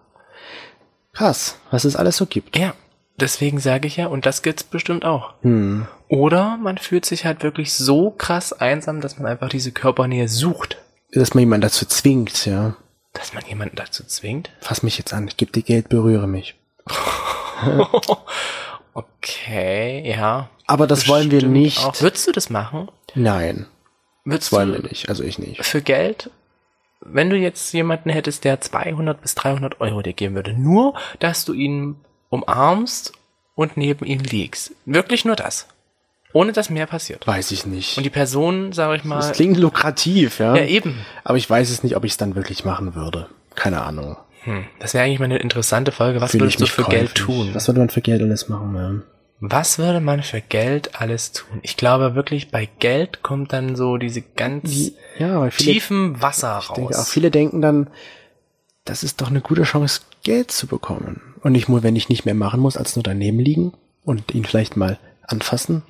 Krass, 1.14 1.58
was 1.72 1.86
es 1.86 1.96
alles 1.96 2.18
so 2.18 2.26
gibt. 2.26 2.58
Ja, 2.58 2.74
deswegen 3.20 3.60
sage 3.60 3.88
ich 3.88 3.98
ja, 3.98 4.08
und 4.08 4.26
das 4.26 4.42
gibt's 4.42 4.64
bestimmt 4.64 5.06
auch. 5.06 5.34
Hm. 5.42 5.88
Oder 6.10 6.58
man 6.58 6.78
fühlt 6.78 7.06
sich 7.06 7.26
halt 7.26 7.44
wirklich 7.44 7.74
so 7.74 8.12
krass 8.12 8.54
einsam, 8.54 9.02
dass 9.02 9.18
man 9.18 9.28
einfach 9.32 9.50
diese 9.50 9.72
Körpernähe 9.72 10.28
sucht. 10.28 10.78
Dass 11.12 11.34
man 11.34 11.42
jemanden 11.42 11.62
dazu 11.62 11.86
zwingt, 11.86 12.46
ja. 12.46 12.76
Dass 13.14 13.34
man 13.34 13.46
jemanden 13.46 13.76
dazu 13.76 14.04
zwingt. 14.06 14.50
Fass 14.60 14.82
mich 14.82 14.98
jetzt 14.98 15.14
an, 15.14 15.28
ich 15.28 15.38
gebe 15.38 15.52
dir 15.52 15.62
Geld, 15.62 15.90
berühre 15.90 16.28
mich. 16.28 16.56
Okay, 18.94 20.08
ja. 20.08 20.50
Aber 20.68 20.88
das 20.88 21.08
wollen 21.08 21.32
wir 21.32 21.44
nicht. 21.46 21.84
Auch. 21.84 22.00
Würdest 22.02 22.28
du 22.28 22.32
das 22.32 22.50
machen? 22.50 22.90
Nein, 23.16 23.66
Würdest 24.26 24.52
das 24.52 24.60
wollen 24.60 24.72
du 24.72 24.82
wir 24.82 24.90
nicht. 24.90 25.10
Also 25.10 25.24
ich 25.24 25.40
nicht. 25.40 25.64
für 25.66 25.82
Geld, 25.82 26.30
wenn 27.02 27.30
du 27.30 27.38
jetzt 27.38 27.74
jemanden 27.74 28.10
hättest, 28.10 28.44
der 28.44 28.62
200 28.62 29.22
bis 29.22 29.36
300 29.36 29.82
Euro 29.82 30.02
dir 30.02 30.14
geben 30.14 30.36
würde, 30.36 30.54
nur, 30.54 30.94
dass 31.20 31.46
du 31.46 31.54
ihn 31.54 31.96
umarmst 32.30 33.14
und 33.56 33.78
neben 33.78 34.06
ihm 34.06 34.20
liegst. 34.20 34.72
Wirklich 34.86 35.26
nur 35.26 35.36
das. 35.36 35.68
Ohne 36.32 36.52
dass 36.52 36.72
mehr 36.72 36.88
passiert. 36.88 37.28
Weiß 37.28 37.52
ich 37.52 37.68
nicht. 37.68 37.96
Und 37.98 38.04
die 38.04 38.10
Person, 38.10 38.74
sag 38.74 38.98
ich 38.98 39.04
mal, 39.04 39.18
das 39.18 39.34
klingt 39.34 39.58
lukrativ, 39.58 40.40
ja. 40.40 40.56
ja 40.56 40.66
eben. 40.66 41.06
Aber 41.24 41.38
ich 41.38 41.48
weiß 41.48 41.70
es 41.70 41.84
nicht, 41.84 41.96
ob 41.96 42.06
ich 42.06 42.14
es 42.14 42.18
dann 42.18 42.36
wirklich 42.36 42.66
machen 42.66 42.96
würde. 42.96 43.28
Keine 43.54 43.84
Ahnung. 43.84 44.18
Hm. 44.44 44.66
Das 44.80 44.96
wäre 44.96 45.06
eigentlich 45.06 45.20
mal 45.20 45.26
eine 45.26 45.38
interessante 45.38 45.92
Folge. 45.92 46.22
Was 46.22 46.32
Fühle 46.32 46.46
würdest 46.46 46.60
du 46.60 46.66
für 46.66 46.84
Geld 46.86 47.14
käuflich. 47.14 47.26
tun? 47.26 47.50
Was 47.54 47.68
würde 47.68 47.80
man 47.80 47.90
für 47.90 48.02
Geld 48.02 48.22
alles 48.22 48.50
machen, 48.50 48.76
ja? 48.76 48.92
Was 49.40 49.78
würde 49.78 50.00
man 50.00 50.24
für 50.24 50.40
Geld 50.42 51.00
alles 51.02 51.34
tun? 51.34 51.60
Ich 51.64 51.76
glaube 51.76 52.16
wirklich, 52.16 52.50
bei 52.50 52.70
Geld 52.80 53.24
kommt 53.24 53.52
dann 53.52 53.76
so 53.76 53.98
diese 53.98 54.22
ganz 54.22 54.92
Ja, 55.18 55.50
viele, 55.52 55.74
tiefen 55.74 56.22
Wasser 56.22 56.60
ich 56.62 56.70
denke, 56.70 56.94
auch 56.94 57.00
raus. 57.00 57.10
viele 57.10 57.30
denken 57.30 57.62
dann, 57.62 57.90
das 58.86 59.04
ist 59.04 59.22
doch 59.22 59.28
eine 59.30 59.42
gute 59.42 59.64
Chance, 59.64 60.02
Geld 60.24 60.52
zu 60.52 60.68
bekommen. 60.68 61.22
Und 61.42 61.52
nicht 61.52 61.68
nur, 61.68 61.84
wenn 61.84 61.96
ich 61.98 62.08
nicht 62.08 62.24
mehr 62.26 62.36
machen 62.36 62.62
muss, 62.62 62.78
als 62.78 62.96
nur 62.96 63.04
daneben 63.04 63.40
liegen 63.40 63.74
und 64.06 64.34
ihn 64.34 64.46
vielleicht 64.46 64.78
mal 64.78 64.98
anfassen. 65.28 65.84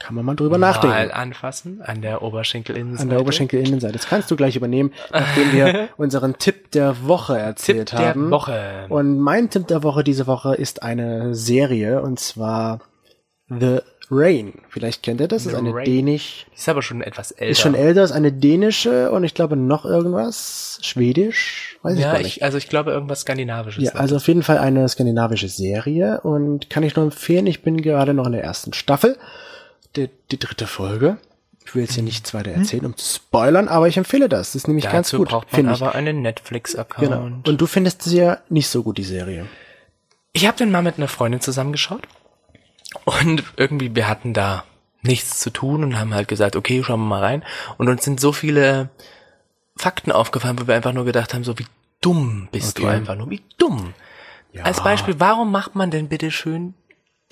Kann 0.00 0.14
man 0.16 0.24
mal 0.24 0.34
drüber 0.34 0.58
nachdenken. 0.58 0.96
Mal 0.96 1.12
anfassen 1.12 1.82
an 1.82 2.00
der 2.02 2.22
Oberschenkelinnenseite. 2.22 3.02
An 3.02 3.10
der 3.10 3.20
Oberschenkelinnenseite. 3.20 3.92
Das 3.92 4.08
kannst 4.08 4.30
du 4.30 4.36
gleich 4.36 4.56
übernehmen, 4.56 4.92
nachdem 5.12 5.52
wir 5.52 5.88
unseren 5.98 6.36
Tipp 6.38 6.70
der 6.72 7.06
Woche 7.06 7.38
erzählt 7.38 7.90
Tipp 7.90 7.98
der 7.98 8.08
haben. 8.08 8.30
Woche. 8.30 8.86
Und 8.88 9.20
mein 9.20 9.50
Tipp 9.50 9.66
der 9.68 9.82
Woche 9.82 10.02
diese 10.02 10.26
Woche 10.26 10.54
ist 10.54 10.82
eine 10.82 11.34
Serie 11.34 12.00
und 12.02 12.18
zwar 12.18 12.80
The 13.48 13.80
Rain. 14.10 14.54
Vielleicht 14.70 15.02
kennt 15.04 15.20
ihr 15.20 15.28
das. 15.28 15.44
Das 15.44 15.52
ist 15.52 15.58
The 15.58 15.64
eine 15.66 15.74
Rain. 15.74 15.84
dänisch, 15.84 16.46
Die 16.50 16.56
ist 16.56 16.68
aber 16.68 16.82
schon 16.82 17.00
etwas 17.02 17.30
älter. 17.30 17.50
ist 17.52 17.60
schon 17.60 17.74
älter, 17.76 18.02
ist 18.02 18.10
eine 18.12 18.32
dänische 18.32 19.12
und 19.12 19.22
ich 19.22 19.34
glaube 19.34 19.54
noch 19.56 19.84
irgendwas 19.84 20.78
schwedisch, 20.82 21.78
weiß 21.82 21.94
ich 21.94 22.00
Ja, 22.00 22.12
gar 22.12 22.18
nicht. 22.18 22.38
ich, 22.38 22.42
also 22.42 22.58
ich 22.58 22.68
glaube 22.68 22.90
irgendwas 22.90 23.20
Skandinavisches. 23.20 23.84
Ja, 23.84 23.92
also 23.92 24.16
auf 24.16 24.26
jeden 24.26 24.42
Fall 24.42 24.58
eine 24.58 24.88
skandinavische 24.88 25.48
Serie 25.48 26.22
und 26.22 26.70
kann 26.70 26.82
ich 26.84 26.96
nur 26.96 27.04
empfehlen. 27.04 27.46
Ich 27.46 27.62
bin 27.62 27.82
gerade 27.82 28.14
noch 28.14 28.26
in 28.26 28.32
der 28.32 28.42
ersten 28.42 28.72
Staffel, 28.72 29.16
die, 29.96 30.08
die 30.30 30.38
dritte 30.38 30.66
Folge. 30.66 31.18
Ich 31.66 31.74
will 31.74 31.82
jetzt 31.82 31.94
hier 31.94 32.02
nichts 32.02 32.32
weiter 32.34 32.50
erzählen, 32.50 32.86
um 32.86 32.96
zu 32.96 33.14
spoilern, 33.16 33.68
aber 33.68 33.86
ich 33.86 33.96
empfehle 33.96 34.28
das. 34.28 34.48
Das 34.48 34.54
ist 34.56 34.66
nämlich 34.68 34.84
Dazu 34.84 34.94
ganz 34.94 35.10
gut, 35.12 35.28
braucht 35.28 35.52
man 35.52 35.56
finde 35.56 35.72
ich. 35.74 35.82
aber 35.82 35.94
einen 35.94 36.22
Netflix-Account. 36.22 37.08
Genau. 37.08 37.22
Und 37.46 37.60
du 37.60 37.66
findest 37.66 38.02
sie 38.02 38.16
ja 38.16 38.38
nicht 38.48 38.68
so 38.68 38.82
gut, 38.82 38.98
die 38.98 39.04
Serie. 39.04 39.46
Ich 40.32 40.46
habe 40.46 40.56
den 40.56 40.70
mal 40.70 40.82
mit 40.82 40.96
einer 40.96 41.06
Freundin 41.08 41.40
zusammengeschaut 41.40 42.02
und 43.04 43.44
irgendwie 43.56 43.94
wir 43.94 44.08
hatten 44.08 44.32
da 44.32 44.64
nichts 45.02 45.38
zu 45.40 45.50
tun 45.50 45.84
und 45.84 45.98
haben 45.98 46.14
halt 46.14 46.28
gesagt, 46.28 46.56
okay, 46.56 46.82
schauen 46.82 47.00
wir 47.00 47.06
mal 47.06 47.20
rein. 47.22 47.44
Und 47.78 47.88
uns 47.88 48.04
sind 48.04 48.20
so 48.20 48.32
viele 48.32 48.90
Fakten 49.76 50.12
aufgefallen, 50.12 50.58
wo 50.60 50.66
wir 50.66 50.74
einfach 50.74 50.92
nur 50.92 51.04
gedacht 51.04 51.34
haben, 51.34 51.44
so 51.44 51.58
wie 51.58 51.66
dumm 52.00 52.48
bist 52.52 52.78
du 52.78 52.82
Okay. 52.82 52.92
einfach 52.96 53.16
nur, 53.16 53.30
wie 53.30 53.42
dumm. 53.58 53.94
Als 54.62 54.82
Beispiel, 54.82 55.20
warum 55.20 55.52
macht 55.52 55.74
man 55.74 55.90
denn 55.90 56.08
bitte 56.08 56.30
schön 56.30 56.74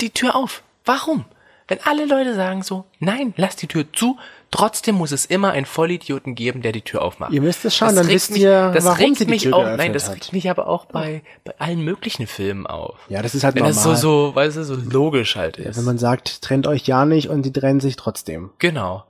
die 0.01 0.11
Tür 0.11 0.37
auf? 0.37 0.63
Warum? 0.85 1.25
Wenn 1.69 1.79
alle 1.85 2.07
Leute 2.07 2.35
sagen 2.35 2.63
so, 2.63 2.87
nein, 2.99 3.35
lass 3.37 3.55
die 3.57 3.67
Tür 3.67 3.85
zu, 3.93 4.19
trotzdem 4.51 4.95
muss 4.95 5.13
es 5.13 5.27
immer 5.27 5.53
einen 5.53 5.67
Vollidioten 5.67 6.35
geben, 6.35 6.63
der 6.63 6.73
die 6.73 6.81
Tür 6.81 7.03
aufmacht. 7.03 7.31
Ihr 7.33 7.43
müsst 7.43 7.65
es 7.67 7.77
schauen, 7.77 7.95
Das 7.95 8.07
dann 8.07 8.09
wisst 8.09 8.31
mich, 8.33 8.41
ihr, 8.41 8.71
das 8.73 8.85
warum 8.87 8.99
regt 8.99 9.17
sie 9.19 9.27
die 9.27 9.31
mich 9.31 9.43
Tür 9.43 9.55
auch, 9.55 9.77
nein, 9.77 9.93
das 9.93 10.09
hat. 10.09 10.15
regt 10.17 10.33
mich 10.33 10.49
aber 10.49 10.67
auch 10.67 10.87
bei, 10.87 11.23
bei 11.45 11.55
allen 11.59 11.83
möglichen 11.83 12.27
Filmen 12.27 12.67
auf. 12.67 12.97
Ja, 13.11 13.21
das 13.23 13.35
ist 13.35 13.45
halt 13.45 13.55
Wenn 13.55 13.65
normal. 13.65 13.75
das 13.75 13.83
so, 13.83 13.95
so, 14.29 14.35
weißt 14.35 14.57
du, 14.57 14.65
so 14.65 14.75
logisch 14.77 15.37
halt 15.37 15.59
ist. 15.59 15.77
Wenn 15.77 15.85
man 15.85 15.99
sagt, 15.99 16.41
trennt 16.43 16.67
euch 16.67 16.87
ja 16.87 17.05
nicht 17.05 17.29
und 17.29 17.43
die 17.43 17.53
trennen 17.53 17.81
sich 17.81 17.97
trotzdem. 17.97 18.51
genau. 18.59 19.05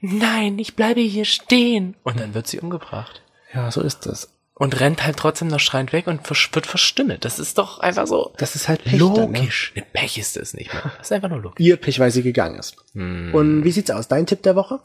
Nein, 0.00 0.60
ich 0.60 0.76
bleibe 0.76 1.00
hier 1.00 1.24
stehen. 1.24 1.96
Und 2.04 2.20
dann 2.20 2.32
wird 2.32 2.46
sie 2.46 2.60
umgebracht. 2.60 3.20
Ja, 3.52 3.72
so 3.72 3.80
ist 3.80 4.06
das. 4.06 4.30
Und 4.58 4.80
rennt 4.80 5.06
halt 5.06 5.16
trotzdem 5.16 5.48
noch 5.48 5.60
schreiend 5.60 5.92
weg 5.92 6.08
und 6.08 6.28
wird 6.28 6.66
verstümmelt. 6.66 7.24
Das 7.24 7.38
ist 7.38 7.58
doch 7.58 7.78
einfach 7.78 8.08
so 8.08 8.32
Das 8.38 8.56
ist 8.56 8.68
halt 8.68 8.82
Pech 8.82 8.98
dann, 8.98 9.30
ne? 9.30 9.38
logisch. 9.38 9.72
Ne? 9.76 9.84
Pech 9.92 10.18
ist 10.18 10.36
es 10.36 10.52
nicht 10.52 10.72
mehr. 10.72 10.82
Das 10.98 11.06
ist 11.06 11.12
einfach 11.12 11.28
nur 11.28 11.40
logisch. 11.40 11.64
Ihr 11.64 11.76
Pech, 11.76 12.00
weil 12.00 12.10
sie 12.10 12.24
gegangen 12.24 12.58
ist. 12.58 12.76
Hm. 12.94 13.32
Und 13.32 13.62
wie 13.62 13.70
sieht's 13.70 13.90
aus? 13.92 14.08
Dein 14.08 14.26
Tipp 14.26 14.42
der 14.42 14.56
Woche? 14.56 14.80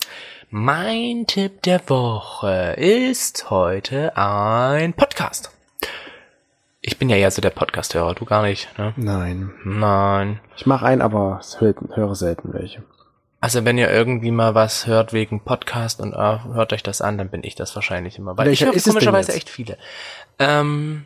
Mein 0.51 1.25
Tipp 1.25 1.63
der 1.63 1.81
Woche 1.89 2.75
ist 2.77 3.49
heute 3.49 4.15
ein 4.15 4.93
Podcast. 4.93 5.49
Ich 6.81 6.97
bin 6.97 7.09
ja 7.09 7.15
eher 7.15 7.31
so 7.31 7.41
der 7.41 7.49
Podcast-Hörer, 7.49 8.13
du 8.13 8.25
gar 8.25 8.43
nicht, 8.43 8.77
ne? 8.77 8.93
Nein. 8.97 9.53
Nein. 9.63 10.39
Ich 10.55 10.67
mache 10.67 10.85
einen, 10.85 11.01
aber 11.01 11.41
höre 11.59 12.13
selten 12.15 12.53
welche. 12.53 12.83
Also 13.43 13.65
wenn 13.65 13.77
ihr 13.77 13.89
irgendwie 13.91 14.31
mal 14.31 14.55
was 14.55 14.87
hört 14.87 15.11
wegen 15.11 15.41
Podcast 15.41 15.99
und 15.99 16.13
äh, 16.13 16.15
hört 16.53 16.71
euch 16.71 16.81
das 16.81 17.01
an, 17.01 17.17
dann 17.17 17.29
bin 17.29 17.43
ich 17.43 17.55
das 17.55 17.75
wahrscheinlich 17.75 18.17
immer. 18.17 18.37
Weil 18.37 18.45
Welcher 18.47 18.73
ich 18.73 18.85
höre 18.85 18.93
komischerweise 18.93 19.33
echt 19.33 19.49
viele. 19.49 19.77
Ähm, 20.39 21.05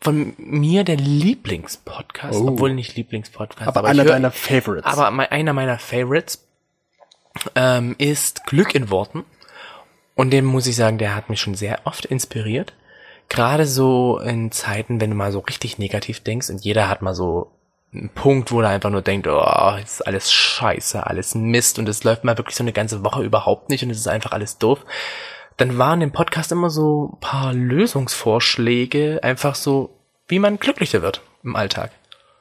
von 0.00 0.34
mir 0.36 0.82
der 0.82 0.96
Lieblingspodcast, 0.96 2.40
Oh. 2.40 2.48
obwohl 2.48 2.74
nicht 2.74 2.96
Lieblingspodcast, 2.96 3.68
Aber, 3.68 3.82
ich 3.82 3.90
einer 3.90 4.02
hör- 4.02 4.10
deiner 4.10 4.30
Favorites. 4.32 4.84
aber 4.84 5.12
mein, 5.12 5.28
einer 5.30 5.52
meiner 5.52 5.78
Favorites 5.78 6.44
ähm, 7.54 7.94
ist 7.98 8.44
Glück 8.46 8.74
in 8.74 8.90
Worten. 8.90 9.24
Und 10.16 10.30
den 10.32 10.44
muss 10.44 10.66
ich 10.66 10.74
sagen, 10.74 10.98
der 10.98 11.14
hat 11.14 11.30
mich 11.30 11.40
schon 11.40 11.54
sehr 11.54 11.78
oft 11.84 12.04
inspiriert. 12.04 12.72
Gerade 13.28 13.66
so 13.66 14.18
in 14.18 14.50
Zeiten, 14.50 15.00
wenn 15.00 15.10
du 15.10 15.16
mal 15.16 15.30
so 15.30 15.38
richtig 15.38 15.78
negativ 15.78 16.18
denkst 16.20 16.50
und 16.50 16.64
jeder 16.64 16.88
hat 16.88 17.00
mal 17.00 17.14
so 17.14 17.52
einen 17.92 18.08
Punkt, 18.08 18.50
wo 18.52 18.60
er 18.60 18.70
einfach 18.70 18.90
nur 18.90 19.02
denkt, 19.02 19.26
oh, 19.26 19.76
ist 19.82 20.06
alles 20.06 20.32
scheiße, 20.32 21.06
alles 21.06 21.34
Mist 21.34 21.78
und 21.78 21.88
es 21.88 22.04
läuft 22.04 22.24
mal 22.24 22.38
wirklich 22.38 22.56
so 22.56 22.64
eine 22.64 22.72
ganze 22.72 23.04
Woche 23.04 23.22
überhaupt 23.22 23.68
nicht 23.68 23.82
und 23.84 23.90
es 23.90 23.98
ist 23.98 24.08
einfach 24.08 24.32
alles 24.32 24.58
doof. 24.58 24.84
Dann 25.58 25.76
waren 25.78 26.00
im 26.00 26.12
Podcast 26.12 26.52
immer 26.52 26.70
so 26.70 27.12
ein 27.12 27.20
paar 27.20 27.52
Lösungsvorschläge, 27.52 29.20
einfach 29.22 29.54
so, 29.54 29.98
wie 30.26 30.38
man 30.38 30.58
glücklicher 30.58 31.02
wird 31.02 31.20
im 31.44 31.56
Alltag. 31.56 31.90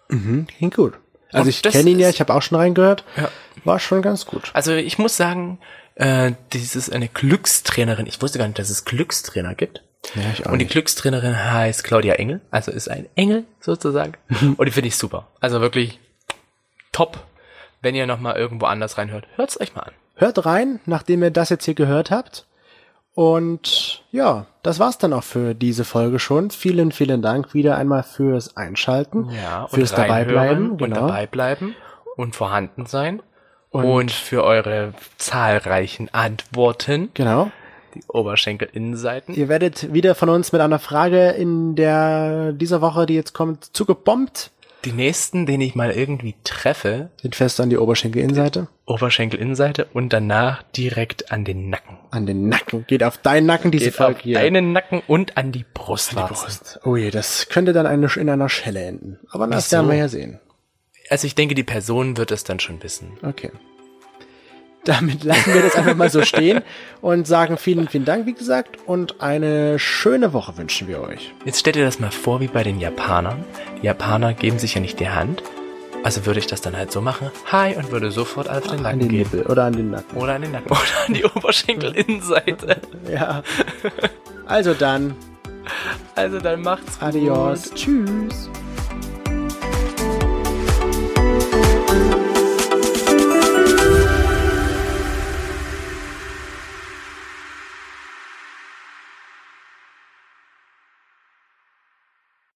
mhm, 0.09 0.47
klingt 0.47 0.75
gut. 0.75 0.93
Also 1.33 1.43
Und 1.43 1.49
ich 1.49 1.61
kenne 1.61 1.89
ihn 1.89 1.99
ja, 1.99 2.09
ich 2.09 2.19
habe 2.19 2.33
auch 2.33 2.41
schon 2.41 2.57
reingehört. 2.57 3.05
Ja. 3.15 3.29
War 3.63 3.79
schon 3.79 4.01
ganz 4.01 4.25
gut. 4.25 4.51
Also 4.53 4.73
ich 4.73 4.97
muss 4.97 5.15
sagen, 5.15 5.59
äh, 5.95 6.33
dieses 6.53 6.89
eine 6.89 7.07
Glückstrainerin, 7.07 8.05
ich 8.05 8.21
wusste 8.21 8.37
gar 8.37 8.47
nicht, 8.47 8.59
dass 8.59 8.69
es 8.69 8.85
Glückstrainer 8.85 9.55
gibt. 9.55 9.83
Ja, 10.15 10.49
Und 10.51 10.59
die 10.59 10.65
nicht. 10.65 10.71
Glückstrainerin 10.71 11.37
heißt 11.51 11.83
Claudia 11.83 12.15
Engel, 12.15 12.41
also 12.49 12.71
ist 12.71 12.89
ein 12.89 13.07
Engel 13.15 13.45
sozusagen. 13.59 14.13
Und 14.57 14.65
die 14.65 14.71
finde 14.71 14.87
ich 14.87 14.97
super. 14.97 15.27
Also 15.39 15.61
wirklich 15.61 15.99
top. 16.91 17.19
Wenn 17.81 17.95
ihr 17.95 18.05
nochmal 18.07 18.35
irgendwo 18.35 18.65
anders 18.65 18.97
reinhört, 18.97 19.25
hört's 19.35 19.59
euch 19.59 19.75
mal 19.75 19.81
an. 19.83 19.93
Hört 20.15 20.45
rein, 20.45 20.79
nachdem 20.85 21.23
ihr 21.23 21.31
das 21.31 21.49
jetzt 21.49 21.65
hier 21.65 21.73
gehört 21.73 22.11
habt. 22.11 22.45
Und 23.13 24.03
ja, 24.11 24.45
das 24.63 24.79
war's 24.79 24.97
dann 24.97 25.13
auch 25.13 25.23
für 25.23 25.53
diese 25.53 25.83
Folge 25.83 26.19
schon. 26.19 26.49
Vielen, 26.51 26.91
vielen 26.91 27.21
Dank 27.21 27.53
wieder 27.53 27.77
einmal 27.77 28.03
fürs 28.03 28.55
Einschalten, 28.55 29.29
Ja, 29.31 29.67
fürs 29.67 29.91
und 29.91 29.99
reinhören 29.99 30.09
Dabeibleiben, 30.27 30.71
und 30.71 30.77
genau. 30.77 31.07
dabei 31.07 31.27
bleiben 31.27 31.75
und 32.15 32.35
vorhanden 32.35 32.85
sein. 32.85 33.21
Und, 33.69 34.11
für 34.11 34.43
eure 34.43 34.93
zahlreichen 35.17 36.13
Antworten, 36.13 37.09
Genau. 37.13 37.51
Die 37.95 38.03
Oberschenkelinnenseiten. 38.07 39.35
Ihr 39.35 39.49
werdet 39.49 39.93
wieder 39.93 40.15
von 40.15 40.29
uns 40.29 40.51
mit 40.51 40.61
einer 40.61 40.79
Frage 40.79 41.29
in 41.31 41.75
der 41.75 42.53
dieser 42.53 42.81
Woche, 42.81 43.05
die 43.05 43.15
jetzt 43.15 43.33
kommt, 43.33 43.65
zugebombt. 43.75 44.51
Die 44.85 44.93
nächsten, 44.93 45.45
den 45.45 45.61
ich 45.61 45.75
mal 45.75 45.91
irgendwie 45.91 46.33
treffe, 46.43 47.11
Sind 47.21 47.35
fest 47.35 47.61
an 47.61 47.69
die 47.69 47.77
Oberschenkelinnenseite. 47.77 48.67
Oberschenkelinnenseite 48.87 49.87
und 49.93 50.11
danach 50.11 50.63
direkt 50.75 51.31
an 51.31 51.45
den 51.45 51.69
Nacken. 51.69 51.97
An 52.09 52.25
den 52.25 52.49
Nacken. 52.49 52.85
Geht 52.87 53.03
auf 53.03 53.19
deinen 53.19 53.45
Nacken 53.45 53.69
diese 53.69 53.85
Geht 53.85 53.93
Folge 53.95 54.15
auf 54.15 54.21
hier. 54.21 54.39
deinen 54.39 54.73
Nacken 54.73 55.03
und 55.07 55.37
an 55.37 55.51
die 55.51 55.65
Brust. 55.71 56.13
Die 56.13 56.15
Brust. 56.15 56.79
Oh 56.83 56.95
je, 56.95 57.11
das 57.11 57.47
könnte 57.49 57.73
dann 57.73 57.85
eine, 57.85 58.07
in 58.15 58.29
einer 58.29 58.49
Schelle 58.49 58.83
enden. 58.83 59.19
Aber 59.29 59.45
das 59.45 59.71
werden 59.71 59.87
wir 59.87 59.97
ja 59.97 60.07
sehen. 60.07 60.39
Also 61.09 61.27
ich 61.27 61.35
denke, 61.35 61.53
die 61.53 61.63
Person 61.63 62.17
wird 62.17 62.31
es 62.31 62.43
dann 62.43 62.59
schon 62.59 62.81
wissen. 62.81 63.11
Okay. 63.21 63.51
Damit 64.83 65.23
lassen 65.23 65.53
wir 65.53 65.61
das 65.61 65.75
einfach 65.75 65.95
mal 65.95 66.09
so 66.09 66.23
stehen 66.23 66.61
und 67.01 67.27
sagen 67.27 67.57
vielen, 67.57 67.87
vielen 67.87 68.05
Dank, 68.05 68.25
wie 68.25 68.33
gesagt, 68.33 68.77
und 68.87 69.21
eine 69.21 69.77
schöne 69.77 70.33
Woche 70.33 70.57
wünschen 70.57 70.87
wir 70.87 71.01
euch. 71.01 71.33
Jetzt 71.45 71.59
stellt 71.59 71.75
ihr 71.75 71.85
das 71.85 71.99
mal 71.99 72.09
vor 72.11 72.39
wie 72.39 72.47
bei 72.47 72.63
den 72.63 72.79
Japanern. 72.79 73.43
Die 73.81 73.85
Japaner 73.85 74.33
geben 74.33 74.57
sich 74.57 74.73
ja 74.73 74.81
nicht 74.81 74.99
die 74.99 75.09
Hand. 75.09 75.43
Also 76.03 76.25
würde 76.25 76.39
ich 76.39 76.47
das 76.47 76.61
dann 76.61 76.75
halt 76.75 76.91
so 76.91 76.99
machen. 76.99 77.29
Hi 77.51 77.75
und 77.75 77.91
würde 77.91 78.09
sofort 78.09 78.49
auf 78.49 78.63
den 78.63 78.77
An 78.77 78.81
Nacken 78.83 78.99
den 79.01 79.09
gehen. 79.09 79.19
Nippel 79.19 79.43
oder 79.43 79.65
an 79.65 79.73
den 79.73 79.91
Nacken. 79.91 80.17
Oder 80.17 80.33
an 80.33 80.41
den 80.41 80.51
Nacken. 80.51 80.71
Oder 80.71 80.79
an 81.07 81.13
die 81.13 81.25
Oberschenkelinnenseite. 81.25 82.77
Ja. 83.11 83.43
Also 84.47 84.73
dann, 84.73 85.13
Also 86.15 86.39
dann 86.39 86.61
macht's 86.63 86.97
gut. 86.99 87.09
adios. 87.09 87.71
Tschüss. 87.75 88.49